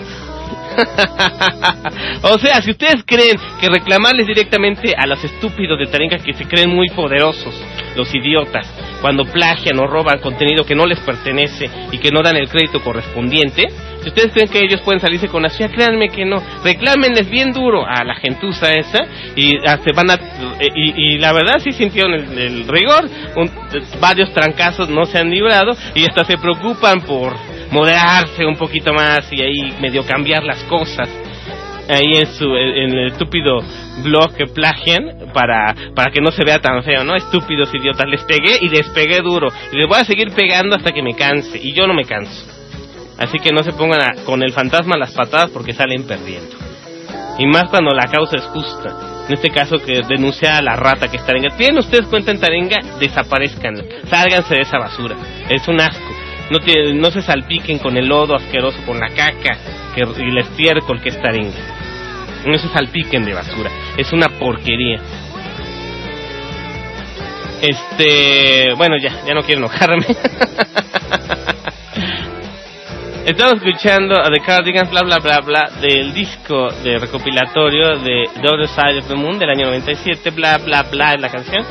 o 2.24 2.38
sea, 2.40 2.62
si 2.62 2.72
ustedes 2.72 3.04
creen 3.06 3.38
que 3.60 3.70
reclamarles 3.70 4.28
directamente 4.28 4.94
a 4.96 5.06
los 5.08 5.24
estúpidos 5.24 5.80
de 5.80 5.88
Taringa 5.88 6.18
que 6.20 6.34
se 6.34 6.46
creen 6.46 6.70
muy 6.70 6.90
poderosos, 6.90 7.54
los 7.96 8.14
idiotas, 8.14 8.68
cuando 9.02 9.26
plagian 9.26 9.80
o 9.80 9.88
roban 9.88 10.20
contenido 10.20 10.66
que 10.66 10.76
no 10.76 10.86
les 10.86 11.00
pertenece 11.00 11.70
y 11.92 11.98
que 11.98 12.12
no 12.12 12.22
dan 12.22 12.38
el 12.38 12.50
crédito 12.50 12.82
correspondiente, 12.82 13.68
si 14.06 14.10
ustedes 14.10 14.34
creen 14.34 14.50
que 14.50 14.60
ellos 14.60 14.82
pueden 14.82 15.00
salirse 15.02 15.28
con 15.28 15.42
la 15.42 15.50
suya, 15.50 15.68
créanme 15.70 16.10
que 16.10 16.26
no. 16.26 16.40
Reclámenles 16.64 17.28
bien 17.28 17.52
duro 17.52 17.84
a 17.88 18.04
la 18.04 18.14
gentuza 18.14 18.72
esa 18.72 19.00
y 19.36 19.58
se 19.58 19.94
van 19.96 20.12
a 20.12 20.20
y, 20.76 21.16
y, 21.16 21.18
la 21.18 21.34
verdad 21.34 21.56
sí 21.58 21.72
sintieron 21.72 22.14
el, 22.14 22.38
el 22.38 22.68
rigor. 22.68 23.10
Un, 23.36 23.50
varios 24.00 24.32
trancazos 24.32 24.90
no 24.90 25.06
se 25.06 25.18
han 25.18 25.32
librado 25.32 25.72
y 25.96 26.06
hasta 26.06 26.24
se 26.24 26.38
preocupan 26.38 27.02
por 27.02 27.34
moderarse 27.72 28.46
un 28.46 28.56
poquito 28.58 28.94
más 28.94 29.28
y 29.34 29.42
ahí 29.42 29.74
medio 29.82 30.06
cambiar 30.06 30.44
las 30.44 30.64
cosas 30.66 31.10
ahí 31.90 32.20
en 32.20 32.28
su 32.28 32.46
en 32.46 32.96
el 32.96 33.08
estúpido 33.08 33.60
blog 34.04 34.36
que 34.36 34.46
plagian 34.46 35.32
para 35.34 35.74
para 35.96 36.12
que 36.12 36.22
no 36.22 36.30
se 36.30 36.44
vea 36.46 36.60
tan 36.60 36.84
feo, 36.84 37.04
¿no? 37.04 37.16
Estúpidos 37.16 37.74
idiotas, 37.74 38.08
les 38.08 38.24
pegué 38.24 38.60
y 38.62 38.70
les 38.70 38.88
pegué 38.90 39.22
duro 39.22 39.48
y 39.72 39.78
les 39.78 39.88
voy 39.88 39.98
a 40.00 40.06
seguir 40.06 40.32
pegando 40.32 40.76
hasta 40.76 40.92
que 40.92 41.02
me 41.02 41.16
canse 41.16 41.60
y 41.60 41.74
yo 41.74 41.88
no 41.88 41.96
me 41.96 42.04
canso. 42.04 42.55
Así 43.18 43.40
que 43.40 43.52
no 43.52 43.64
se 43.64 43.72
pongan 43.74 44.02
a, 44.02 44.24
con 44.26 44.44
el 44.44 44.52
fantasma 44.54 44.98
las 44.98 45.14
patadas 45.14 45.52
porque 45.52 45.74
salen 45.74 46.04
perdiendo. 46.04 46.56
Y 47.38 47.48
más 47.48 47.66
cuando 47.70 47.92
la 47.92 48.08
causa 48.12 48.38
es 48.38 48.44
justa. 48.46 49.26
En 49.28 49.34
este 49.34 49.50
caso 49.50 49.78
que 49.78 50.02
denuncia 50.08 50.58
a 50.58 50.62
la 50.62 50.76
rata 50.76 51.08
que 51.08 51.18
está 51.18 51.32
en 51.32 51.42
Taringa. 51.42 51.58
¿Tienen 51.58 51.80
ustedes 51.80 52.08
cuenta 52.08 52.32
en 52.32 52.40
Taringa? 52.40 52.78
Desaparezcan. 53.00 53.76
Sálganse 54.10 54.56
de 54.56 54.62
esa 54.62 54.78
basura. 54.78 55.16
Es 55.50 55.68
un 55.68 55.82
asco 55.82 56.26
no, 56.50 56.60
no 56.94 57.12
se 57.12 57.22
salpiquen 57.22 57.80
con 57.80 57.98
el 57.98 58.08
lodo 58.08 58.36
asqueroso, 58.36 58.78
con 58.86 59.00
la 59.00 59.10
caca 59.10 59.58
que, 59.94 60.02
y 60.02 60.30
el 60.30 60.38
estiércol 60.38 61.02
que 61.02 61.10
es 61.10 61.22
taringa. 61.22 61.58
No 62.46 62.58
se 62.58 62.70
salpiquen 62.70 63.26
de 63.26 63.34
basura, 63.34 63.72
es 63.98 64.12
una 64.14 64.28
porquería. 64.30 65.00
Este, 67.62 68.74
bueno, 68.76 68.98
ya, 69.02 69.26
ya 69.26 69.34
no 69.34 69.42
quiero 69.42 69.62
enojarme. 69.62 70.06
Estamos 73.26 73.56
escuchando 73.56 74.22
a 74.22 74.30
The 74.30 74.40
Cardigans, 74.40 74.92
bla 74.92 75.02
bla 75.02 75.18
bla 75.18 75.40
bla, 75.40 75.72
del 75.82 76.14
disco 76.14 76.70
de 76.84 77.00
recopilatorio 77.00 77.98
de 77.98 78.30
Other 78.48 78.68
Side 78.68 79.00
of 79.00 79.08
the 79.08 79.16
Moon 79.16 79.40
del 79.40 79.50
año 79.50 79.66
97, 79.66 80.30
bla 80.30 80.60
bla 80.60 80.84
bla 80.84 81.16
es 81.16 81.22
la 81.22 81.32
canción. 81.32 81.66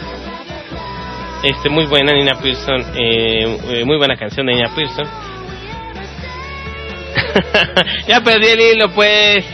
Este 1.44 1.70
muy 1.70 1.86
buena 1.86 2.12
Nina 2.12 2.34
Pearson 2.34 2.84
eh, 2.96 3.84
muy 3.86 3.96
buena 3.98 4.16
canción 4.16 4.46
de 4.46 4.54
Nina 4.54 4.74
Pearson. 4.74 5.06
Ya 8.08 8.20
perdí 8.20 8.48
el 8.48 8.60
hilo 8.60 8.88
pues. 8.88 9.46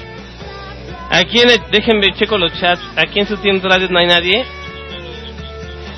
Aquí 1.11 1.43
en 1.43 1.51
déjenme 1.71 2.15
checo 2.15 2.39
los 2.39 2.59
chats. 2.59 2.83
Aquí 2.97 3.21
en 3.21 3.27
su 3.27 3.37
tienda 3.37 3.69
radio 3.69 3.89
no 3.91 3.99
hay 3.99 4.07
nadie. 4.07 4.47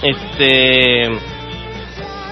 Este 0.03 1.11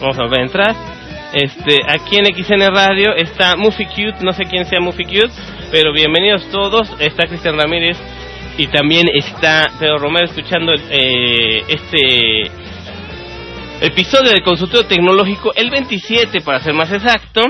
vamos 0.00 0.18
a 0.18 0.26
ver 0.26 0.40
entrar 0.40 0.89
este 1.32 1.78
aquí 1.88 2.16
en 2.18 2.26
XN 2.26 2.74
Radio 2.74 3.14
está 3.14 3.56
Muffy 3.56 3.86
Cute 3.86 4.22
no 4.22 4.32
sé 4.32 4.44
quién 4.44 4.66
sea 4.66 4.80
Muffy 4.80 5.04
Cute 5.04 5.32
pero 5.70 5.92
bienvenidos 5.92 6.48
todos 6.50 6.88
está 6.98 7.26
Cristian 7.26 7.56
Ramírez 7.58 7.96
y 8.56 8.66
también 8.66 9.06
está 9.14 9.70
Pedro 9.78 9.98
Romero 9.98 10.26
escuchando 10.26 10.72
eh, 10.90 11.64
este 11.68 12.50
episodio 13.80 14.30
del 14.30 14.42
consultorio 14.42 14.86
tecnológico, 14.86 15.54
el 15.54 15.70
27 15.70 16.42
para 16.42 16.60
ser 16.60 16.74
más 16.74 16.92
exacto. 16.92 17.42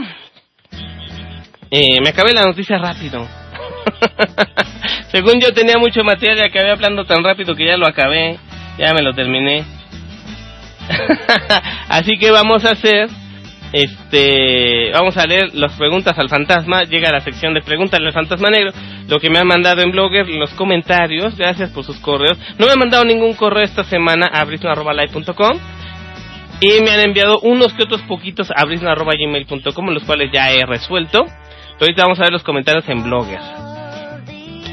Eh, 1.70 2.00
me 2.02 2.10
acabé 2.10 2.32
la 2.32 2.44
noticia 2.44 2.78
rápido. 2.78 3.26
Según 5.10 5.40
yo 5.40 5.52
tenía 5.52 5.74
mucho 5.78 6.04
material 6.04 6.38
y 6.38 6.42
acabé 6.42 6.70
hablando 6.70 7.04
tan 7.04 7.24
rápido 7.24 7.54
que 7.54 7.66
ya 7.66 7.76
lo 7.76 7.86
acabé, 7.86 8.38
ya 8.78 8.92
me 8.94 9.02
lo 9.02 9.12
terminé. 9.12 9.64
Así 11.88 12.12
que 12.18 12.30
vamos 12.30 12.64
a 12.64 12.72
hacer, 12.72 13.08
este, 13.72 14.90
vamos 14.92 15.16
a 15.16 15.26
leer 15.26 15.54
las 15.54 15.76
preguntas 15.76 16.18
al 16.18 16.28
fantasma. 16.28 16.82
Llega 16.82 17.10
la 17.12 17.20
sección 17.20 17.54
de 17.54 17.62
preguntas 17.62 18.00
al 18.00 18.12
fantasma 18.12 18.48
negro, 18.50 18.72
lo 19.08 19.18
que 19.18 19.30
me 19.30 19.38
han 19.38 19.46
mandado 19.46 19.82
en 19.82 19.90
Blogger, 19.90 20.28
los 20.28 20.50
comentarios. 20.54 21.36
Gracias 21.36 21.70
por 21.70 21.84
sus 21.84 21.98
correos. 21.98 22.38
No 22.58 22.66
me 22.66 22.72
han 22.72 22.78
mandado 22.78 23.04
ningún 23.04 23.34
correo 23.34 23.64
esta 23.64 23.84
semana 23.84 24.26
a 24.26 24.44
brisno.live.com 24.44 25.58
y 26.60 26.82
me 26.82 26.90
han 26.90 27.00
enviado 27.00 27.38
unos 27.40 27.72
que 27.72 27.84
otros 27.84 28.02
poquitos 28.02 28.50
a 28.54 28.64
brisna.gmail.com, 28.64 29.86
los 29.88 30.04
cuales 30.04 30.30
ya 30.32 30.50
he 30.52 30.66
resuelto. 30.66 31.24
Pero 31.24 31.86
ahorita 31.86 32.02
vamos 32.02 32.20
a 32.20 32.24
ver 32.24 32.32
los 32.32 32.42
comentarios 32.42 32.86
en 32.88 33.02
Blogger. 33.02 33.40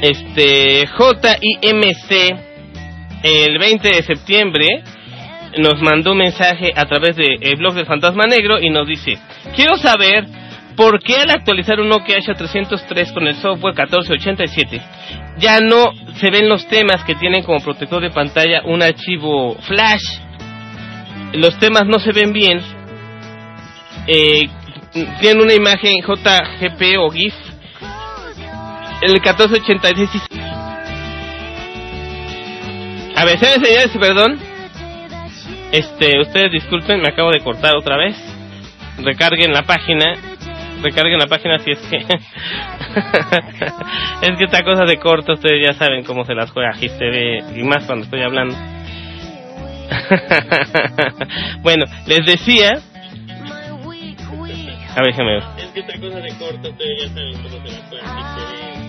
Este, 0.02 0.86
JIMC 0.86 2.48
el 3.22 3.58
20 3.58 3.88
de 3.88 4.02
septiembre 4.02 4.66
nos 5.56 5.80
mandó 5.80 6.12
un 6.12 6.18
mensaje 6.18 6.72
a 6.74 6.84
través 6.86 7.16
del 7.16 7.38
de 7.40 7.54
blog 7.56 7.74
del 7.74 7.86
Fantasma 7.86 8.26
Negro 8.26 8.60
y 8.60 8.70
nos 8.70 8.86
dice, 8.86 9.18
quiero 9.54 9.76
saber 9.76 10.26
por 10.76 11.02
qué 11.02 11.16
al 11.16 11.30
actualizar 11.30 11.80
un 11.80 11.88
Nokia 11.88 12.18
H303 12.18 13.12
con 13.12 13.26
el 13.26 13.34
software 13.36 13.74
1487 13.74 14.80
ya 15.38 15.60
no 15.60 15.92
se 16.20 16.30
ven 16.30 16.48
los 16.48 16.66
temas 16.66 17.04
que 17.04 17.14
tienen 17.14 17.42
como 17.42 17.60
protector 17.60 18.02
de 18.02 18.10
pantalla 18.10 18.62
un 18.64 18.82
archivo 18.82 19.56
flash. 19.62 20.20
Los 21.32 21.58
temas 21.58 21.86
no 21.86 21.98
se 21.98 22.12
ven 22.12 22.32
bien. 22.32 22.60
Eh, 24.06 24.48
tienen 25.20 25.42
una 25.42 25.54
imagen 25.54 26.02
JGP 26.02 26.98
o 26.98 27.10
GIF. 27.10 27.34
El 29.02 29.12
1486. 29.12 30.22
A 33.14 33.24
ver, 33.24 33.38
señores, 33.38 33.90
perdón. 33.98 34.40
Este, 35.72 36.20
ustedes 36.20 36.50
disculpen, 36.50 37.00
me 37.00 37.08
acabo 37.08 37.30
de 37.30 37.38
cortar 37.40 37.76
otra 37.76 37.96
vez. 37.96 38.16
Recarguen 38.98 39.52
la 39.52 39.62
página. 39.62 40.14
Recarguen 40.82 41.18
la 41.18 41.26
página 41.26 41.58
si 41.58 41.72
es 41.72 41.78
que. 41.80 41.96
es 44.22 44.38
que 44.38 44.44
esta 44.44 44.64
cosa 44.64 44.84
de 44.84 44.96
corto, 44.96 45.34
ustedes 45.34 45.66
ya 45.66 45.74
saben 45.74 46.04
cómo 46.04 46.24
se 46.24 46.34
las 46.34 46.50
juega 46.50 46.72
ve 46.80 47.44
y 47.54 47.62
más 47.62 47.84
cuando 47.84 48.04
estoy 48.04 48.22
hablando. 48.22 48.54
bueno, 51.62 51.84
les 52.06 52.24
decía. 52.24 52.78
A 54.96 55.02
ver, 55.02 55.12
déjame 55.12 55.34
ver. 55.34 55.42
Es 55.58 55.66
que 55.72 55.80
esta 55.80 56.00
cosa 56.00 56.18
de 56.18 56.32
corto, 56.38 56.70
ustedes 56.70 57.02
ya 57.02 57.08
saben 57.08 57.42
cómo 57.42 57.58
se 57.58 57.72
las 57.72 57.82
juega 57.88 58.14
ve 58.14 58.22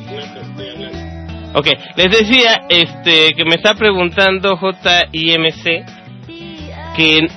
y 0.08 0.14
más 0.16 0.32
cuando 0.32 0.50
estoy 0.50 0.70
hablando. 0.70 1.10
Ok, 1.56 1.68
les 1.96 2.12
decía 2.12 2.62
este 2.70 3.34
que 3.36 3.44
me 3.44 3.56
está 3.56 3.74
preguntando 3.74 4.56
JIMC 4.56 5.84
que 6.96 7.28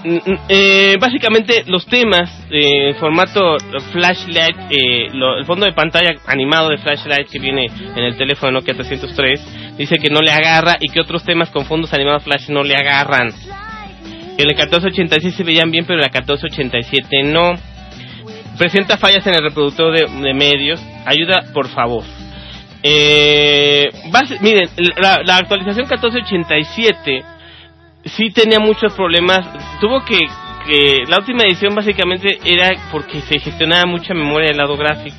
eh, 0.48 0.96
básicamente 0.98 1.64
los 1.66 1.86
temas 1.86 2.30
en 2.50 2.94
formato 2.96 3.56
flashlight, 3.92 4.56
eh, 4.70 5.06
el 5.12 5.44
fondo 5.44 5.66
de 5.66 5.72
pantalla 5.72 6.14
animado 6.26 6.70
de 6.70 6.78
flashlight 6.78 7.28
que 7.28 7.38
viene 7.38 7.66
en 7.66 8.02
el 8.02 8.16
teléfono 8.16 8.52
Nokia 8.52 8.74
303, 8.74 9.76
dice 9.76 9.96
que 9.96 10.10
no 10.10 10.20
le 10.20 10.30
agarra 10.30 10.76
y 10.80 10.88
que 10.88 11.00
otros 11.00 11.24
temas 11.24 11.50
con 11.50 11.64
fondos 11.66 11.92
animados 11.92 12.24
flash 12.24 12.48
no 12.48 12.62
le 12.62 12.74
agarran. 12.74 13.28
En 13.28 14.40
el 14.40 14.56
1486 14.56 15.34
se 15.34 15.44
veían 15.44 15.70
bien, 15.70 15.84
pero 15.84 15.98
en 15.98 16.04
el 16.04 16.10
1487 16.10 17.22
no. 17.24 17.52
Presenta 18.58 18.96
fallas 18.96 19.26
en 19.26 19.34
el 19.34 19.42
reproductor 19.42 19.92
de, 19.94 20.34
medios. 20.34 20.80
Ayuda, 21.04 21.44
por 21.52 21.68
favor. 21.68 22.04
Eh, 22.82 23.88
miren, 24.40 24.68
la, 24.96 25.20
la 25.24 25.36
actualización 25.36 25.86
1487 25.86 27.32
sí 28.04 28.30
tenía 28.30 28.58
muchos 28.58 28.94
problemas. 28.94 29.40
Tuvo 29.80 30.04
que, 30.04 30.18
que 30.66 31.04
la 31.08 31.18
última 31.18 31.44
edición 31.44 31.74
básicamente 31.74 32.38
era 32.44 32.70
porque 32.90 33.20
se 33.22 33.38
gestionaba 33.38 33.86
mucha 33.86 34.14
memoria 34.14 34.48
del 34.48 34.58
lado 34.58 34.76
gráfico. 34.76 35.16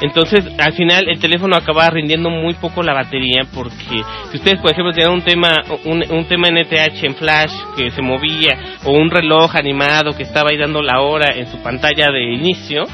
Entonces, 0.00 0.44
al 0.58 0.74
final 0.74 1.08
el 1.08 1.18
teléfono 1.18 1.56
acababa 1.56 1.90
rindiendo 1.90 2.30
muy 2.30 2.54
poco 2.54 2.82
la 2.82 2.94
batería 2.94 3.42
porque 3.52 4.02
si 4.30 4.36
ustedes, 4.36 4.60
por 4.60 4.70
ejemplo, 4.70 4.92
tenían 4.92 5.12
un 5.12 5.22
tema 5.22 5.56
un, 5.84 6.04
un 6.10 6.24
tema 6.26 6.48
NTH 6.50 7.02
en 7.02 7.14
flash 7.16 7.52
que 7.76 7.90
se 7.90 8.00
movía 8.00 8.78
o 8.84 8.92
un 8.92 9.10
reloj 9.10 9.56
animado 9.56 10.16
que 10.16 10.22
estaba 10.22 10.50
ahí 10.50 10.56
dando 10.56 10.82
la 10.82 11.00
hora 11.00 11.34
en 11.34 11.48
su 11.48 11.60
pantalla 11.62 12.12
de 12.12 12.32
inicio, 12.32 12.84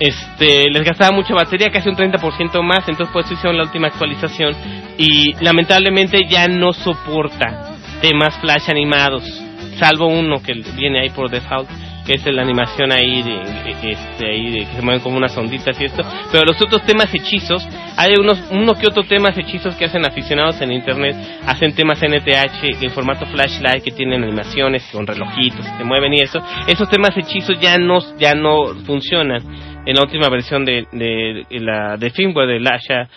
este 0.00 0.70
les 0.70 0.82
gastaba 0.82 1.14
mucha 1.14 1.34
batería, 1.34 1.68
casi 1.70 1.90
un 1.90 1.96
30% 1.96 2.62
más, 2.62 2.88
entonces 2.88 3.12
por 3.12 3.24
eso 3.24 3.34
hicieron 3.34 3.58
la 3.58 3.64
última 3.64 3.88
actualización 3.88 4.54
y 4.96 5.34
lamentablemente 5.44 6.20
ya 6.26 6.48
no 6.48 6.72
soporta 6.72 7.71
temas 8.02 8.36
flash 8.40 8.68
animados, 8.68 9.22
salvo 9.78 10.08
uno 10.08 10.42
que 10.42 10.52
viene 10.76 11.00
ahí 11.00 11.10
por 11.10 11.30
default, 11.30 11.70
que 12.04 12.14
es 12.14 12.26
la 12.26 12.42
animación 12.42 12.90
ahí 12.92 13.22
de, 13.22 13.40
este, 13.90 14.26
ahí 14.26 14.50
de 14.50 14.58
que 14.66 14.72
se 14.74 14.82
mueven 14.82 15.00
como 15.00 15.16
unas 15.16 15.36
onditas 15.36 15.80
y 15.80 15.84
esto, 15.84 16.02
pero 16.30 16.44
los 16.44 16.60
otros 16.60 16.84
temas 16.84 17.14
hechizos, 17.14 17.66
hay 17.96 18.14
unos, 18.18 18.42
uno 18.50 18.74
que 18.74 18.86
otro 18.88 19.04
temas 19.04 19.38
hechizos 19.38 19.76
que 19.76 19.84
hacen 19.84 20.04
aficionados 20.04 20.60
en 20.60 20.72
internet, 20.72 21.16
hacen 21.46 21.74
temas 21.74 22.00
NTH 22.02 22.82
en 22.82 22.90
formato 22.90 23.24
flashlight 23.26 23.84
que 23.84 23.92
tienen 23.92 24.24
animaciones 24.24 24.82
con 24.92 25.06
relojitos, 25.06 25.64
se 25.64 25.84
mueven 25.84 26.12
y 26.14 26.22
eso, 26.22 26.40
esos 26.66 26.88
temas 26.88 27.16
hechizos 27.16 27.58
ya 27.60 27.78
no, 27.78 27.98
ya 28.18 28.34
no 28.34 28.74
funcionan. 28.84 29.72
En 29.84 29.96
la 29.96 30.02
última 30.02 30.28
versión 30.28 30.64
de, 30.64 30.86
de, 30.92 31.44
la 31.58 31.96
de 31.96 32.10
firmware 32.10 32.46
de 32.46 32.60
Lasha 32.60 33.08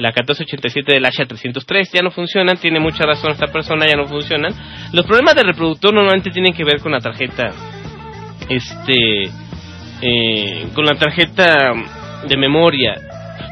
la 0.00 0.08
1487 0.10 0.92
del 0.92 1.04
H303 1.04 1.90
ya 1.92 2.02
no 2.02 2.10
funcionan, 2.10 2.56
tiene 2.56 2.80
mucha 2.80 3.04
razón 3.04 3.32
esta 3.32 3.46
persona, 3.46 3.86
ya 3.86 3.96
no 3.96 4.06
funcionan. 4.06 4.52
Los 4.92 5.06
problemas 5.06 5.34
del 5.34 5.46
reproductor 5.46 5.92
normalmente 5.92 6.30
tienen 6.30 6.52
que 6.52 6.64
ver 6.64 6.80
con 6.80 6.92
la 6.92 7.00
tarjeta, 7.00 7.50
este, 8.48 9.30
eh, 10.02 10.66
con 10.74 10.84
la 10.84 10.96
tarjeta 10.96 11.72
de 12.26 12.36
memoria. 12.36 12.94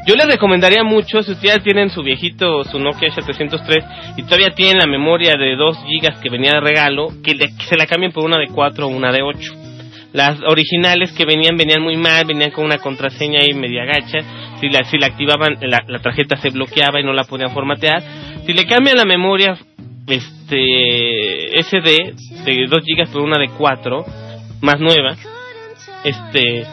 Yo 0.05 0.15
les 0.15 0.27
recomendaría 0.27 0.83
mucho, 0.83 1.21
si 1.21 1.31
ustedes 1.31 1.63
tienen 1.63 1.89
su 1.89 2.03
viejito, 2.03 2.63
su 2.65 2.77
Nokia 2.77 3.09
H303 3.09 4.17
y 4.17 4.23
todavía 4.23 4.49
tienen 4.49 4.79
la 4.79 4.87
memoria 4.87 5.33
de 5.37 5.55
2 5.55 5.77
GB 5.77 6.21
que 6.21 6.29
venía 6.29 6.51
de 6.51 6.59
regalo, 6.59 7.07
que, 7.23 7.37
que 7.37 7.65
se 7.69 7.77
la 7.77 7.85
cambien 7.85 8.11
por 8.11 8.25
una 8.25 8.37
de 8.37 8.47
4 8.47 8.85
o 8.85 8.89
una 8.89 9.11
de 9.11 9.21
8 9.21 9.62
las 10.13 10.39
originales 10.47 11.11
que 11.11 11.25
venían, 11.25 11.57
venían 11.57 11.81
muy 11.81 11.97
mal, 11.97 12.25
venían 12.25 12.51
con 12.51 12.65
una 12.65 12.77
contraseña 12.77 13.39
ahí 13.41 13.53
media 13.53 13.83
gacha. 13.83 14.19
Si 14.61 14.69
la, 14.69 14.83
si 14.85 14.97
la 14.97 15.07
activaban, 15.07 15.57
la, 15.61 15.99
tarjeta 15.99 16.37
se 16.37 16.49
bloqueaba 16.49 17.01
y 17.01 17.03
no 17.03 17.13
la 17.13 17.23
podían 17.23 17.51
formatear. 17.51 18.01
Si 18.45 18.53
le 18.53 18.65
cambian 18.65 18.95
la 18.95 19.05
memoria 19.05 19.57
este 20.07 21.61
SD 21.63 22.13
de 22.45 22.67
2 22.67 22.79
GB 22.85 23.11
por 23.11 23.21
una 23.21 23.39
de 23.39 23.49
4, 23.49 24.05
más 24.61 24.79
nueva, 24.79 25.15
este 26.03 26.63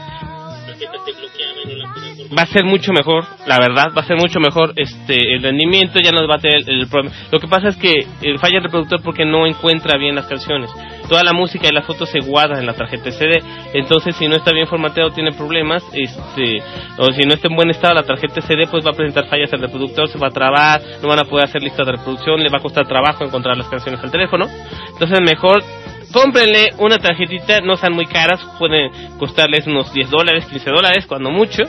va 2.37 2.43
a 2.43 2.47
ser 2.47 2.65
mucho 2.65 2.93
mejor, 2.93 3.25
la 3.47 3.59
verdad, 3.59 3.87
va 3.97 4.03
a 4.03 4.07
ser 4.07 4.17
mucho 4.17 4.39
mejor 4.39 4.73
este 4.77 5.35
el 5.35 5.43
rendimiento, 5.43 5.99
ya 6.01 6.13
no 6.13 6.27
va 6.29 6.37
a 6.37 6.39
tener 6.39 6.63
el, 6.69 6.87
problema. 6.89 7.15
Lo 7.33 7.41
que 7.41 7.49
pasa 7.49 7.69
es 7.69 7.77
que 7.77 8.07
eh, 8.23 8.39
falla 8.39 8.59
el 8.59 8.65
reproductor 8.65 9.03
porque 9.03 9.25
no 9.25 9.47
encuentra 9.47 9.99
bien 9.99 10.15
las 10.15 10.27
canciones. 10.27 10.71
Toda 11.11 11.25
la 11.25 11.33
música 11.33 11.67
y 11.69 11.75
las 11.75 11.85
fotos 11.85 12.09
se 12.09 12.21
guardan 12.21 12.61
en 12.61 12.67
la 12.67 12.75
tarjeta 12.75 13.11
CD, 13.11 13.43
entonces 13.75 14.15
si 14.15 14.29
no 14.29 14.37
está 14.37 14.53
bien 14.53 14.69
formateado 14.69 15.11
tiene 15.11 15.33
problemas, 15.33 15.83
este 15.93 16.63
o 16.99 17.13
si 17.13 17.23
no 17.23 17.35
está 17.35 17.49
en 17.49 17.57
buen 17.57 17.69
estado 17.69 17.95
la 17.95 18.05
tarjeta 18.05 18.41
CD 18.41 18.69
pues 18.71 18.87
va 18.87 18.91
a 18.91 18.95
presentar 18.95 19.27
fallas 19.27 19.53
al 19.53 19.59
reproductor, 19.59 20.09
se 20.09 20.19
va 20.19 20.29
a 20.29 20.31
trabar, 20.31 20.81
no 21.03 21.09
van 21.09 21.19
a 21.19 21.25
poder 21.25 21.47
hacer 21.47 21.63
lista 21.63 21.83
de 21.83 21.93
reproducción, 21.93 22.41
le 22.41 22.49
va 22.49 22.59
a 22.59 22.63
costar 22.63 22.87
trabajo 22.87 23.25
encontrar 23.25 23.57
las 23.57 23.67
canciones 23.67 24.01
al 24.05 24.13
teléfono. 24.13 24.47
Entonces 24.93 25.19
mejor 25.21 25.65
cómprenle 26.13 26.71
una 26.79 26.99
tarjetita, 26.99 27.61
no 27.61 27.75
sean 27.75 27.93
muy 27.93 28.07
caras, 28.07 28.41
pueden 28.61 28.93
costarles 29.19 29.67
unos 29.67 29.93
10 29.93 30.11
dólares, 30.11 30.47
15 30.47 30.71
dólares, 30.71 31.07
cuando 31.09 31.31
mucho, 31.31 31.65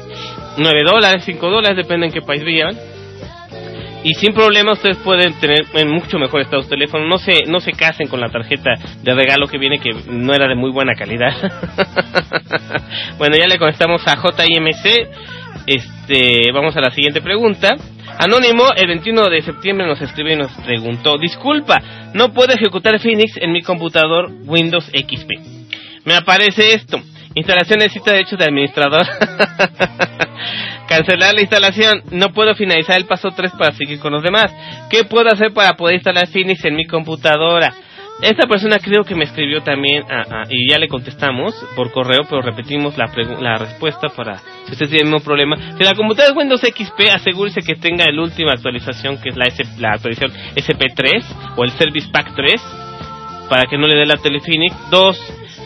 9 0.58 0.84
dólares, 0.86 1.24
5 1.26 1.50
dólares, 1.50 1.78
depende 1.78 2.06
en 2.06 2.14
qué 2.14 2.22
país 2.22 2.44
vivan. 2.44 2.78
Y 4.04 4.16
sin 4.16 4.34
problema 4.34 4.74
ustedes 4.74 4.98
pueden 4.98 5.34
tener 5.40 5.60
en 5.74 5.90
mucho 5.90 6.18
mejor 6.18 6.42
estado 6.42 6.64
su 6.64 6.70
teléfono. 6.70 7.08
No 7.08 7.18
se, 7.18 7.46
no 7.48 7.60
se 7.60 7.72
casen 7.72 8.08
con 8.08 8.20
la 8.20 8.30
tarjeta 8.30 8.72
de 9.02 9.14
regalo 9.14 9.48
que 9.48 9.60
viene 9.60 9.80
que 9.80 9.92
no 10.10 10.34
era 10.34 10.48
de 10.48 10.56
muy 10.56 10.72
buena 10.72 10.94
calidad. 10.96 11.34
bueno, 13.18 13.38
ya 13.38 13.48
le 13.48 13.60
contestamos 13.60 14.02
a 14.08 14.18
JIMC. 14.18 15.08
Este, 15.68 16.52
vamos 16.52 16.76
a 16.76 16.82
la 16.82 16.90
siguiente 16.92 17.22
pregunta. 17.22 17.76
Anónimo, 18.18 18.66
el 18.76 18.88
21 18.88 19.30
de 19.30 19.42
septiembre 19.42 19.86
nos 19.86 20.02
escribió 20.02 20.34
y 20.34 20.38
nos 20.38 20.52
preguntó, 20.64 21.18
disculpa, 21.18 21.82
no 22.14 22.34
puedo 22.34 22.54
ejecutar 22.54 23.00
Phoenix 23.00 23.38
en 23.38 23.52
mi 23.52 23.62
computador 23.62 24.32
Windows 24.46 24.86
XP. 24.86 25.30
Me 26.06 26.16
aparece 26.16 26.74
esto, 26.74 27.00
instalación 27.36 27.80
necesita 27.80 28.12
derechos 28.12 28.38
de 28.38 28.46
administrador. 28.46 29.06
Cancelar 30.88 31.34
la 31.34 31.42
instalación, 31.42 32.04
no 32.12 32.30
puedo 32.30 32.54
finalizar 32.56 32.98
el 32.98 33.06
paso 33.06 33.30
3 33.36 33.54
para 33.58 33.72
seguir 33.74 34.00
con 34.00 34.14
los 34.14 34.24
demás. 34.24 34.52
¿Qué 34.90 35.04
puedo 35.06 35.30
hacer 35.30 35.54
para 35.54 35.74
poder 35.74 35.96
instalar 35.96 36.28
Phoenix 36.28 36.64
en 36.66 36.76
mi 36.76 36.86
computadora? 36.86 37.74
Esta 38.22 38.46
persona 38.46 38.78
creo 38.78 39.04
que 39.04 39.16
me 39.16 39.24
escribió 39.24 39.64
también 39.64 40.04
y 40.50 40.70
ya 40.70 40.78
le 40.78 40.88
contestamos 40.88 41.56
por 41.76 41.92
correo, 41.92 42.22
pero 42.30 42.44
repetimos 42.44 42.96
la, 42.96 43.58
respuesta 43.58 44.10
para 44.10 44.38
si 44.38 44.74
usted 44.74 44.88
tiene 44.88 45.06
el 45.06 45.06
mismo 45.06 45.26
problema. 45.26 45.56
Si 45.76 45.84
la 45.84 45.96
computadora 45.96 46.32
es 46.32 46.38
Windows 46.38 46.62
XP, 46.62 47.16
asegúrese 47.16 47.62
que 47.62 47.74
tenga 47.76 48.06
la 48.12 48.22
última 48.22 48.52
actualización, 48.52 49.20
que 49.20 49.30
es 49.30 49.36
la, 49.36 49.46
la 49.80 49.94
actualización 49.94 50.32
SP3 50.56 51.56
o 51.56 51.64
el 51.64 51.72
Service 51.72 52.10
Pack 52.12 52.36
3, 52.36 52.62
para 53.50 53.66
que 53.66 53.78
no 53.78 53.88
le 53.88 53.96
dé 53.96 54.06
la 54.06 54.18
Telefinic. 54.18 54.72
Dos, 54.92 55.18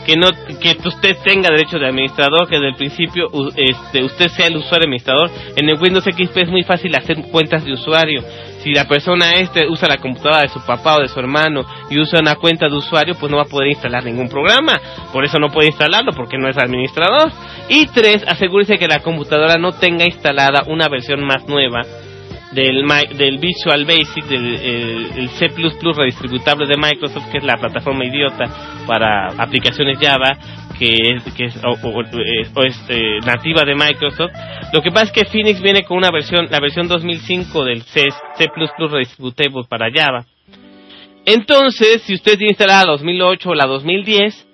que 0.06 0.16
no 0.16 0.28
que 0.60 0.76
usted 0.84 1.16
tenga 1.24 1.50
derecho 1.50 1.78
de 1.78 1.88
administrador, 1.88 2.48
que 2.48 2.56
desde 2.56 2.68
el 2.68 2.76
principio 2.76 3.28
este, 3.56 4.04
usted 4.04 4.28
sea 4.28 4.46
el 4.46 4.56
usuario 4.56 4.84
administrador. 4.84 5.30
En 5.56 5.68
el 5.68 5.80
Windows 5.80 6.04
XP 6.04 6.36
es 6.36 6.48
muy 6.48 6.62
fácil 6.62 6.94
hacer 6.94 7.16
cuentas 7.30 7.64
de 7.64 7.72
usuario 7.72 8.22
si 8.66 8.72
la 8.72 8.84
persona 8.84 9.30
este 9.34 9.68
usa 9.68 9.86
la 9.86 9.98
computadora 9.98 10.42
de 10.42 10.48
su 10.48 10.58
papá 10.66 10.96
o 10.96 11.00
de 11.00 11.06
su 11.06 11.20
hermano 11.20 11.64
y 11.88 12.00
usa 12.00 12.18
una 12.18 12.34
cuenta 12.34 12.68
de 12.68 12.74
usuario, 12.74 13.14
pues 13.14 13.30
no 13.30 13.36
va 13.36 13.44
a 13.44 13.48
poder 13.48 13.68
instalar 13.68 14.04
ningún 14.04 14.28
programa. 14.28 14.72
Por 15.12 15.24
eso 15.24 15.38
no 15.38 15.50
puede 15.50 15.68
instalarlo 15.68 16.10
porque 16.12 16.36
no 16.36 16.48
es 16.48 16.58
administrador. 16.58 17.30
Y 17.68 17.86
tres, 17.86 18.24
asegúrese 18.26 18.76
que 18.76 18.88
la 18.88 19.04
computadora 19.04 19.54
no 19.56 19.70
tenga 19.70 20.04
instalada 20.04 20.64
una 20.66 20.88
versión 20.88 21.24
más 21.24 21.46
nueva 21.46 21.82
del, 22.56 22.84
del 23.16 23.38
Visual 23.38 23.84
Basic, 23.84 24.24
del 24.24 25.28
C++ 25.38 25.48
redistributable 25.48 26.66
de 26.66 26.76
Microsoft, 26.76 27.30
que 27.30 27.38
es 27.38 27.44
la 27.44 27.58
plataforma 27.58 28.04
idiota 28.04 28.44
para 28.86 29.28
aplicaciones 29.36 29.98
Java, 30.00 30.38
que 30.78 30.86
es, 30.86 31.34
que 31.34 31.44
es, 31.44 31.56
eh, 32.88 33.20
nativa 33.24 33.62
de 33.64 33.74
Microsoft. 33.74 34.32
Lo 34.72 34.80
que 34.80 34.90
pasa 34.90 35.06
es 35.06 35.12
que 35.12 35.24
Phoenix 35.26 35.60
viene 35.60 35.84
con 35.84 35.98
una 35.98 36.10
versión, 36.10 36.46
la 36.50 36.58
versión 36.58 36.88
2005 36.88 37.64
del 37.64 37.82
C, 37.82 38.06
C++ 38.36 38.46
redistributable 38.90 39.64
para 39.68 39.88
Java. 39.94 40.24
Entonces, 41.26 42.02
si 42.02 42.14
usted 42.14 42.38
tiene 42.38 42.52
instalada 42.52 42.86
la 42.86 42.92
2008 42.92 43.50
o 43.50 43.54
la 43.54 43.66
2010, 43.66 44.46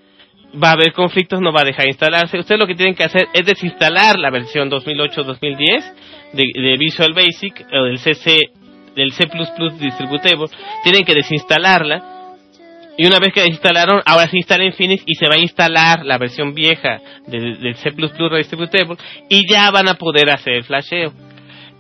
va 0.63 0.71
a 0.71 0.73
haber 0.73 0.93
conflictos, 0.93 1.41
no 1.41 1.53
va 1.53 1.61
a 1.61 1.65
dejar 1.65 1.87
instalarse. 1.87 2.39
Usted 2.39 2.57
lo 2.57 2.67
que 2.67 2.75
tienen 2.75 2.95
que 2.95 3.05
hacer 3.05 3.29
es 3.33 3.47
desinstalar 3.47 4.19
la 4.19 4.31
versión 4.31 4.71
2008-2010 4.71 6.22
de, 6.33 6.77
Visual 6.79 7.13
Basic 7.13 7.67
o 7.73 7.85
del 7.85 7.99
CC 7.99 8.39
del 8.95 9.13
C++ 9.13 9.25
Distributable. 9.79 10.47
Tienen 10.83 11.05
que 11.05 11.15
desinstalarla. 11.15 12.09
Y 12.99 13.07
una 13.07 13.19
vez 13.19 13.33
que 13.33 13.41
desinstalaron, 13.41 14.03
ahora 14.05 14.29
se 14.29 14.37
instala 14.37 14.65
en 14.65 14.75
Phoenix 14.75 15.03
y 15.07 15.15
se 15.15 15.27
va 15.27 15.37
a 15.37 15.39
instalar 15.39 16.05
la 16.05 16.19
versión 16.19 16.53
vieja 16.53 17.01
del, 17.27 17.75
C++ 17.77 17.91
Distributable 17.91 18.97
y 19.31 19.51
ya 19.51 19.71
van 19.71 19.89
a 19.89 19.95
poder 19.95 20.31
hacer 20.31 20.55
el 20.55 20.65
flasheo. 20.65 21.13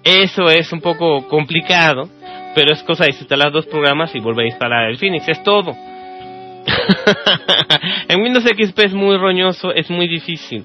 Eso 0.02 0.48
es 0.48 0.72
un 0.72 0.80
poco 0.80 1.28
complicado, 1.28 2.08
pero 2.54 2.72
es 2.72 2.82
cosa 2.82 3.04
de 3.04 3.10
instalar 3.10 3.52
dos 3.52 3.66
programas 3.66 4.14
y 4.14 4.20
volver 4.20 4.46
a 4.46 4.48
instalar 4.48 4.90
el 4.90 4.96
Phoenix. 4.96 5.28
Es 5.28 5.42
todo. 5.42 5.76
en 8.08 8.20
Windows 8.20 8.44
XP 8.44 8.78
es 8.78 8.94
muy 8.94 9.16
roñoso, 9.16 9.72
es 9.72 9.90
muy 9.90 10.08
difícil. 10.08 10.64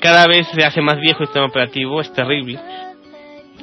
Cada 0.00 0.26
vez 0.26 0.46
se 0.48 0.64
hace 0.64 0.80
más 0.80 0.98
viejo 0.98 1.20
el 1.20 1.26
sistema 1.26 1.46
operativo, 1.46 2.00
es 2.00 2.12
terrible. 2.12 2.58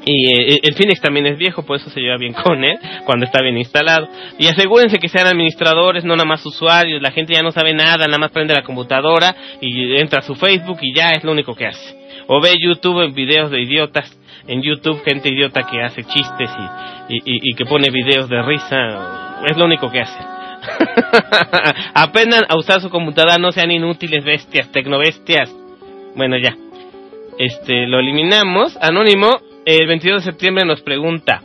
Y 0.09 0.29
eh, 0.29 0.59
el 0.63 0.73
Phoenix 0.73 1.01
también 1.01 1.25
es 1.27 1.37
viejo, 1.37 1.63
por 1.63 1.75
eso 1.75 1.89
se 1.89 1.99
lleva 1.99 2.17
bien 2.17 2.31
con 2.33 2.63
él 2.63 2.79
cuando 3.05 3.25
está 3.25 3.41
bien 3.41 3.57
instalado. 3.57 4.07
Y 4.39 4.47
asegúrense 4.47 4.99
que 4.99 5.09
sean 5.09 5.27
administradores, 5.27 6.05
no 6.05 6.15
nada 6.15 6.25
más 6.25 6.45
usuarios. 6.45 7.01
La 7.01 7.11
gente 7.11 7.33
ya 7.33 7.41
no 7.41 7.51
sabe 7.51 7.73
nada, 7.73 8.05
nada 8.05 8.17
más 8.17 8.31
prende 8.31 8.53
la 8.53 8.63
computadora 8.63 9.35
y 9.59 9.97
entra 9.97 10.19
a 10.19 10.23
su 10.23 10.35
Facebook 10.35 10.77
y 10.81 10.95
ya 10.95 11.09
es 11.09 11.25
lo 11.25 11.33
único 11.33 11.53
que 11.55 11.67
hace. 11.67 11.97
O 12.27 12.39
ve 12.41 12.55
YouTube 12.57 13.03
en 13.03 13.13
videos 13.13 13.51
de 13.51 13.61
idiotas. 13.61 14.17
En 14.47 14.61
YouTube, 14.61 15.03
gente 15.03 15.27
idiota 15.27 15.63
que 15.69 15.83
hace 15.83 16.05
chistes 16.05 16.49
y, 17.09 17.19
y 17.25 17.53
que 17.53 17.65
pone 17.65 17.89
videos 17.91 18.29
de 18.29 18.41
risa. 18.43 19.41
Es 19.45 19.57
lo 19.57 19.65
único 19.65 19.91
que 19.91 19.99
hace. 19.99 20.37
Aprendan 21.93 22.45
a 22.47 22.57
usar 22.57 22.79
su 22.79 22.89
computadora, 22.89 23.37
no 23.37 23.51
sean 23.51 23.71
inútiles 23.71 24.23
bestias, 24.23 24.71
tecnobestias. 24.71 25.53
Bueno, 26.15 26.37
ya. 26.37 26.55
Este, 27.37 27.87
lo 27.87 27.99
eliminamos. 27.99 28.77
Anónimo, 28.81 29.31
el 29.67 29.85
22 29.85 30.23
de 30.23 30.31
septiembre 30.31 30.65
nos 30.65 30.81
pregunta. 30.81 31.41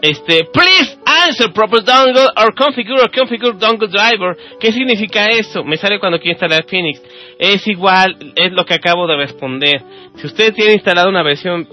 Este, 0.00 0.44
please 0.52 0.96
answer 1.04 1.52
proper 1.52 1.82
dongle 1.82 2.28
or 2.36 2.54
configure 2.54 3.00
or 3.00 3.10
configure 3.10 3.58
dongle 3.58 3.88
driver. 3.88 4.36
¿Qué 4.60 4.70
significa 4.70 5.26
eso? 5.26 5.64
Me 5.64 5.76
sale 5.76 5.98
cuando 5.98 6.20
quiero 6.20 6.34
instalar 6.34 6.64
Phoenix. 6.68 7.02
Es 7.40 7.66
igual, 7.66 8.16
es 8.36 8.52
lo 8.52 8.64
que 8.64 8.74
acabo 8.74 9.08
de 9.08 9.16
responder. 9.16 9.82
Si 10.14 10.26
usted 10.26 10.54
tiene 10.54 10.74
instalada 10.74 11.08
una 11.08 11.24
versión 11.24 11.66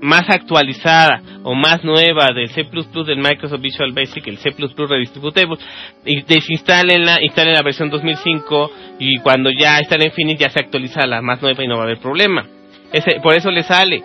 más 0.00 0.24
actualizada 0.30 1.20
o 1.42 1.54
más 1.54 1.84
nueva 1.84 2.28
del 2.34 2.48
C++ 2.48 2.64
del 2.64 3.18
Microsoft 3.18 3.60
Visual 3.60 3.92
Basic, 3.92 4.26
el 4.28 4.38
C++ 4.38 4.48
Redistributable, 4.48 5.58
y 6.06 6.22
desinstalenla, 6.22 7.18
instalen 7.20 7.52
la 7.52 7.62
versión 7.62 7.90
2005 7.90 8.70
y 8.98 9.18
cuando 9.18 9.50
ya 9.50 9.78
están 9.78 10.00
en 10.00 10.12
Phoenix 10.12 10.40
ya 10.40 10.48
se 10.48 10.60
actualiza 10.60 11.06
la 11.06 11.20
más 11.20 11.42
nueva 11.42 11.62
y 11.62 11.68
no 11.68 11.74
va 11.74 11.82
a 11.82 11.84
haber 11.84 11.98
problema. 11.98 12.59
Ese, 12.92 13.20
por 13.20 13.34
eso 13.34 13.50
le 13.50 13.62
sale. 13.62 14.02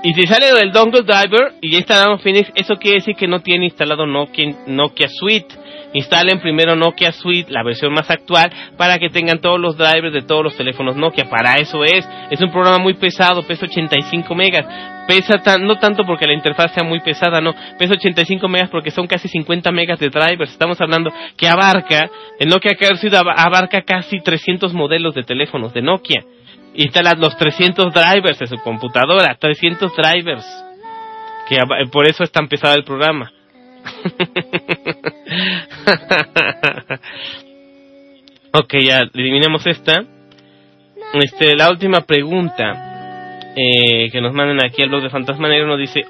Y 0.00 0.14
si 0.14 0.28
sale 0.28 0.52
del 0.52 0.70
dongle 0.70 1.02
driver 1.02 1.54
y 1.60 1.72
ya 1.72 1.78
instalado 1.78 2.18
Phoenix, 2.18 2.52
eso 2.54 2.76
quiere 2.76 2.98
decir 2.98 3.16
que 3.16 3.26
no 3.26 3.40
tiene 3.40 3.64
instalado 3.64 4.06
Nokia, 4.06 4.54
Nokia 4.68 5.08
Suite. 5.08 5.56
Instalen 5.92 6.38
primero 6.38 6.76
Nokia 6.76 7.10
Suite, 7.10 7.50
la 7.50 7.64
versión 7.64 7.92
más 7.92 8.08
actual, 8.08 8.52
para 8.76 8.98
que 8.98 9.08
tengan 9.08 9.40
todos 9.40 9.58
los 9.58 9.76
drivers 9.76 10.12
de 10.12 10.22
todos 10.22 10.44
los 10.44 10.56
teléfonos 10.56 10.94
Nokia. 10.94 11.28
Para 11.28 11.56
eso 11.56 11.82
es. 11.82 12.08
Es 12.30 12.40
un 12.40 12.52
programa 12.52 12.78
muy 12.78 12.94
pesado, 12.94 13.42
pesa 13.42 13.66
85 13.66 14.32
megas. 14.36 14.66
Pesa 15.08 15.38
tan, 15.42 15.66
no 15.66 15.80
tanto 15.80 16.04
porque 16.04 16.26
la 16.26 16.34
interfaz 16.34 16.72
sea 16.74 16.84
muy 16.84 17.00
pesada, 17.00 17.40
no. 17.40 17.52
Pesa 17.76 17.94
85 17.94 18.46
megas 18.46 18.70
porque 18.70 18.92
son 18.92 19.08
casi 19.08 19.26
50 19.26 19.72
megas 19.72 19.98
de 19.98 20.10
drivers. 20.10 20.52
Estamos 20.52 20.80
hablando 20.80 21.10
que 21.36 21.48
abarca, 21.48 22.08
el 22.38 22.48
Nokia 22.48 22.76
Suite 22.94 23.16
abarca 23.16 23.82
casi 23.82 24.20
300 24.20 24.72
modelos 24.74 25.12
de 25.16 25.24
teléfonos 25.24 25.74
de 25.74 25.82
Nokia 25.82 26.22
instala 26.78 27.14
los 27.14 27.36
300 27.36 27.92
drivers 27.92 28.38
de 28.38 28.46
su 28.46 28.56
computadora, 28.58 29.36
300 29.38 29.92
drivers. 29.94 30.46
Que 31.48 31.58
por 31.90 32.06
eso 32.06 32.22
es 32.22 32.30
tan 32.30 32.46
pesado 32.48 32.76
el 32.76 32.84
programa. 32.84 33.32
ok, 38.52 38.74
ya 38.80 39.00
eliminemos 39.12 39.66
esta. 39.66 40.04
Este, 41.14 41.56
la 41.56 41.70
última 41.70 42.02
pregunta 42.02 43.54
eh, 43.56 44.10
que 44.10 44.20
nos 44.20 44.34
mandan 44.34 44.62
aquí 44.64 44.82
al 44.82 44.90
blog 44.90 45.02
de 45.02 45.10
Fantasma 45.10 45.48
Negro 45.48 45.66
nos 45.68 45.78
dice, 45.78 46.02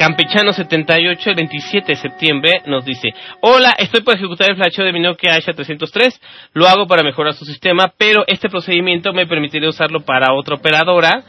Campechano 0.00 0.54
78, 0.54 1.28
el 1.28 1.36
27 1.36 1.92
de 1.92 1.94
septiembre, 1.94 2.62
nos 2.64 2.86
dice, 2.86 3.10
hola, 3.42 3.74
estoy 3.76 4.00
por 4.00 4.14
ejecutar 4.14 4.48
el 4.48 4.56
flasheo 4.56 4.86
de 4.86 4.94
mi 4.94 5.00
Nokia 5.00 5.36
H303, 5.36 6.18
lo 6.54 6.66
hago 6.66 6.86
para 6.86 7.02
mejorar 7.02 7.34
su 7.34 7.44
sistema, 7.44 7.92
pero 7.98 8.24
este 8.26 8.48
procedimiento 8.48 9.12
me 9.12 9.26
permitiría 9.26 9.68
usarlo 9.68 10.00
para 10.00 10.32
otra 10.32 10.54
operadora. 10.54 11.22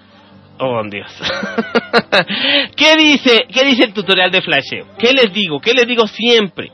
Oh, 0.57 0.81
Dios. 0.89 1.11
¿Qué 2.77 2.95
dice, 2.95 3.45
qué 3.53 3.65
dice 3.65 3.83
el 3.83 3.93
tutorial 3.93 4.31
de 4.31 4.41
flasheo? 4.41 4.87
¿Qué 4.97 5.11
les 5.11 5.33
digo? 5.33 5.59
¿Qué 5.59 5.73
les 5.73 5.85
digo 5.85 6.07
siempre? 6.07 6.71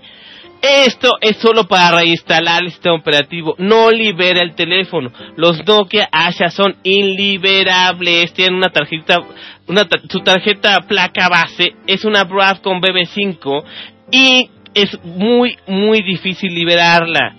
Esto 0.62 1.12
es 1.22 1.38
solo 1.38 1.66
para 1.66 2.00
reinstalar 2.00 2.64
el 2.64 2.72
sistema 2.72 2.96
operativo. 2.96 3.56
No 3.58 3.92
libera 3.92 4.42
el 4.42 4.56
teléfono. 4.56 5.12
Los 5.36 5.66
Nokia 5.66 6.10
Asha 6.12 6.50
son 6.50 6.76
inliberables. 6.84 8.34
Tienen 8.34 8.56
una 8.56 8.70
tarjeta, 8.70 9.20
una, 9.68 9.88
su 10.10 10.20
tarjeta 10.22 10.82
placa 10.88 11.30
base 11.30 11.76
es 11.86 12.06
una 12.06 12.24
Broadcom 12.24 12.82
BB5 12.82 13.64
y 14.12 14.50
es 14.74 15.00
muy, 15.04 15.58
muy 15.68 16.02
difícil 16.02 16.54
liberarla. 16.54 17.36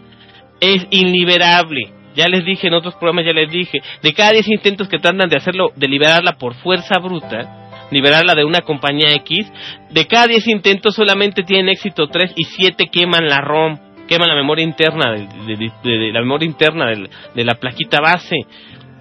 Es 0.61 0.87
inliberable. 0.91 1.93
Ya 2.15 2.27
les 2.27 2.45
dije 2.45 2.67
en 2.67 2.75
otros 2.75 2.95
programas, 2.95 3.27
ya 3.27 3.33
les 3.33 3.51
dije, 3.51 3.79
de 4.03 4.13
cada 4.13 4.33
10 4.33 4.49
intentos 4.49 4.89
que 4.89 4.99
tratan 4.99 5.29
de 5.29 5.37
hacerlo, 5.37 5.71
de 5.77 5.87
liberarla 5.87 6.33
por 6.33 6.55
fuerza 6.55 6.99
bruta, 6.99 7.68
liberarla 7.91 8.35
de 8.35 8.45
una 8.45 8.61
compañía 8.63 9.13
X, 9.15 9.51
de 9.91 10.07
cada 10.07 10.27
10 10.27 10.49
intentos 10.49 10.95
solamente 10.95 11.43
tienen 11.43 11.69
éxito 11.69 12.09
3 12.09 12.33
y 12.37 12.45
7 12.45 12.87
queman 12.91 13.29
la 13.29 13.41
ROM, 13.41 13.79
queman 14.07 14.29
la 14.29 14.35
memoria 14.35 14.65
interna 14.65 15.13
de, 15.13 16.13
la 16.13 16.21
memoria 16.21 16.47
interna 16.47 16.87
de, 16.87 17.45
la 17.45 17.55
plaquita 17.55 18.01
base. 18.01 18.37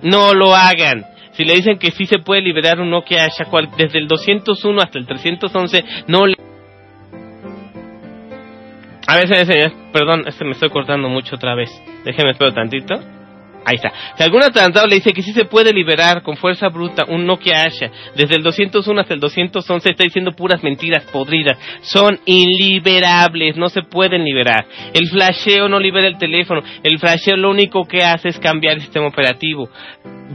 No 0.01 0.33
lo 0.33 0.55
hagan. 0.55 1.05
Si 1.31 1.43
le 1.43 1.55
dicen 1.55 1.77
que 1.77 1.91
sí 1.91 2.05
se 2.05 2.19
puede 2.19 2.41
liberar 2.41 2.79
un 2.79 2.89
Nokia 2.89 3.25
Asha 3.25 3.45
desde 3.77 3.99
el 3.99 4.07
201 4.07 4.81
hasta 4.81 4.97
el 4.97 5.05
311, 5.05 5.83
no 6.07 6.25
le 6.25 6.35
a 9.09 9.15
ver, 9.15 9.71
perdón, 9.93 10.25
este 10.27 10.43
me 10.43 10.51
estoy 10.51 10.69
cortando 10.69 11.07
mucho 11.07 11.37
otra 11.37 11.55
vez. 11.55 11.69
Déjeme 12.03 12.31
espero 12.31 12.53
tantito. 12.53 12.95
Ahí 13.67 13.75
está. 13.75 13.91
Si 14.15 14.23
algún 14.23 14.41
atrasado 14.43 14.87
le 14.87 14.95
dice 14.95 15.11
que 15.11 15.21
sí 15.21 15.33
se 15.33 15.43
puede 15.43 15.73
liberar 15.73 16.23
con 16.23 16.37
fuerza 16.37 16.69
bruta 16.69 17.03
un 17.05 17.25
Nokia 17.25 17.63
Asha 17.63 17.91
desde 18.15 18.37
el 18.37 18.43
201 18.43 19.01
hasta 19.01 19.13
el 19.13 19.19
211, 19.19 19.89
está 19.89 20.05
diciendo 20.05 20.31
puras 20.31 20.63
mentiras 20.63 21.03
podridas. 21.11 21.57
Son 21.81 22.17
inliberables, 22.23 23.57
no 23.57 23.67
se 23.67 23.81
pueden 23.81 24.23
liberar. 24.23 24.65
El 24.93 25.09
flasheo 25.09 25.67
no 25.67 25.81
libera 25.81 26.07
el 26.07 26.17
teléfono. 26.17 26.61
El 26.81 26.97
flasheo 26.97 27.35
lo 27.35 27.49
único 27.49 27.83
que 27.83 28.05
hace 28.05 28.29
es 28.29 28.39
cambiar 28.39 28.75
el 28.75 28.83
sistema 28.83 29.07
operativo. 29.07 29.69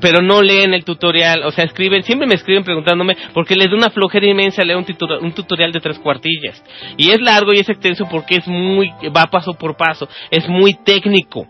Pero 0.02 0.20
no 0.20 0.42
leen 0.42 0.74
el 0.74 0.84
tutorial, 0.84 1.42
o 1.44 1.52
sea, 1.52 1.64
escriben, 1.64 2.02
siempre 2.02 2.26
me 2.26 2.34
escriben 2.34 2.64
preguntándome 2.64 3.16
porque 3.32 3.56
les 3.56 3.70
da 3.70 3.76
una 3.76 3.88
flojera 3.88 4.26
inmensa 4.26 4.62
leer 4.62 4.76
un, 4.76 4.84
un 5.22 5.32
tutorial 5.32 5.72
de 5.72 5.80
tres 5.80 5.98
cuartillas. 6.00 6.62
Y 6.98 7.08
es 7.08 7.20
largo 7.22 7.54
y 7.54 7.60
es 7.60 7.68
extenso 7.70 8.06
porque 8.10 8.36
es 8.36 8.46
muy, 8.46 8.90
va 9.16 9.24
paso 9.30 9.54
por 9.54 9.74
paso, 9.74 10.06
es 10.30 10.46
muy 10.50 10.74
técnico. 10.74 11.46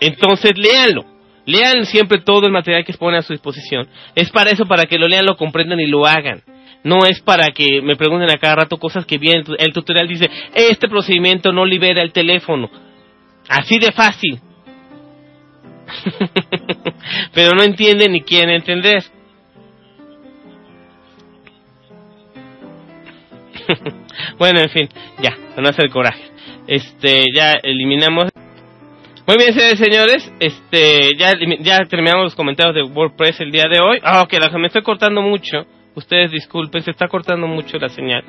Entonces 0.00 0.52
léanlo. 0.56 1.04
Lean 1.46 1.86
siempre 1.86 2.20
todo 2.20 2.46
el 2.46 2.52
material 2.52 2.84
que 2.84 2.92
expone 2.92 3.16
a 3.16 3.22
su 3.22 3.32
disposición. 3.32 3.88
Es 4.14 4.30
para 4.30 4.50
eso, 4.50 4.66
para 4.66 4.82
que 4.84 4.98
lo 4.98 5.08
lean, 5.08 5.24
lo 5.24 5.36
comprendan 5.36 5.80
y 5.80 5.86
lo 5.86 6.06
hagan. 6.06 6.42
No 6.84 7.06
es 7.06 7.20
para 7.20 7.52
que 7.52 7.80
me 7.80 7.96
pregunten 7.96 8.30
a 8.30 8.38
cada 8.38 8.56
rato 8.56 8.76
cosas 8.76 9.06
que 9.06 9.16
vienen. 9.16 9.44
El 9.58 9.72
tutorial 9.72 10.06
dice, 10.06 10.30
este 10.54 10.88
procedimiento 10.88 11.50
no 11.50 11.64
libera 11.64 12.02
el 12.02 12.12
teléfono. 12.12 12.70
Así 13.48 13.78
de 13.78 13.92
fácil. 13.92 14.40
Pero 17.32 17.52
no 17.54 17.62
entienden 17.62 18.12
ni 18.12 18.20
quieren 18.20 18.50
entender. 18.50 19.02
bueno, 24.38 24.60
en 24.60 24.68
fin, 24.68 24.88
ya, 25.22 25.36
para 25.50 25.62
no 25.62 25.68
hacer 25.68 25.90
coraje. 25.90 26.22
Este, 26.66 27.24
ya 27.34 27.52
eliminamos. 27.62 28.28
Muy 29.28 29.36
bien, 29.36 29.76
señores, 29.76 30.32
este, 30.40 31.10
ya, 31.18 31.84
terminamos 31.84 32.24
los 32.24 32.34
comentarios 32.34 32.74
de 32.74 32.82
WordPress 32.82 33.38
el 33.40 33.50
día 33.50 33.64
de 33.70 33.78
hoy. 33.78 33.98
Ah, 34.02 34.22
ok, 34.22 34.32
la 34.32 34.48
me 34.56 34.68
estoy 34.68 34.80
cortando 34.80 35.20
mucho. 35.20 35.66
Ustedes 35.94 36.30
disculpen, 36.30 36.80
se 36.80 36.92
está 36.92 37.08
cortando 37.08 37.46
mucho 37.46 37.76
la 37.76 37.90
señal. 37.90 38.24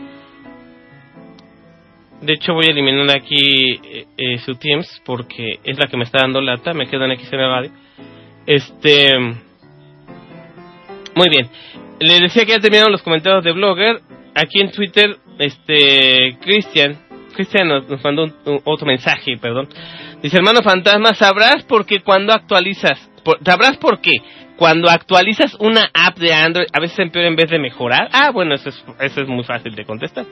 De 2.20 2.34
hecho, 2.34 2.54
voy 2.54 2.66
a 2.66 2.72
eliminar 2.72 3.16
aquí 3.16 3.80
eh, 3.82 4.08
eh, 4.18 4.39
su 4.39 4.56
Teams 4.56 5.02
porque 5.06 5.60
es 5.64 5.80
la 5.80 5.88
que 5.88 5.95
me 5.95 6.04
está 6.04 6.20
dando 6.20 6.41
lata. 6.41 6.74
Me 6.74 6.86
quedan 6.86 7.12
aquí 7.12 7.24
en 7.32 7.39
radio. 7.39 7.72
Este. 8.45 9.18
Muy 11.16 11.30
bien. 11.30 11.47
Le 12.02 12.20
decía 12.20 12.43
que 12.43 12.52
ya 12.52 12.60
terminaron 12.60 12.91
los 12.91 13.04
comentarios 13.04 13.45
de 13.45 13.54
Blogger. 13.54 14.02
Aquí 14.36 14.60
en 14.60 14.70
Twitter, 14.72 15.16
este. 15.38 16.36
Cristian. 16.41 16.97
Cristian 17.34 17.70
nos, 17.70 18.04
mandó 18.04 18.26
otro 18.66 18.86
mensaje, 18.86 19.38
perdón. 19.38 19.70
Dice, 20.22 20.38
hermano 20.38 20.61
fantasma, 20.61 21.15
¿sabrás 21.15 21.63
por 21.63 21.86
qué 21.86 22.01
cuando 22.01 22.34
actualizas? 22.34 23.09
¿Sabrás 23.45 23.78
por 23.78 24.01
qué? 24.01 24.11
Cuando 24.57 24.89
actualizas 24.89 25.55
una 25.59 25.89
app 25.93 26.17
de 26.17 26.34
Android, 26.34 26.67
a 26.74 26.82
veces 26.82 26.99
empeora 26.99 27.30
en 27.30 27.38
vez 27.38 27.49
de 27.49 27.59
mejorar. 27.59 28.09
Ah, 28.11 28.32
bueno, 28.32 28.55
eso 28.55 28.67
es, 28.70 28.84
eso 28.99 29.22
es 29.22 29.28
muy 29.28 29.45
fácil 29.45 29.74
de 29.76 29.86
contestar. 29.86 30.26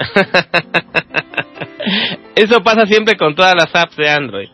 Eso 2.34 2.62
pasa 2.62 2.86
siempre 2.86 3.16
con 3.16 3.34
todas 3.34 3.54
las 3.54 3.74
apps 3.74 3.96
de 3.96 4.08
Android. 4.08 4.48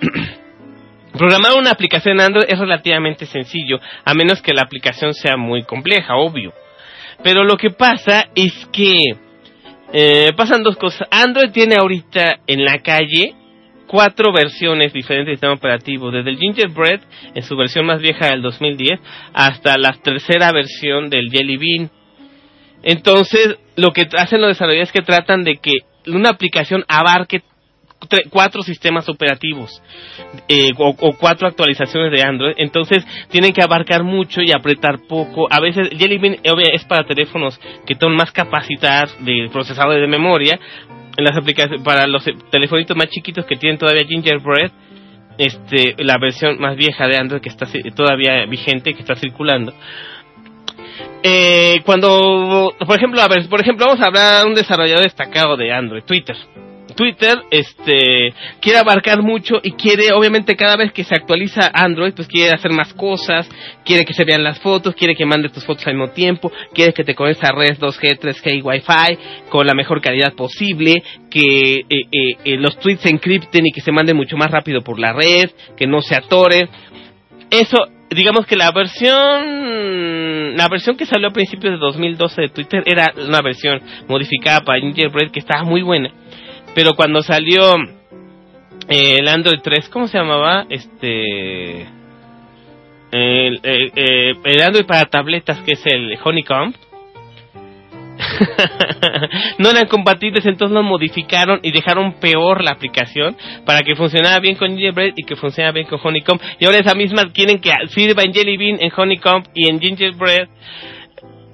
Programar 1.12 1.54
una 1.56 1.70
aplicación 1.70 2.20
Android 2.20 2.46
es 2.48 2.58
relativamente 2.58 3.26
sencillo, 3.26 3.78
a 4.04 4.14
menos 4.14 4.42
que 4.42 4.52
la 4.52 4.62
aplicación 4.62 5.14
sea 5.14 5.36
muy 5.36 5.62
compleja, 5.62 6.16
obvio. 6.16 6.52
Pero 7.22 7.44
lo 7.44 7.56
que 7.56 7.70
pasa 7.70 8.26
es 8.34 8.52
que 8.72 8.96
eh, 9.92 10.30
pasan 10.36 10.62
dos 10.62 10.76
cosas. 10.76 11.06
Android 11.10 11.50
tiene 11.50 11.76
ahorita 11.76 12.40
en 12.46 12.64
la 12.64 12.78
calle 12.78 13.34
cuatro 13.86 14.32
versiones 14.32 14.92
diferentes 14.92 15.26
del 15.26 15.34
sistema 15.36 15.54
operativo, 15.54 16.10
desde 16.10 16.30
el 16.30 16.38
Gingerbread 16.38 17.00
en 17.34 17.42
su 17.42 17.56
versión 17.56 17.86
más 17.86 18.00
vieja 18.00 18.26
del 18.26 18.42
2010 18.42 18.98
hasta 19.32 19.76
la 19.78 19.92
tercera 20.02 20.50
versión 20.52 21.10
del 21.10 21.30
Jelly 21.30 21.56
Bean 21.56 21.90
entonces, 22.84 23.56
lo 23.76 23.92
que 23.92 24.06
hacen 24.16 24.42
los 24.42 24.50
desarrolladores 24.50 24.90
es 24.90 24.92
que 24.92 25.00
tratan 25.00 25.42
de 25.42 25.56
que 25.56 25.72
una 26.06 26.28
aplicación 26.28 26.84
abarque 26.86 27.42
cuatro 28.30 28.62
sistemas 28.62 29.08
operativos 29.08 29.82
eh, 30.48 30.70
o, 30.78 30.94
cuatro 31.18 31.48
actualizaciones 31.48 32.12
de 32.12 32.26
Android. 32.26 32.54
Entonces, 32.58 33.04
tienen 33.28 33.52
que 33.52 33.62
abarcar 33.62 34.02
mucho 34.02 34.40
y 34.42 34.52
apretar 34.52 35.00
poco. 35.08 35.46
A 35.50 35.60
veces, 35.60 35.88
Jelly 35.96 36.18
Bean 36.18 36.36
es 36.72 36.84
para 36.84 37.06
teléfonos 37.06 37.58
que 37.86 37.94
son 37.94 38.14
más 38.14 38.32
capacitados 38.32 39.16
de 39.24 39.48
procesadores 39.52 40.00
de 40.00 40.08
memoria. 40.08 40.58
En 41.16 41.24
las 41.24 41.36
aplicaciones, 41.36 41.82
para 41.82 42.06
los 42.06 42.24
telefonitos 42.50 42.96
más 42.96 43.08
chiquitos 43.08 43.46
que 43.46 43.56
tienen 43.56 43.78
todavía 43.78 44.06
Gingerbread, 44.06 44.72
este, 45.38 45.94
la 45.98 46.18
versión 46.18 46.60
más 46.60 46.76
vieja 46.76 47.06
de 47.06 47.16
Android 47.16 47.40
que 47.40 47.48
está 47.48 47.66
todavía 47.94 48.46
vigente, 48.46 48.94
que 48.94 49.00
está 49.00 49.14
circulando 49.14 49.72
eh, 51.26 51.80
cuando, 51.86 52.74
por 52.86 52.96
ejemplo, 52.96 53.20
a 53.22 53.28
ver, 53.28 53.48
por 53.48 53.58
ejemplo, 53.58 53.86
vamos 53.86 54.02
a 54.02 54.08
hablar 54.08 54.42
de 54.42 54.48
un 54.48 54.54
desarrollador 54.54 55.02
destacado 55.04 55.56
de 55.56 55.72
Android, 55.72 56.04
Twitter. 56.04 56.36
Twitter, 56.94 57.36
este, 57.50 58.32
quiere 58.60 58.78
abarcar 58.78 59.22
mucho 59.22 59.60
y 59.62 59.72
quiere, 59.72 60.12
obviamente, 60.12 60.56
cada 60.56 60.76
vez 60.76 60.92
que 60.92 61.04
se 61.04 61.14
actualiza 61.14 61.70
Android, 61.72 62.14
pues 62.14 62.28
quiere 62.28 62.52
hacer 62.52 62.72
más 62.72 62.92
cosas, 62.94 63.48
quiere 63.84 64.04
que 64.04 64.14
se 64.14 64.24
vean 64.24 64.42
las 64.42 64.60
fotos, 64.60 64.94
quiere 64.94 65.14
que 65.14 65.26
mandes 65.26 65.52
tus 65.52 65.64
fotos 65.64 65.86
al 65.86 65.94
mismo 65.94 66.10
tiempo, 66.10 66.50
quiere 66.72 66.92
que 66.92 67.04
te 67.04 67.14
conectes 67.14 67.48
a 67.48 67.52
redes 67.52 67.80
2G, 67.80 68.18
3G 68.18 68.58
y 68.58 68.62
Wi-Fi 68.62 69.48
con 69.48 69.66
la 69.66 69.74
mejor 69.74 70.00
calidad 70.00 70.34
posible, 70.34 71.02
que 71.30 71.74
eh, 71.74 71.84
eh, 71.88 72.36
eh, 72.44 72.56
los 72.56 72.78
tweets 72.78 73.02
se 73.02 73.10
encripten 73.10 73.66
y 73.66 73.72
que 73.72 73.80
se 73.80 73.92
manden 73.92 74.16
mucho 74.16 74.36
más 74.36 74.50
rápido 74.50 74.82
por 74.82 74.98
la 74.98 75.12
red, 75.12 75.50
que 75.76 75.86
no 75.86 76.00
se 76.00 76.16
atoren. 76.16 76.68
Eso 77.50 77.76
digamos 78.10 78.46
que 78.46 78.56
la 78.56 78.70
versión 78.70 80.56
la 80.56 80.68
versión 80.68 80.96
que 80.96 81.06
salió 81.06 81.28
a 81.28 81.32
principios 81.32 81.72
de 81.72 81.78
2012 81.78 82.42
de 82.42 82.48
Twitter 82.48 82.82
era 82.86 83.12
una 83.16 83.40
versión 83.40 83.80
modificada 84.08 84.60
para 84.60 84.80
Gingerbread 84.80 85.30
que 85.30 85.40
estaba 85.40 85.64
muy 85.64 85.82
buena 85.82 86.12
pero 86.74 86.94
cuando 86.94 87.22
salió 87.22 87.74
eh, 88.88 89.16
el 89.18 89.28
Android 89.28 89.60
3 89.62 89.88
cómo 89.88 90.08
se 90.08 90.18
llamaba 90.18 90.66
este 90.68 91.86
eh, 93.12 94.32
el 94.44 94.62
Android 94.62 94.86
para 94.86 95.04
tabletas 95.04 95.60
que 95.60 95.72
es 95.72 95.86
el 95.86 96.18
Honeycomb 96.22 96.74
no 99.58 99.70
eran 99.70 99.86
compatibles, 99.86 100.44
entonces 100.46 100.74
lo 100.74 100.82
modificaron 100.82 101.60
y 101.62 101.72
dejaron 101.72 102.14
peor 102.14 102.62
la 102.62 102.72
aplicación 102.72 103.36
para 103.64 103.80
que 103.80 103.96
funcionara 103.96 104.40
bien 104.40 104.56
con 104.56 104.70
Gingerbread 104.70 105.14
y 105.16 105.24
que 105.24 105.36
funcionara 105.36 105.72
bien 105.72 105.86
con 105.86 106.00
Honeycomb. 106.02 106.40
Y 106.58 106.66
ahora 106.66 106.78
esa 106.78 106.94
misma 106.94 107.24
quieren 107.32 107.58
que 107.60 107.70
sirva 107.88 108.22
en 108.22 108.32
Jelly 108.32 108.56
Bean, 108.56 108.78
en 108.80 108.92
Honeycomb 108.94 109.46
y 109.54 109.68
en 109.68 109.80
Gingerbread. 109.80 110.48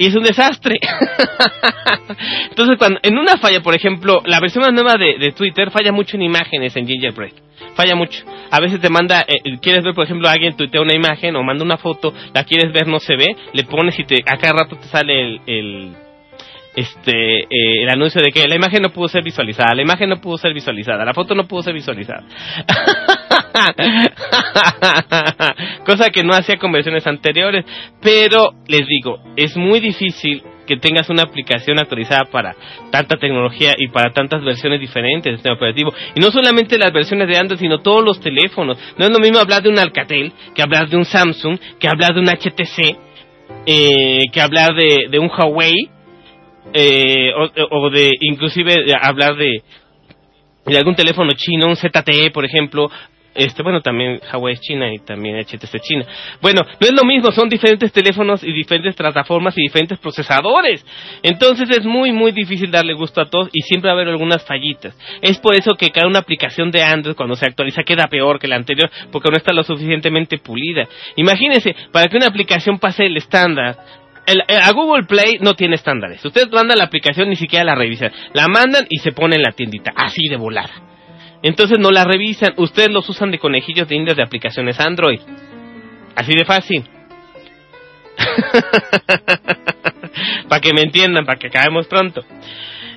Y 0.00 0.06
es 0.06 0.16
un 0.16 0.22
desastre. 0.22 0.76
entonces, 2.48 2.78
cuando 2.78 2.98
en 3.02 3.18
una 3.18 3.36
falla, 3.36 3.60
por 3.60 3.74
ejemplo, 3.74 4.22
la 4.24 4.40
versión 4.40 4.64
más 4.64 4.72
nueva 4.72 4.94
de, 4.94 5.32
Twitter 5.32 5.70
falla 5.70 5.92
mucho 5.92 6.16
en 6.16 6.22
imágenes 6.22 6.74
en 6.74 6.86
Gingerbread 6.86 7.32
falla 7.76 7.94
mucho. 7.94 8.24
A 8.50 8.58
veces 8.60 8.80
te 8.80 8.88
manda, 8.88 9.20
eh, 9.28 9.58
quieres 9.60 9.84
ver, 9.84 9.94
por 9.94 10.04
ejemplo, 10.04 10.28
alguien 10.28 10.56
tuitea 10.56 10.80
una 10.80 10.94
imagen 10.94 11.36
o 11.36 11.42
manda 11.42 11.62
una 11.62 11.76
foto, 11.76 12.12
la 12.34 12.44
quieres 12.44 12.72
ver, 12.72 12.88
no 12.88 12.98
se 12.98 13.14
ve, 13.14 13.36
le 13.52 13.64
pones 13.64 13.98
y 13.98 14.04
te, 14.04 14.24
a 14.26 14.38
cada 14.38 14.64
rato 14.64 14.76
te 14.76 14.88
sale 14.88 15.40
el 15.46 15.92
este 16.80 17.40
eh, 17.40 17.82
el 17.82 17.88
anuncio 17.88 18.20
de 18.20 18.30
que 18.30 18.46
la 18.48 18.56
imagen 18.56 18.82
no 18.82 18.90
pudo 18.90 19.08
ser 19.08 19.22
visualizada, 19.22 19.74
la 19.74 19.82
imagen 19.82 20.08
no 20.08 20.20
pudo 20.20 20.36
ser 20.36 20.52
visualizada, 20.52 21.04
la 21.04 21.14
foto 21.14 21.34
no 21.34 21.44
pudo 21.44 21.62
ser 21.62 21.74
visualizada. 21.74 22.20
Cosa 25.84 26.10
que 26.10 26.22
no 26.22 26.34
hacía 26.34 26.58
con 26.58 26.72
versiones 26.72 27.06
anteriores, 27.06 27.64
pero 28.00 28.52
les 28.66 28.86
digo, 28.86 29.18
es 29.36 29.56
muy 29.56 29.80
difícil 29.80 30.42
que 30.66 30.76
tengas 30.76 31.08
una 31.10 31.24
aplicación 31.24 31.80
actualizada 31.80 32.26
para 32.30 32.54
tanta 32.92 33.16
tecnología 33.16 33.72
y 33.76 33.88
para 33.88 34.12
tantas 34.12 34.44
versiones 34.44 34.78
diferentes 34.78 35.24
del 35.24 35.36
sistema 35.36 35.56
operativo. 35.56 35.92
Y 36.14 36.20
no 36.20 36.30
solamente 36.30 36.78
las 36.78 36.92
versiones 36.92 37.26
de 37.26 37.36
Android, 37.36 37.58
sino 37.58 37.78
todos 37.78 38.04
los 38.04 38.20
teléfonos. 38.20 38.78
No 38.96 39.04
es 39.04 39.10
lo 39.10 39.18
mismo 39.18 39.40
hablar 39.40 39.64
de 39.64 39.68
un 39.68 39.80
Alcatel, 39.80 40.32
que 40.54 40.62
hablar 40.62 40.88
de 40.88 40.96
un 40.96 41.04
Samsung, 41.04 41.58
que 41.80 41.88
hablar 41.88 42.14
de 42.14 42.20
un 42.20 42.28
HTC, 42.28 42.96
eh, 43.66 44.20
que 44.32 44.40
hablar 44.40 44.74
de, 44.74 45.08
de 45.10 45.18
un 45.18 45.28
Huawei, 45.28 45.74
eh, 46.72 47.32
o, 47.70 47.90
de 47.90 48.10
inclusive 48.20 48.74
hablar 49.00 49.36
de, 49.36 49.62
de 50.66 50.78
algún 50.78 50.94
teléfono 50.94 51.30
chino, 51.34 51.66
un 51.66 51.76
ZTE, 51.76 52.30
por 52.32 52.44
ejemplo, 52.44 52.90
este 53.34 53.62
bueno 53.62 53.80
también 53.80 54.20
Huawei 54.32 54.54
es 54.54 54.60
China 54.60 54.92
y 54.92 54.98
también 54.98 55.36
HTC 55.38 55.80
China. 55.80 56.04
Bueno 56.42 56.62
no 56.62 56.86
es 56.86 56.92
lo 56.92 57.06
mismo 57.06 57.30
son 57.30 57.48
diferentes 57.48 57.92
teléfonos 57.92 58.42
y 58.42 58.52
diferentes 58.52 58.94
plataformas 58.96 59.56
y 59.56 59.62
diferentes 59.62 59.98
procesadores. 59.98 60.84
Entonces 61.22 61.70
es 61.70 61.84
muy 61.84 62.12
muy 62.12 62.32
difícil 62.32 62.70
darle 62.70 62.92
gusto 62.94 63.20
a 63.20 63.30
todos 63.30 63.48
y 63.52 63.62
siempre 63.62 63.88
va 63.88 63.92
a 63.92 63.96
haber 63.96 64.08
algunas 64.08 64.44
fallitas. 64.44 64.96
Es 65.22 65.38
por 65.38 65.54
eso 65.54 65.74
que 65.74 65.90
cada 65.90 66.08
una 66.08 66.18
aplicación 66.18 66.70
de 66.70 66.82
Android 66.82 67.14
cuando 67.14 67.36
se 67.36 67.46
actualiza 67.46 67.84
queda 67.84 68.08
peor 68.08 68.38
que 68.38 68.48
la 68.48 68.56
anterior 68.56 68.90
porque 69.12 69.30
no 69.30 69.36
está 69.36 69.52
lo 69.52 69.62
suficientemente 69.62 70.38
pulida. 70.38 70.88
Imagínense 71.16 71.74
para 71.92 72.08
que 72.08 72.16
una 72.16 72.26
aplicación 72.26 72.78
pase 72.78 73.06
el 73.06 73.16
estándar 73.16 73.76
eh, 74.32 74.56
a 74.56 74.72
Google 74.72 75.04
Play 75.04 75.38
no 75.40 75.54
tiene 75.54 75.76
estándares. 75.76 76.24
Ustedes 76.24 76.50
mandan 76.50 76.78
la 76.78 76.84
aplicación, 76.84 77.28
ni 77.28 77.36
siquiera 77.36 77.64
la 77.64 77.74
revisan. 77.74 78.12
La 78.32 78.48
mandan 78.48 78.86
y 78.88 78.98
se 78.98 79.12
pone 79.12 79.36
en 79.36 79.42
la 79.42 79.52
tiendita, 79.52 79.92
así 79.94 80.28
de 80.28 80.36
volada. 80.36 80.72
Entonces 81.42 81.78
no 81.78 81.90
la 81.90 82.04
revisan. 82.04 82.54
Ustedes 82.56 82.90
los 82.90 83.08
usan 83.08 83.30
de 83.30 83.38
conejillos 83.38 83.88
de 83.88 83.96
indias 83.96 84.16
de 84.16 84.22
aplicaciones 84.22 84.78
Android. 84.80 85.20
Así 86.14 86.32
de 86.34 86.44
fácil. 86.44 86.84
para 90.48 90.60
que 90.60 90.74
me 90.74 90.82
entiendan, 90.82 91.24
para 91.24 91.38
que 91.38 91.46
acabemos 91.46 91.86
pronto. 91.86 92.22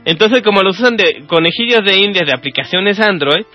Entonces, 0.05 0.41
como 0.41 0.61
los 0.61 0.79
usan 0.79 0.97
de 0.97 1.23
conejillos 1.27 1.83
de 1.85 1.97
indias 1.97 2.25
de 2.25 2.33
aplicaciones 2.33 2.99
Android, 2.99 3.45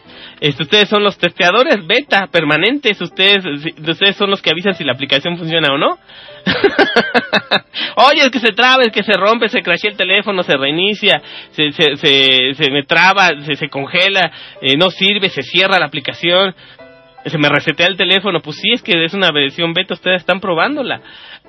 este, 0.40 0.62
ustedes 0.62 0.88
son 0.88 1.02
los 1.02 1.18
testeadores 1.18 1.86
beta 1.86 2.28
permanentes, 2.30 3.00
ustedes, 3.00 3.44
ustedes 3.44 4.16
son 4.16 4.30
los 4.30 4.40
que 4.40 4.50
avisan 4.50 4.74
si 4.74 4.84
la 4.84 4.92
aplicación 4.92 5.36
funciona 5.36 5.68
o 5.72 5.78
no. 5.78 5.98
Oye, 8.10 8.20
es 8.22 8.30
que 8.30 8.38
se 8.38 8.52
traba, 8.52 8.82
es 8.84 8.92
que 8.92 9.02
se 9.02 9.12
rompe, 9.14 9.48
se 9.48 9.62
crashea 9.62 9.90
el 9.90 9.96
teléfono, 9.96 10.42
se 10.42 10.56
reinicia, 10.56 11.20
se, 11.50 11.72
se, 11.72 11.96
se, 11.96 12.54
se 12.54 12.70
me 12.70 12.84
traba, 12.84 13.30
se, 13.44 13.56
se 13.56 13.68
congela, 13.68 14.30
eh, 14.62 14.76
no 14.76 14.90
sirve, 14.90 15.28
se 15.28 15.42
cierra 15.42 15.78
la 15.78 15.86
aplicación, 15.86 16.54
se 17.26 17.38
me 17.38 17.48
resetea 17.48 17.88
el 17.88 17.96
teléfono. 17.96 18.40
Pues 18.40 18.56
sí, 18.56 18.70
es 18.72 18.82
que 18.82 19.04
es 19.04 19.14
una 19.14 19.30
versión 19.32 19.72
beta, 19.72 19.94
ustedes 19.94 20.20
están 20.20 20.40
probándola. 20.40 21.00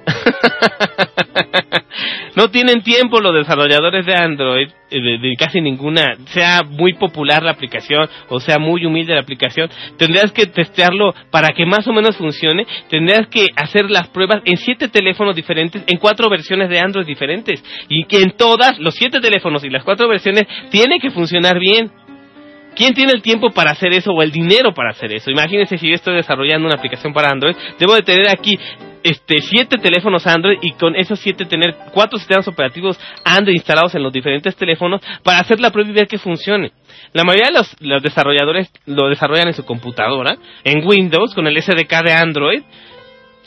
no 2.35 2.49
tienen 2.49 2.81
tiempo 2.81 3.19
los 3.19 3.33
desarrolladores 3.33 4.05
de 4.05 4.15
Android, 4.15 4.69
eh, 4.91 5.19
de, 5.19 5.35
casi 5.37 5.61
ninguna, 5.61 6.15
sea 6.27 6.63
muy 6.63 6.93
popular 6.93 7.43
la 7.43 7.51
aplicación 7.51 8.07
o 8.29 8.39
sea 8.39 8.59
muy 8.59 8.85
humilde 8.85 9.13
la 9.13 9.21
aplicación, 9.21 9.69
tendrías 9.97 10.31
que 10.31 10.45
testearlo 10.45 11.13
para 11.31 11.49
que 11.49 11.65
más 11.65 11.87
o 11.87 11.93
menos 11.93 12.17
funcione, 12.17 12.65
tendrías 12.89 13.27
que 13.27 13.47
hacer 13.55 13.89
las 13.89 14.07
pruebas 14.09 14.41
en 14.45 14.57
siete 14.57 14.87
teléfonos 14.87 15.35
diferentes, 15.35 15.83
en 15.85 15.97
cuatro 15.97 16.29
versiones 16.29 16.69
de 16.69 16.79
Android 16.79 17.05
diferentes, 17.05 17.63
y 17.87 18.05
que 18.05 18.21
en 18.21 18.31
todas, 18.31 18.79
los 18.79 18.95
siete 18.95 19.19
teléfonos 19.19 19.63
y 19.63 19.69
las 19.69 19.83
cuatro 19.83 20.07
versiones, 20.07 20.47
tiene 20.69 20.99
que 20.99 21.11
funcionar 21.11 21.59
bien. 21.59 21.91
¿Quién 22.75 22.93
tiene 22.93 23.13
el 23.13 23.21
tiempo 23.21 23.49
para 23.49 23.71
hacer 23.71 23.91
eso 23.93 24.11
o 24.11 24.21
el 24.21 24.31
dinero 24.31 24.73
para 24.73 24.91
hacer 24.91 25.11
eso? 25.11 25.31
Imagínense 25.31 25.77
si 25.77 25.89
yo 25.89 25.95
estoy 25.95 26.15
desarrollando 26.15 26.67
una 26.67 26.75
aplicación 26.75 27.13
para 27.13 27.29
Android, 27.29 27.55
debo 27.77 27.95
de 27.95 28.03
tener 28.03 28.29
aquí 28.29 28.57
este 29.03 29.39
siete 29.41 29.77
teléfonos 29.77 30.25
Android 30.27 30.57
y 30.61 30.71
con 30.71 30.95
esos 30.95 31.19
siete 31.19 31.45
tener 31.45 31.75
cuatro 31.93 32.17
sistemas 32.17 32.47
operativos 32.47 32.99
Android 33.23 33.55
instalados 33.55 33.95
en 33.95 34.03
los 34.03 34.13
diferentes 34.13 34.55
teléfonos 34.55 35.01
para 35.23 35.39
hacer 35.39 35.59
la 35.59 35.71
prueba 35.71 35.89
y 35.89 35.93
ver 35.93 36.07
que 36.07 36.17
funcione. 36.17 36.71
La 37.13 37.23
mayoría 37.23 37.47
de 37.47 37.53
los, 37.53 37.75
los 37.79 38.03
desarrolladores 38.03 38.71
lo 38.85 39.09
desarrollan 39.09 39.47
en 39.47 39.53
su 39.53 39.65
computadora, 39.65 40.35
en 40.63 40.85
Windows, 40.85 41.33
con 41.33 41.47
el 41.47 41.61
SDK 41.61 42.03
de 42.03 42.13
Android, 42.13 42.61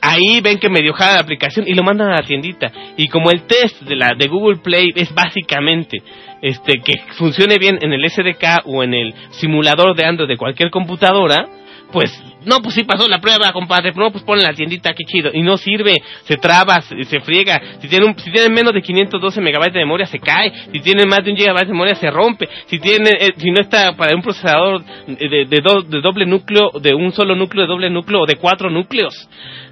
ahí 0.02 0.40
ven 0.42 0.58
que 0.58 0.68
medio 0.68 0.92
jala 0.92 1.14
la 1.14 1.20
aplicación 1.20 1.66
y 1.66 1.74
lo 1.74 1.84
mandan 1.84 2.10
a 2.10 2.16
la 2.16 2.26
tiendita. 2.26 2.70
Y 2.96 3.08
como 3.08 3.30
el 3.30 3.46
test 3.46 3.82
de 3.82 3.96
la 3.96 4.10
de 4.18 4.26
Google 4.26 4.58
Play 4.58 4.90
es 4.94 5.14
básicamente 5.14 6.02
este 6.42 6.80
que 6.80 6.94
funcione 7.16 7.56
bien 7.58 7.78
en 7.80 7.92
el 7.92 8.10
SDK 8.10 8.66
o 8.66 8.82
en 8.82 8.94
el 8.94 9.14
simulador 9.30 9.94
de 9.96 10.04
Android 10.04 10.28
de 10.28 10.36
cualquier 10.36 10.70
computadora, 10.70 11.46
pues 11.92 12.10
no, 12.44 12.60
pues 12.60 12.74
sí 12.74 12.84
pasó 12.84 13.06
la 13.08 13.20
prueba, 13.20 13.52
compadre, 13.52 13.92
no, 13.94 14.10
pues 14.10 14.24
ponle 14.24 14.42
la 14.42 14.52
tiendita, 14.52 14.92
qué 14.94 15.04
chido, 15.04 15.30
y 15.32 15.42
no 15.42 15.56
sirve, 15.56 15.94
se 16.24 16.36
traba, 16.36 16.80
se, 16.82 17.20
friega, 17.20 17.60
si 17.80 17.88
tiene, 17.88 18.06
un, 18.06 18.18
si 18.18 18.30
tiene 18.30 18.48
menos 18.48 18.72
de 18.74 18.82
512 18.82 19.40
megabytes 19.40 19.74
de 19.74 19.80
memoria 19.80 20.06
se 20.06 20.18
cae, 20.18 20.52
si 20.72 20.80
tiene 20.80 21.06
más 21.06 21.24
de 21.24 21.30
un 21.30 21.36
gigabyte 21.36 21.66
de 21.66 21.72
memoria 21.72 21.94
se 21.94 22.10
rompe, 22.10 22.48
si 22.66 22.78
tiene, 22.78 23.10
eh, 23.10 23.34
si 23.36 23.50
no 23.50 23.60
está 23.60 23.92
para 23.92 24.14
un 24.16 24.22
procesador 24.22 24.82
de, 25.06 25.46
de 25.46 26.00
doble 26.00 26.26
núcleo, 26.26 26.70
de 26.80 26.94
un 26.94 27.12
solo 27.12 27.36
núcleo, 27.36 27.62
de 27.62 27.68
doble 27.68 27.90
núcleo 27.90 28.22
o 28.22 28.26
de 28.26 28.36
cuatro 28.36 28.70
núcleos, 28.70 29.28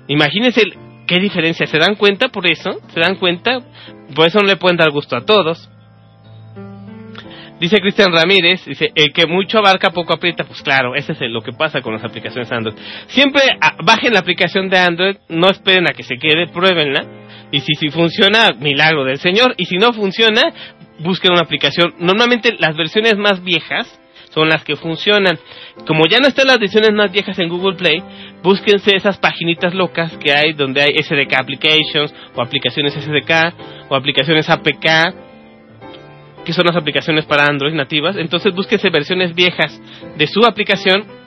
imagínense 0.07 0.62
qué 1.07 1.18
diferencia, 1.18 1.66
¿se 1.66 1.79
dan 1.79 1.97
cuenta 1.97 2.29
por 2.29 2.49
eso? 2.49 2.71
¿Se 2.95 3.01
dan 3.01 3.16
cuenta? 3.16 3.59
Por 4.14 4.27
eso 4.27 4.39
no 4.41 4.47
le 4.47 4.57
pueden 4.57 4.77
dar 4.77 4.91
gusto 4.91 5.16
a 5.16 5.25
todos. 5.25 5.68
Dice 7.61 7.78
Cristian 7.78 8.11
Ramírez, 8.11 8.64
dice, 8.64 8.90
el 8.94 9.12
que 9.12 9.26
mucho 9.26 9.58
abarca 9.58 9.90
poco 9.90 10.14
aprieta, 10.14 10.44
pues 10.44 10.62
claro, 10.62 10.94
ese 10.94 11.12
es 11.12 11.18
lo 11.20 11.42
que 11.42 11.52
pasa 11.52 11.82
con 11.82 11.92
las 11.92 12.02
aplicaciones 12.02 12.50
Android. 12.50 12.74
Siempre 13.08 13.42
ah, 13.61 13.76
bajen 13.84 14.14
la 14.14 14.20
aplicación 14.20 14.70
de 14.70 14.78
Android, 14.78 15.16
no 15.28 15.50
esperen 15.50 15.84
a 15.86 15.92
que 15.92 16.02
se 16.02 16.16
quede, 16.16 16.46
pruébenla, 16.46 17.04
y 17.52 17.61
si, 17.61 17.74
si 17.74 17.90
funciona, 17.90 18.52
milagro 18.58 19.04
del 19.04 19.18
Señor, 19.18 19.54
y 19.58 19.66
si 19.66 19.76
no 19.76 19.92
funciona, 19.92 20.40
busquen 21.00 21.32
una 21.32 21.42
aplicación. 21.42 21.94
Normalmente 21.98 22.56
las 22.58 22.74
versiones 22.76 23.18
más 23.18 23.44
viejas 23.44 24.00
son 24.30 24.48
las 24.48 24.64
que 24.64 24.76
funcionan. 24.76 25.38
Como 25.86 26.04
ya 26.06 26.18
no 26.18 26.28
están 26.28 26.46
las 26.46 26.58
versiones 26.58 26.92
más 26.94 27.12
viejas 27.12 27.38
en 27.38 27.50
Google 27.50 27.76
Play, 27.76 28.02
búsquense 28.42 28.96
esas 28.96 29.18
paginitas 29.18 29.74
locas 29.74 30.16
que 30.16 30.32
hay 30.32 30.54
donde 30.54 30.80
hay 30.80 30.94
SDK 30.96 31.40
Applications, 31.40 32.14
o 32.34 32.40
aplicaciones 32.40 32.94
SDK, 32.94 33.88
o 33.90 33.96
aplicaciones 33.96 34.48
APK, 34.48 35.30
que 36.45 36.53
son 36.53 36.66
las 36.66 36.76
aplicaciones 36.76 37.24
para 37.24 37.47
Android 37.47 37.74
nativas. 37.74 38.16
Entonces 38.16 38.55
búsquese 38.55 38.91
versiones 38.91 39.34
viejas 39.34 39.80
de 40.16 40.26
su 40.26 40.45
aplicación 40.45 41.20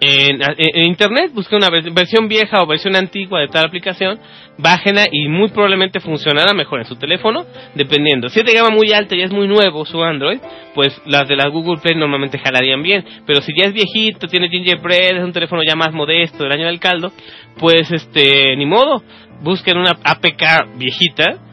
en, 0.00 0.86
internet, 0.86 1.32
busque 1.34 1.56
una 1.56 1.70
versión 1.70 2.28
vieja 2.28 2.62
o 2.62 2.66
versión 2.66 2.94
antigua 2.94 3.40
de 3.40 3.48
tal 3.48 3.66
aplicación, 3.66 4.18
bájenla 4.56 5.06
y 5.10 5.28
muy 5.28 5.48
probablemente 5.48 5.98
funcionará 5.98 6.54
mejor 6.54 6.78
en 6.78 6.84
su 6.84 6.96
teléfono, 6.96 7.44
dependiendo. 7.74 8.28
Si 8.28 8.38
es 8.38 8.46
de 8.46 8.54
gama 8.54 8.70
muy 8.70 8.92
alta 8.92 9.16
y 9.16 9.22
es 9.22 9.32
muy 9.32 9.48
nuevo 9.48 9.84
su 9.84 10.00
Android, 10.02 10.38
pues 10.74 11.00
las 11.06 11.26
de 11.26 11.34
la 11.34 11.48
Google 11.48 11.80
Play 11.82 11.96
normalmente 11.96 12.38
jalarían 12.38 12.82
bien. 12.82 13.04
Pero 13.26 13.40
si 13.40 13.52
ya 13.56 13.66
es 13.66 13.72
viejito, 13.72 14.28
tiene 14.28 14.48
gingerbread, 14.48 15.16
es 15.16 15.24
un 15.24 15.32
teléfono 15.32 15.62
ya 15.66 15.74
más 15.74 15.92
modesto 15.92 16.44
del 16.44 16.52
año 16.52 16.66
del 16.66 16.78
caldo, 16.78 17.10
pues 17.58 17.90
este, 17.90 18.54
ni 18.56 18.66
modo, 18.66 19.02
busquen 19.42 19.78
una 19.78 19.98
APK 20.04 20.76
viejita 20.76 21.47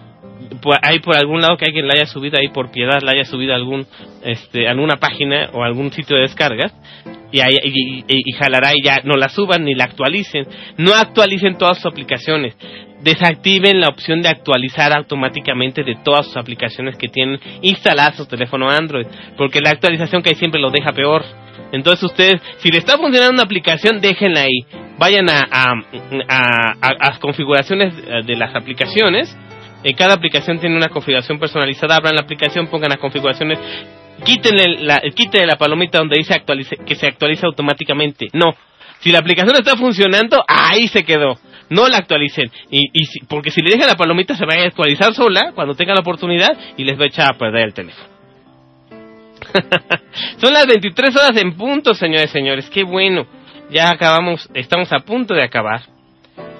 hay 0.81 0.99
por 0.99 1.15
algún 1.15 1.41
lado 1.41 1.57
que 1.57 1.65
alguien 1.65 1.87
la 1.87 1.93
haya 1.95 2.05
subido 2.05 2.37
ahí 2.39 2.49
por 2.49 2.71
piedad, 2.71 2.99
la 3.01 3.11
haya 3.11 3.25
subido 3.25 3.53
a 3.53 3.55
algún, 3.55 3.85
este, 4.23 4.67
alguna 4.67 4.97
página 4.97 5.49
o 5.53 5.63
algún 5.63 5.91
sitio 5.91 6.15
de 6.15 6.23
descargas 6.23 6.73
y, 7.31 7.39
y, 7.39 8.05
y, 8.07 8.31
jalará 8.33 8.71
y 8.73 8.83
ya 8.83 9.01
no 9.03 9.15
la 9.15 9.29
suban 9.29 9.65
ni 9.65 9.75
la 9.75 9.85
actualicen. 9.85 10.47
No 10.77 10.93
actualicen 10.93 11.57
todas 11.57 11.77
sus 11.77 11.87
aplicaciones. 11.87 12.55
Desactiven 13.01 13.79
la 13.79 13.89
opción 13.89 14.21
de 14.21 14.29
actualizar 14.29 14.95
automáticamente 14.95 15.83
de 15.83 15.95
todas 16.03 16.25
sus 16.27 16.37
aplicaciones 16.37 16.97
que 16.97 17.07
tienen 17.07 17.39
instaladas 17.61 18.15
su 18.15 18.25
teléfono 18.25 18.69
Android, 18.69 19.05
porque 19.37 19.59
la 19.61 19.71
actualización 19.71 20.23
que 20.23 20.29
hay 20.29 20.35
siempre 20.35 20.61
lo 20.61 20.71
deja 20.71 20.91
peor. 20.91 21.23
Entonces 21.71 22.03
ustedes, 22.03 22.41
si 22.57 22.71
le 22.71 22.77
está 22.77 22.97
funcionando 22.97 23.33
una 23.33 23.43
aplicación, 23.43 23.99
déjenla 23.99 24.41
ahí. 24.41 24.65
Vayan 24.97 25.29
a, 25.29 25.41
a, 25.51 25.73
a, 26.29 27.07
a 27.09 27.19
configuraciones 27.19 27.93
de 28.25 28.35
las 28.37 28.55
aplicaciones 28.55 29.35
cada 29.93 30.15
aplicación 30.15 30.59
tiene 30.59 30.75
una 30.75 30.89
configuración 30.89 31.39
personalizada. 31.39 31.97
Abran 31.97 32.15
la 32.15 32.21
aplicación, 32.21 32.67
pongan 32.67 32.89
las 32.89 32.99
configuraciones. 32.99 33.59
Quítenle 34.23 34.83
la, 34.83 35.01
quítenle 35.13 35.45
la 35.45 35.57
palomita 35.57 35.99
donde 35.99 36.17
dice 36.17 36.33
actualice, 36.33 36.77
que 36.77 36.95
se 36.95 37.07
actualiza 37.07 37.47
automáticamente. 37.47 38.27
No. 38.33 38.55
Si 38.99 39.11
la 39.11 39.19
aplicación 39.19 39.55
está 39.57 39.77
funcionando, 39.77 40.43
ahí 40.47 40.87
se 40.87 41.03
quedó. 41.03 41.37
No 41.69 41.87
la 41.87 41.97
actualicen. 41.97 42.49
Y, 42.71 42.89
y 42.93 43.25
porque 43.27 43.51
si 43.51 43.61
le 43.61 43.71
dejan 43.71 43.87
la 43.87 43.95
palomita, 43.95 44.35
se 44.35 44.45
va 44.45 44.55
a 44.55 44.65
actualizar 44.65 45.13
sola 45.13 45.51
cuando 45.53 45.75
tenga 45.75 45.93
la 45.93 45.99
oportunidad 45.99 46.57
y 46.77 46.83
les 46.83 46.99
va 46.99 47.03
a 47.03 47.07
echar 47.07 47.33
a 47.33 47.37
perder 47.37 47.65
el 47.65 47.73
teléfono. 47.73 48.15
Son 50.37 50.53
las 50.53 50.65
23 50.65 51.15
horas 51.15 51.37
en 51.37 51.55
punto, 51.55 51.93
señores 51.93 52.31
señores. 52.31 52.69
Qué 52.69 52.83
bueno. 52.83 53.27
Ya 53.69 53.89
acabamos, 53.89 54.49
estamos 54.53 54.91
a 54.93 54.99
punto 54.99 55.33
de 55.33 55.43
acabar 55.43 55.81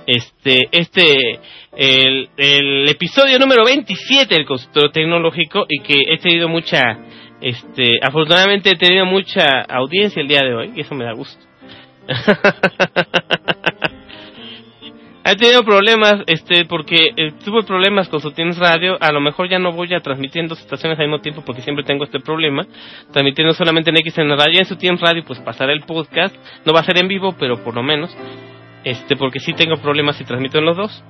este, 0.08 0.68
este, 0.72 1.40
el, 1.76 2.90
episodio 2.90 3.40
número 3.40 3.66
27 3.66 4.34
del 4.34 4.46
consultorio 4.46 4.92
tecnológico 4.92 5.66
y 5.68 5.82
que 5.82 5.96
he 6.08 6.18
tenido 6.18 6.48
mucha, 6.48 7.00
este, 7.42 7.94
afortunadamente 8.02 8.72
he 8.72 8.78
tenido 8.78 9.06
mucha 9.06 9.62
audiencia 9.62 10.22
el 10.22 10.28
día 10.28 10.42
de 10.42 10.54
hoy 10.54 10.74
y 10.76 10.82
eso 10.82 10.96
me 10.96 11.06
da 11.06 11.14
gusto. 11.14 11.44
he 15.26 15.36
tenido 15.36 15.64
problemas, 15.64 16.22
este, 16.28 16.66
porque 16.66 17.10
eh, 17.18 17.32
tuve 17.44 17.64
problemas 17.64 18.08
con 18.10 18.22
Sutienes 18.22 18.58
Radio. 18.58 18.98
A 19.02 19.12
lo 19.12 19.20
mejor 19.20 19.50
ya 19.50 19.60
no 19.60 19.72
voy 19.72 19.94
a 19.94 20.00
transmitir 20.00 20.48
dos 20.48 20.60
estaciones 20.60 21.00
al 21.00 21.08
mismo 21.08 21.22
tiempo 21.22 21.44
porque 21.46 21.62
siempre 21.62 21.84
tengo 21.84 22.04
este 22.04 22.20
problema. 22.20 22.66
Transmitiendo 23.12 23.54
solamente 23.54 23.90
en 23.90 23.98
X 23.98 24.18
en 24.20 24.30
la 24.30 24.36
radio. 24.36 24.60
En 24.60 24.66
Sutienes 24.66 25.02
Radio, 25.02 25.24
pues 25.26 25.40
pasaré 25.40 25.74
el 25.74 25.82
podcast. 25.82 26.36
No 26.66 26.74
va 26.74 26.82
a 26.82 26.84
ser 26.84 26.98
en 26.98 27.08
vivo, 27.08 27.36
pero 27.40 27.64
por 27.64 27.76
lo 27.76 27.84
menos 27.84 28.16
este 28.86 29.18
porque 29.18 29.40
sí 29.40 29.54
tengo 29.54 29.78
problemas 29.78 30.16
si 30.16 30.24
transmito 30.24 30.60
en 30.60 30.66
los 30.66 30.78
dos. 30.78 31.04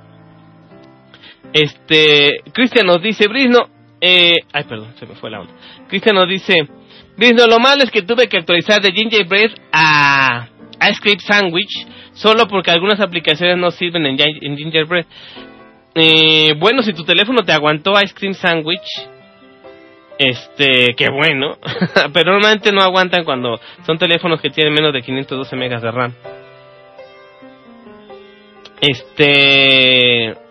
Este, 1.54 2.41
Cristian 2.52 2.86
nos 2.86 3.02
dice, 3.02 3.28
Brisno, 3.28 3.70
eh, 4.02 4.36
ay 4.52 4.64
perdón, 4.66 4.93
se 5.00 5.06
me 5.06 5.16
fue 5.16 5.32
la 5.32 5.41
onda. 5.41 5.54
Cristian 5.88 6.16
nos 6.16 6.28
dice, 6.28 6.56
Brisno, 7.18 7.48
lo 7.48 7.60
malo 7.60 7.84
es 7.84 7.91
que 7.91 8.02
tuve 8.02 8.28
que 8.28 8.38
actualizar 8.38 8.82
de 8.82 8.91
Gingerbread 8.91 9.52
a 9.72 10.50
Ice 10.89 11.00
Cream 11.02 11.20
Sandwich 11.20 11.88
solo 12.14 12.48
porque 12.48 12.72
algunas 12.72 13.00
aplicaciones 13.00 13.58
no 13.58 13.72
sirven 13.72 14.06
en, 14.06 14.18
en 14.20 14.58
Gingerbread. 14.58 15.06
Eh, 15.93 16.54
bueno, 16.58 16.84
si 16.84 16.93
tu 16.93 17.06
teléfono 17.06 17.43
te 17.43 17.54
aguantó 17.54 17.93
Ice 18.02 18.14
Cream 18.14 18.34
Sandwich, 18.34 18.88
este, 20.18 20.93
qué 20.96 21.10
bueno, 21.10 21.58
pero 22.14 22.32
normalmente 22.32 22.72
no 22.72 22.82
aguantan 22.82 23.24
cuando 23.24 23.60
son 23.86 23.98
teléfonos 23.98 24.41
que 24.41 24.50
tienen 24.50 24.74
menos 24.74 24.93
de 24.93 25.02
512 25.02 25.56
megas 25.56 25.82
de 25.82 25.91
RAM. 25.91 26.14
Este. 28.82 30.45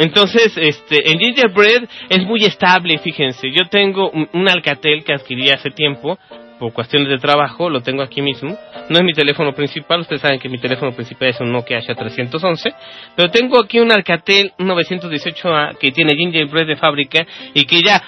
Entonces, 0.00 0.56
este, 0.56 1.12
en 1.12 1.18
Gingerbread 1.18 1.84
es 2.08 2.24
muy 2.24 2.42
estable, 2.44 2.96
fíjense. 2.98 3.50
Yo 3.50 3.68
tengo 3.70 4.10
un, 4.10 4.48
Alcatel 4.48 5.04
que 5.04 5.12
adquirí 5.12 5.50
hace 5.50 5.70
tiempo, 5.70 6.18
por 6.58 6.72
cuestiones 6.72 7.08
de 7.08 7.18
trabajo, 7.18 7.68
lo 7.68 7.82
tengo 7.82 8.02
aquí 8.02 8.22
mismo. 8.22 8.56
No 8.88 8.98
es 8.98 9.04
mi 9.04 9.12
teléfono 9.12 9.52
principal, 9.52 10.00
ustedes 10.00 10.22
saben 10.22 10.40
que 10.40 10.48
mi 10.48 10.58
teléfono 10.58 10.92
principal 10.92 11.28
es 11.28 11.40
un 11.40 11.52
Nokia 11.52 11.80
H311, 11.80 12.74
pero 13.14 13.30
tengo 13.30 13.62
aquí 13.62 13.78
un 13.78 13.92
Alcatel 13.92 14.52
918A 14.58 15.76
que 15.76 15.90
tiene 15.90 16.16
Gingerbread 16.16 16.66
de 16.66 16.76
fábrica 16.76 17.26
y 17.52 17.64
que 17.64 17.80
ya 17.84 18.02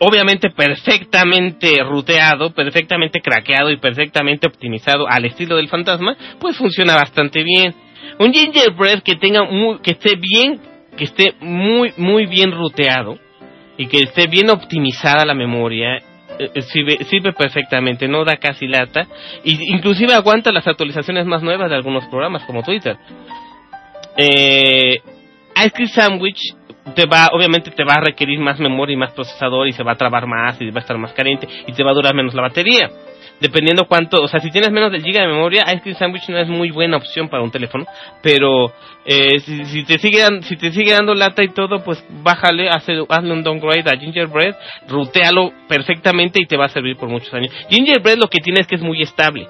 obviamente 0.00 0.50
perfectamente 0.50 1.82
ruteado, 1.82 2.52
perfectamente 2.52 3.22
craqueado 3.22 3.70
y 3.70 3.78
perfectamente 3.78 4.46
optimizado 4.46 5.08
al 5.08 5.24
estilo 5.24 5.56
del 5.56 5.68
fantasma, 5.68 6.14
pues 6.38 6.58
funciona 6.58 6.94
bastante 6.94 7.42
bien. 7.42 7.74
Un 8.18 8.32
gingerbread 8.32 9.02
que 9.02 9.16
tenga 9.16 9.44
muy, 9.44 9.78
que 9.80 9.92
esté 9.92 10.16
bien, 10.16 10.60
que 10.98 11.04
esté 11.04 11.34
muy, 11.40 11.94
muy 11.96 12.26
bien 12.26 12.52
ruteado 12.52 13.18
y 13.78 13.86
que 13.86 13.98
esté 13.98 14.26
bien 14.26 14.50
optimizada 14.50 15.24
la 15.24 15.34
memoria, 15.34 15.96
eh, 16.38 16.50
eh, 16.54 16.62
sirve, 17.04 17.32
perfectamente, 17.32 18.08
no 18.08 18.24
da 18.24 18.36
casi 18.36 18.66
lata, 18.66 19.06
y 19.44 19.72
inclusive 19.72 20.12
aguanta 20.12 20.52
las 20.52 20.66
actualizaciones 20.66 21.24
más 21.24 21.42
nuevas 21.42 21.70
de 21.70 21.76
algunos 21.76 22.04
programas 22.06 22.42
como 22.44 22.62
Twitter. 22.62 22.96
Eh, 24.16 25.00
Ice 25.56 25.70
Cream 25.70 25.88
Sandwich 25.88 26.40
te 26.94 27.06
va, 27.06 27.28
obviamente 27.32 27.70
te 27.70 27.84
va 27.84 27.94
a 27.94 28.00
requerir 28.00 28.40
más 28.40 28.58
memoria 28.58 28.94
y 28.94 28.96
más 28.96 29.12
procesador 29.12 29.68
y 29.68 29.72
se 29.72 29.84
va 29.84 29.92
a 29.92 29.96
trabar 29.96 30.26
más 30.26 30.60
y 30.60 30.70
va 30.70 30.78
a 30.78 30.82
estar 30.82 30.98
más 30.98 31.12
carente 31.12 31.46
y 31.66 31.72
te 31.72 31.84
va 31.84 31.90
a 31.92 31.94
durar 31.94 32.14
menos 32.14 32.34
la 32.34 32.42
batería 32.42 32.90
dependiendo 33.40 33.86
cuánto, 33.86 34.22
o 34.22 34.28
sea, 34.28 34.40
si 34.40 34.50
tienes 34.50 34.70
menos 34.70 34.90
del 34.90 35.02
giga 35.02 35.22
de 35.22 35.28
memoria, 35.28 35.64
Ice 35.68 35.80
Cream 35.82 35.96
Sandwich 35.96 36.28
no 36.28 36.38
es 36.38 36.48
muy 36.48 36.70
buena 36.70 36.96
opción 36.96 37.28
para 37.28 37.42
un 37.42 37.50
teléfono, 37.50 37.86
pero 38.22 38.72
eh, 39.04 39.38
si, 39.40 39.84
te 39.84 39.98
sigue 39.98 40.24
si 40.42 40.56
te 40.56 40.72
sigue 40.72 40.92
dando 40.92 41.14
lata 41.14 41.42
y 41.42 41.48
todo, 41.48 41.82
pues 41.84 42.04
bájale, 42.22 42.68
hazle, 42.68 43.04
hazle 43.08 43.32
un 43.32 43.42
downgrade 43.42 43.90
a 43.90 43.98
Gingerbread, 43.98 44.54
rutealo 44.88 45.52
perfectamente 45.68 46.42
y 46.42 46.46
te 46.46 46.56
va 46.56 46.66
a 46.66 46.68
servir 46.68 46.96
por 46.96 47.08
muchos 47.08 47.32
años. 47.32 47.52
Gingerbread 47.70 48.18
lo 48.18 48.28
que 48.28 48.38
tiene 48.42 48.60
es 48.60 48.66
que 48.66 48.76
es 48.76 48.82
muy 48.82 49.02
estable, 49.02 49.46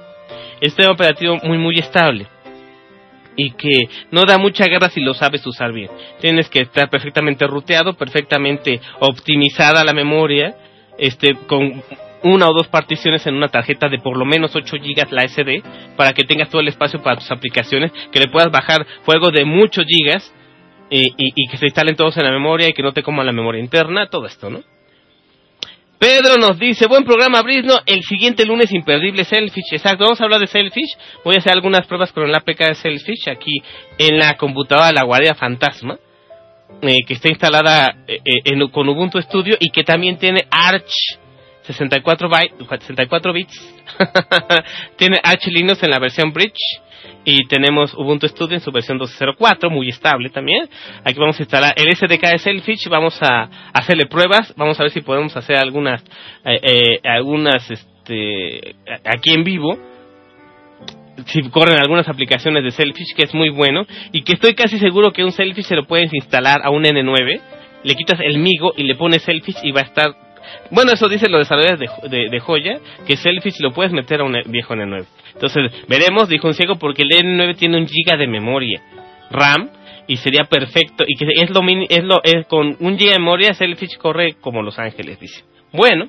este 0.61 0.89
operativo 0.89 1.37
muy 1.43 1.59
muy 1.59 1.79
estable. 1.79 2.27
y 3.41 3.53
que 3.53 3.89
no 4.11 4.25
da 4.25 4.37
mucha 4.37 4.65
guerra 4.65 4.89
si 4.89 5.01
lo 5.01 5.15
sabes 5.15 5.47
usar 5.47 5.73
bien. 5.73 5.89
Tienes 6.21 6.49
que 6.49 6.63
estar 6.63 6.91
perfectamente 6.91 7.47
ruteado, 7.47 7.95
perfectamente 7.95 8.81
optimizada 8.99 9.85
la 9.85 9.93
memoria, 9.93 10.57
este, 10.99 11.37
con 11.47 11.85
una 12.23 12.49
o 12.49 12.53
dos 12.53 12.69
particiones 12.69 13.27
en 13.27 13.35
una 13.35 13.49
tarjeta 13.49 13.89
de 13.89 13.99
por 13.99 14.17
lo 14.17 14.25
menos 14.25 14.55
8 14.55 14.77
GB 14.77 15.13
la 15.13 15.29
SD 15.29 15.63
para 15.97 16.13
que 16.13 16.25
tengas 16.25 16.49
todo 16.49 16.61
el 16.61 16.69
espacio 16.69 17.03
para 17.03 17.17
tus 17.17 17.31
aplicaciones, 17.31 17.93
que 18.11 18.19
le 18.19 18.29
puedas 18.29 18.51
bajar 18.51 18.87
juegos 19.05 19.33
de 19.33 19.45
muchos 19.45 19.85
gigas 19.87 20.33
y, 20.91 21.49
que 21.49 21.57
se 21.59 21.67
instalen 21.67 21.97
todos 21.97 22.17
en 22.17 22.25
la 22.25 22.31
memoria 22.31 22.69
y 22.69 22.73
que 22.73 22.83
no 22.83 22.93
te 22.93 23.03
coman 23.03 23.27
la 23.27 23.33
memoria 23.33 23.61
interna, 23.61 24.09
todo 24.09 24.27
esto, 24.27 24.51
¿no? 24.51 24.63
Pedro 25.99 26.37
nos 26.37 26.59
dice, 26.59 26.87
buen 26.87 27.05
programa 27.05 27.43
Brisno, 27.43 27.75
el 27.85 28.03
siguiente 28.05 28.47
lunes 28.47 28.73
imperdible 28.73 29.25
Selfish, 29.25 29.73
exacto, 29.73 30.05
vamos 30.05 30.21
a 30.21 30.25
hablar 30.25 30.41
de 30.41 30.47
Selfish, 30.47 30.97
voy 31.25 31.35
a 31.35 31.39
hacer 31.39 31.53
algunas 31.53 31.87
pruebas 31.89 32.13
con 32.13 32.25
el 32.25 32.35
APK 32.35 32.69
de 32.69 32.75
Selfish 32.77 33.29
aquí 33.29 33.61
en 33.99 34.17
la 34.17 34.37
computadora 34.37 34.87
de 34.87 34.93
la 34.93 35.03
Guardia 35.03 35.35
Fantasma, 35.35 35.99
eh, 36.83 36.99
que 37.05 37.15
está 37.15 37.29
instalada 37.29 37.97
eh, 38.07 38.21
eh, 38.25 38.71
con 38.71 38.89
Ubuntu 38.89 39.21
Studio 39.21 39.57
y 39.59 39.71
que 39.71 39.83
también 39.83 40.19
tiene 40.19 40.47
Arch 40.51 41.19
64, 41.69 42.29
bytes, 42.29 42.67
64 42.67 43.33
bits, 43.33 43.75
tiene 44.97 45.21
Arch 45.23 45.47
Linux 45.49 45.83
en 45.83 45.91
la 45.91 45.99
versión 45.99 46.33
Bridge, 46.33 46.81
y 47.25 47.47
tenemos 47.47 47.93
Ubuntu 47.95 48.27
Studio 48.27 48.55
en 48.55 48.61
su 48.61 48.73
versión 48.73 48.99
2.04, 48.99 49.71
muy 49.71 49.89
estable 49.91 50.31
también. 50.31 50.69
Aquí 51.05 51.19
vamos 51.19 51.39
a 51.39 51.43
instalar 51.43 51.75
el 51.77 51.95
SDK 51.95 52.23
de 52.23 52.39
Selfish, 52.39 52.89
vamos 52.89 53.19
a 53.23 53.51
hacerle 53.73 54.07
pruebas, 54.07 54.55
vamos 54.57 54.81
a 54.81 54.85
ver 54.85 54.93
si 54.93 55.03
podemos 55.03 55.37
hacer 55.37 55.57
algunas, 55.57 56.03
eh, 56.45 56.61
eh, 56.63 57.01
algunas, 57.05 57.71
este, 57.71 58.77
aquí 59.05 59.35
en 59.35 59.45
vivo. 59.45 59.79
Si 61.27 61.43
corren 61.51 61.77
algunas 61.77 62.09
aplicaciones 62.09 62.65
de 62.65 62.71
Selfish, 62.71 63.15
que 63.15 63.25
es 63.25 63.35
muy 63.35 63.51
bueno, 63.51 63.85
y 64.13 64.23
que 64.23 64.35
estoy 64.35 64.55
casi 64.55 64.79
seguro 64.79 65.13
que 65.13 65.25
un 65.25 65.33
Selfish 65.33 65.67
se 65.67 65.77
lo 65.77 65.85
puedes 65.85 66.13
instalar 66.15 66.61
a 66.65 66.71
un 66.71 66.85
N9, 66.85 67.41
le 67.85 67.95
quitas 67.95 68.21
el 68.21 68.39
Migo 68.39 68.73
y 68.77 68.85
le 68.85 68.95
pones 68.95 69.23
Selfish 69.23 69.59
y 69.63 69.73
va 69.73 69.83
a 69.83 69.85
estar 69.85 70.28
bueno, 70.71 70.93
eso 70.93 71.09
dicen 71.09 71.33
los 71.33 71.41
desarrolladores 71.41 71.91
de, 72.11 72.29
de, 72.31 72.41
Joya, 72.41 72.79
que 73.07 73.17
Selfish 73.17 73.61
lo 73.61 73.73
puedes 73.73 73.93
meter 73.93 74.21
a 74.21 74.25
un 74.25 74.37
viejo 74.47 74.75
N9. 74.75 75.07
Entonces, 75.35 75.73
veremos, 75.89 76.29
dijo 76.29 76.49
un 76.49 76.55
ciego, 76.55 76.77
porque 76.77 77.03
el 77.03 77.11
N9 77.11 77.57
tiene 77.57 77.79
un 77.79 77.87
giga 77.87 78.17
de 78.17 78.27
memoria 78.27 78.83
RAM 79.31 79.71
y 80.07 80.17
sería 80.17 80.45
perfecto. 80.45 81.05
Y 81.07 81.17
que 81.17 81.27
es 81.37 81.51
lo, 81.51 81.61
es 81.89 82.05
lo 82.05 82.21
es 82.25 82.47
con 82.47 82.77
un 82.81 82.99
giga 82.99 83.13
de 83.13 83.19
memoria, 83.19 83.55
Selfish 83.55 83.99
corre 83.99 84.35
como 84.41 84.63
Los 84.63 84.79
Ángeles, 84.79 85.21
dice. 85.21 85.45
Bueno. 85.73 86.09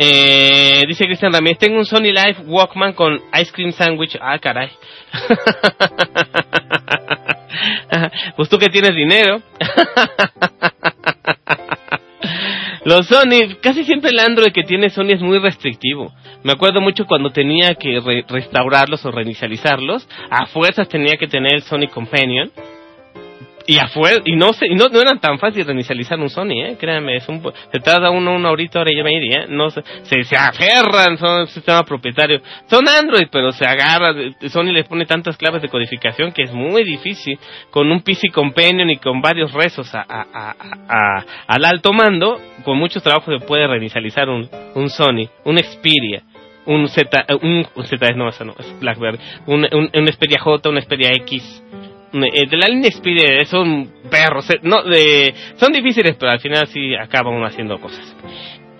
Eh, 0.00 0.84
dice 0.86 1.06
Cristian 1.06 1.32
Ramírez, 1.32 1.58
tengo 1.58 1.76
un 1.76 1.84
Sony 1.84 2.12
Life 2.12 2.42
Walkman 2.46 2.92
con 2.92 3.20
Ice 3.40 3.50
Cream 3.52 3.72
Sandwich. 3.72 4.16
Ah, 4.20 4.38
caray. 4.38 4.70
pues 8.36 8.48
tú 8.48 8.58
que 8.58 8.68
tienes 8.68 8.94
dinero. 8.94 9.42
Los 12.88 13.06
Sony, 13.06 13.56
casi 13.60 13.84
siempre 13.84 14.12
el 14.12 14.18
Android 14.18 14.50
que 14.50 14.62
tiene 14.62 14.88
Sony 14.88 15.10
es 15.10 15.20
muy 15.20 15.38
restrictivo. 15.38 16.10
Me 16.42 16.52
acuerdo 16.52 16.80
mucho 16.80 17.04
cuando 17.04 17.28
tenía 17.28 17.74
que 17.74 18.00
restaurarlos 18.26 19.04
o 19.04 19.10
reinicializarlos, 19.10 20.08
a 20.30 20.46
fuerzas 20.46 20.88
tenía 20.88 21.18
que 21.18 21.26
tener 21.26 21.52
el 21.52 21.62
Sony 21.64 21.88
Companion 21.92 22.50
y 23.68 23.78
afuera, 23.78 24.22
y 24.24 24.34
no, 24.34 24.52
y 24.62 24.74
no, 24.74 24.86
eran 24.98 25.20
tan 25.20 25.38
fácil 25.38 25.66
reinicializar 25.66 26.18
un 26.18 26.30
Sony, 26.30 26.64
eh, 26.64 26.76
créanme, 26.80 27.16
es 27.16 27.28
un, 27.28 27.42
se 27.70 27.78
tarda 27.80 28.08
uno 28.08 28.34
una 28.34 28.50
horita, 28.50 28.80
hora 28.80 28.90
y 28.90 29.02
media, 29.02 29.44
no 29.46 29.68
se, 29.68 29.82
se, 30.04 30.36
aferran, 30.36 31.18
son 31.18 31.40
un 31.40 31.46
sistema 31.48 31.82
propietario, 31.82 32.40
son 32.66 32.88
Android, 32.88 33.26
pero 33.30 33.52
se 33.52 33.66
agarra, 33.66 34.14
Sony 34.48 34.72
les 34.72 34.88
pone 34.88 35.04
tantas 35.04 35.36
claves 35.36 35.60
de 35.60 35.68
codificación 35.68 36.32
que 36.32 36.44
es 36.44 36.50
muy 36.50 36.82
difícil, 36.82 37.38
con 37.68 37.92
un 37.92 38.00
PC 38.00 38.30
Companion 38.30 38.88
y 38.88 38.96
con 38.96 39.20
varios 39.20 39.52
rezos 39.52 39.94
a, 39.94 40.00
a, 40.00 40.54
a, 40.88 41.24
al 41.46 41.64
alto 41.66 41.92
mando, 41.92 42.40
con 42.64 42.78
mucho 42.78 43.02
trabajo 43.02 43.30
se 43.30 43.44
puede 43.44 43.66
reinicializar 43.66 44.30
un, 44.30 44.48
un 44.76 44.88
Sony, 44.88 45.28
un 45.44 45.58
Xperia, 45.58 46.22
un 46.64 46.88
Z, 46.88 47.26
un, 47.42 47.66
un 47.74 47.84
Z, 47.84 48.12
no, 48.12 48.30
eso 48.30 48.46
no, 48.46 48.54
es 48.58 48.80
BlackBerry, 48.80 49.18
un, 49.44 49.66
un, 49.70 49.90
un 49.92 50.06
Xperia 50.06 50.40
J, 50.40 50.70
un 50.70 50.80
Xperia 50.80 51.10
X, 51.16 51.62
eh, 52.12 52.46
la 52.52 52.68
línea 52.68 52.90
Xperia 52.90 53.44
son 53.44 53.92
perros, 54.10 54.48
eh, 54.50 54.58
no, 54.62 54.82
de, 54.82 55.34
son 55.56 55.72
difíciles, 55.72 56.16
pero 56.18 56.32
al 56.32 56.40
final 56.40 56.66
sí 56.68 56.94
acaban 56.94 57.44
haciendo 57.44 57.78
cosas. 57.78 58.16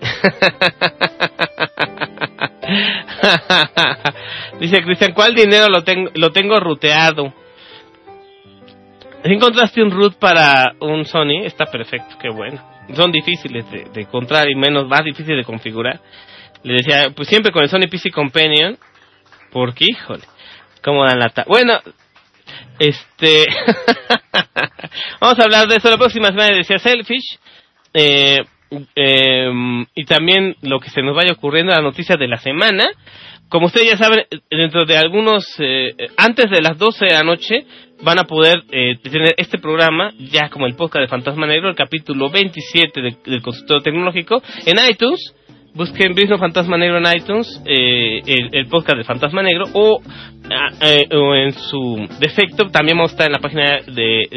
Dice 4.59 4.81
Cristian, 4.81 5.13
¿cuál 5.13 5.35
dinero 5.35 5.67
lo 5.69 5.83
tengo, 5.83 6.09
lo 6.15 6.31
tengo 6.31 6.59
ruteado? 6.59 7.31
Si 9.23 9.33
encontraste 9.33 9.83
un 9.83 9.91
root 9.91 10.15
para 10.15 10.73
un 10.79 11.05
Sony, 11.05 11.43
está 11.43 11.65
perfecto, 11.65 12.17
qué 12.21 12.29
bueno. 12.29 12.63
Son 12.95 13.11
difíciles 13.11 13.69
de, 13.69 14.01
encontrar 14.01 14.49
y 14.49 14.55
menos, 14.55 14.87
más 14.87 15.03
difíciles 15.03 15.37
de 15.37 15.43
configurar. 15.43 15.99
Le 16.63 16.73
decía, 16.73 17.11
pues 17.15 17.27
siempre 17.27 17.51
con 17.51 17.61
el 17.63 17.69
Sony 17.69 17.87
PC 17.89 18.11
Companion, 18.11 18.77
porque 19.51 19.85
híjole, 19.87 20.23
cómo 20.83 21.05
dan 21.05 21.19
la... 21.19 21.31
Bueno, 21.47 21.79
este. 22.79 23.45
Vamos 25.21 25.39
a 25.39 25.43
hablar 25.43 25.67
de 25.67 25.77
eso 25.77 25.89
la 25.89 25.97
próxima 25.97 26.27
semana, 26.27 26.55
decía 26.55 26.79
Selfish. 26.79 27.37
Eh, 27.93 28.39
em, 28.95 29.85
y 29.95 30.05
también 30.05 30.55
lo 30.61 30.79
que 30.79 30.89
se 30.89 31.01
nos 31.01 31.15
vaya 31.15 31.33
ocurriendo, 31.33 31.73
la 31.73 31.81
noticia 31.81 32.15
de 32.15 32.27
la 32.27 32.37
semana. 32.37 32.87
Como 33.49 33.65
ustedes 33.65 33.89
ya 33.91 33.97
saben, 33.97 34.25
dentro 34.51 34.85
de 34.85 34.97
algunos, 34.97 35.43
eh, 35.57 35.95
antes 36.17 36.51
de 36.51 36.61
las 36.61 36.77
12 36.77 37.05
de 37.05 37.13
la 37.13 37.23
noche, 37.23 37.65
van 38.01 38.19
a 38.19 38.25
poder 38.25 38.57
eh, 38.71 38.95
tener 39.01 39.33
este 39.37 39.57
programa, 39.57 40.11
ya 40.19 40.49
como 40.49 40.67
el 40.67 40.75
podcast 40.75 41.01
de 41.01 41.07
Fantasma 41.07 41.47
Negro, 41.47 41.69
el 41.69 41.75
capítulo 41.75 42.29
27 42.29 43.01
del 43.25 43.41
consultorio 43.41 43.81
tecnológico, 43.81 44.41
en 44.65 44.77
iTunes 44.87 45.33
busquen 45.73 46.13
Brisno 46.13 46.37
Fantasma 46.37 46.77
Negro 46.77 46.97
en 46.97 47.05
iTunes, 47.15 47.61
eh, 47.65 48.21
el, 48.25 48.67
podcast 48.67 48.97
de 48.97 49.03
Fantasma 49.03 49.43
Negro, 49.43 49.65
o, 49.73 50.01
ah, 50.51 50.69
eh, 50.81 51.07
o, 51.15 51.35
en 51.35 51.53
su 51.53 52.07
defecto 52.19 52.69
también 52.69 52.97
vamos 52.97 53.11
a 53.11 53.13
estar 53.13 53.27
en 53.27 53.33
la 53.33 53.39
página 53.39 53.81
de, 53.87 54.27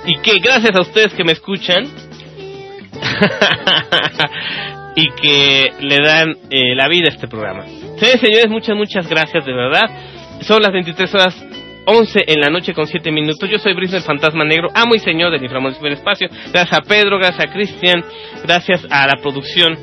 Y 0.06 0.18
que 0.20 0.40
gracias 0.40 0.76
a 0.76 0.82
ustedes 0.82 1.14
que 1.14 1.24
me 1.24 1.34
escuchan 1.34 1.84
y 4.96 5.06
que 5.22 5.72
le 5.82 5.98
dan 6.04 6.36
eh, 6.50 6.76
la 6.76 6.88
vida 6.88 7.10
a 7.10 7.14
este 7.14 7.28
programa. 7.28 7.66
Señores, 7.66 8.22
señores, 8.22 8.50
muchas, 8.50 8.76
muchas 8.76 9.08
gracias 9.08 9.46
de 9.46 9.54
verdad. 9.54 9.86
Son 10.42 10.62
las 10.62 10.72
23 10.72 11.14
horas 11.16 11.46
11 11.86 12.24
en 12.28 12.40
la 12.40 12.50
noche 12.50 12.74
con 12.74 12.88
7 12.88 13.12
minutos. 13.12 13.50
Yo 13.50 13.60
soy 13.60 13.74
Brice 13.74 13.98
el 13.98 14.04
Fantasma 14.04 14.46
Negro, 14.46 14.70
amo 14.74 14.96
y 14.96 15.00
señor 15.00 15.32
del 15.32 15.44
inframundo 15.44 15.78
espacio. 15.88 16.28
Gracias 16.52 16.80
a 16.80 16.82
Pedro, 16.82 17.18
gracias 17.18 17.48
a 17.48 17.52
Cristian, 17.52 18.04
gracias 18.44 18.86
a 18.90 19.08
la 19.08 19.16
producción 19.22 19.78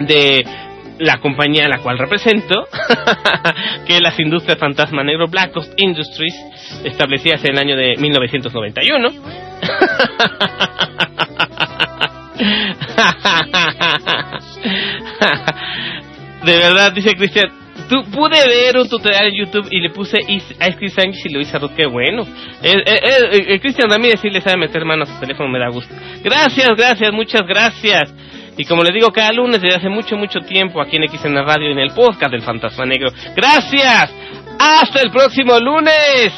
de 0.00 0.44
la 0.98 1.18
compañía 1.18 1.66
a 1.66 1.68
la 1.68 1.78
cual 1.78 1.98
represento, 1.98 2.66
que 3.86 3.96
es 3.96 4.00
las 4.00 4.18
Industrias 4.18 4.58
Fantasma 4.58 5.04
Negro 5.04 5.28
Black 5.28 5.52
Coast 5.52 5.72
Industries, 5.76 6.34
establecidas 6.84 7.44
en 7.44 7.52
el 7.52 7.58
año 7.58 7.76
de 7.76 7.96
1991. 7.96 9.10
de 16.44 16.56
verdad, 16.56 16.92
dice 16.92 17.14
Cristian, 17.14 17.50
tú 17.88 18.02
pude 18.10 18.46
ver 18.46 18.78
un 18.78 18.88
tutorial 18.88 19.28
en 19.28 19.34
YouTube 19.34 19.68
y 19.70 19.80
le 19.80 19.90
puse 19.90 20.18
Ice 20.28 20.54
Cream 20.56 20.90
Sandwich 20.90 21.26
y 21.26 21.28
lo 21.30 21.40
hice 21.40 21.56
a 21.56 21.60
qué 21.74 21.86
bueno. 21.86 22.26
El, 22.62 22.82
el, 22.86 23.48
el, 23.48 23.60
Cristian 23.60 23.90
Ramírez 23.90 24.20
sí 24.20 24.30
le 24.30 24.40
sabe 24.40 24.56
meter 24.56 24.84
manos 24.84 25.10
a 25.10 25.14
su 25.14 25.20
teléfono, 25.20 25.48
me 25.48 25.58
da 25.58 25.68
gusto. 25.68 25.92
Gracias, 26.22 26.68
gracias, 26.76 27.12
muchas 27.12 27.42
gracias. 27.46 28.12
Y 28.56 28.64
como 28.64 28.82
le 28.82 28.92
digo 28.92 29.10
cada 29.12 29.32
lunes 29.32 29.60
desde 29.60 29.76
hace 29.76 29.88
mucho, 29.88 30.16
mucho 30.16 30.40
tiempo 30.40 30.80
aquí 30.80 30.96
en 30.96 31.08
XN 31.08 31.34
Radio 31.44 31.70
en 31.70 31.78
el 31.78 31.90
podcast 31.92 32.30
del 32.32 32.42
Fantasma 32.42 32.86
Negro. 32.86 33.10
Gracias. 33.34 34.10
Hasta 34.58 35.02
el 35.02 35.10
próximo 35.10 35.58
lunes. 35.58 36.32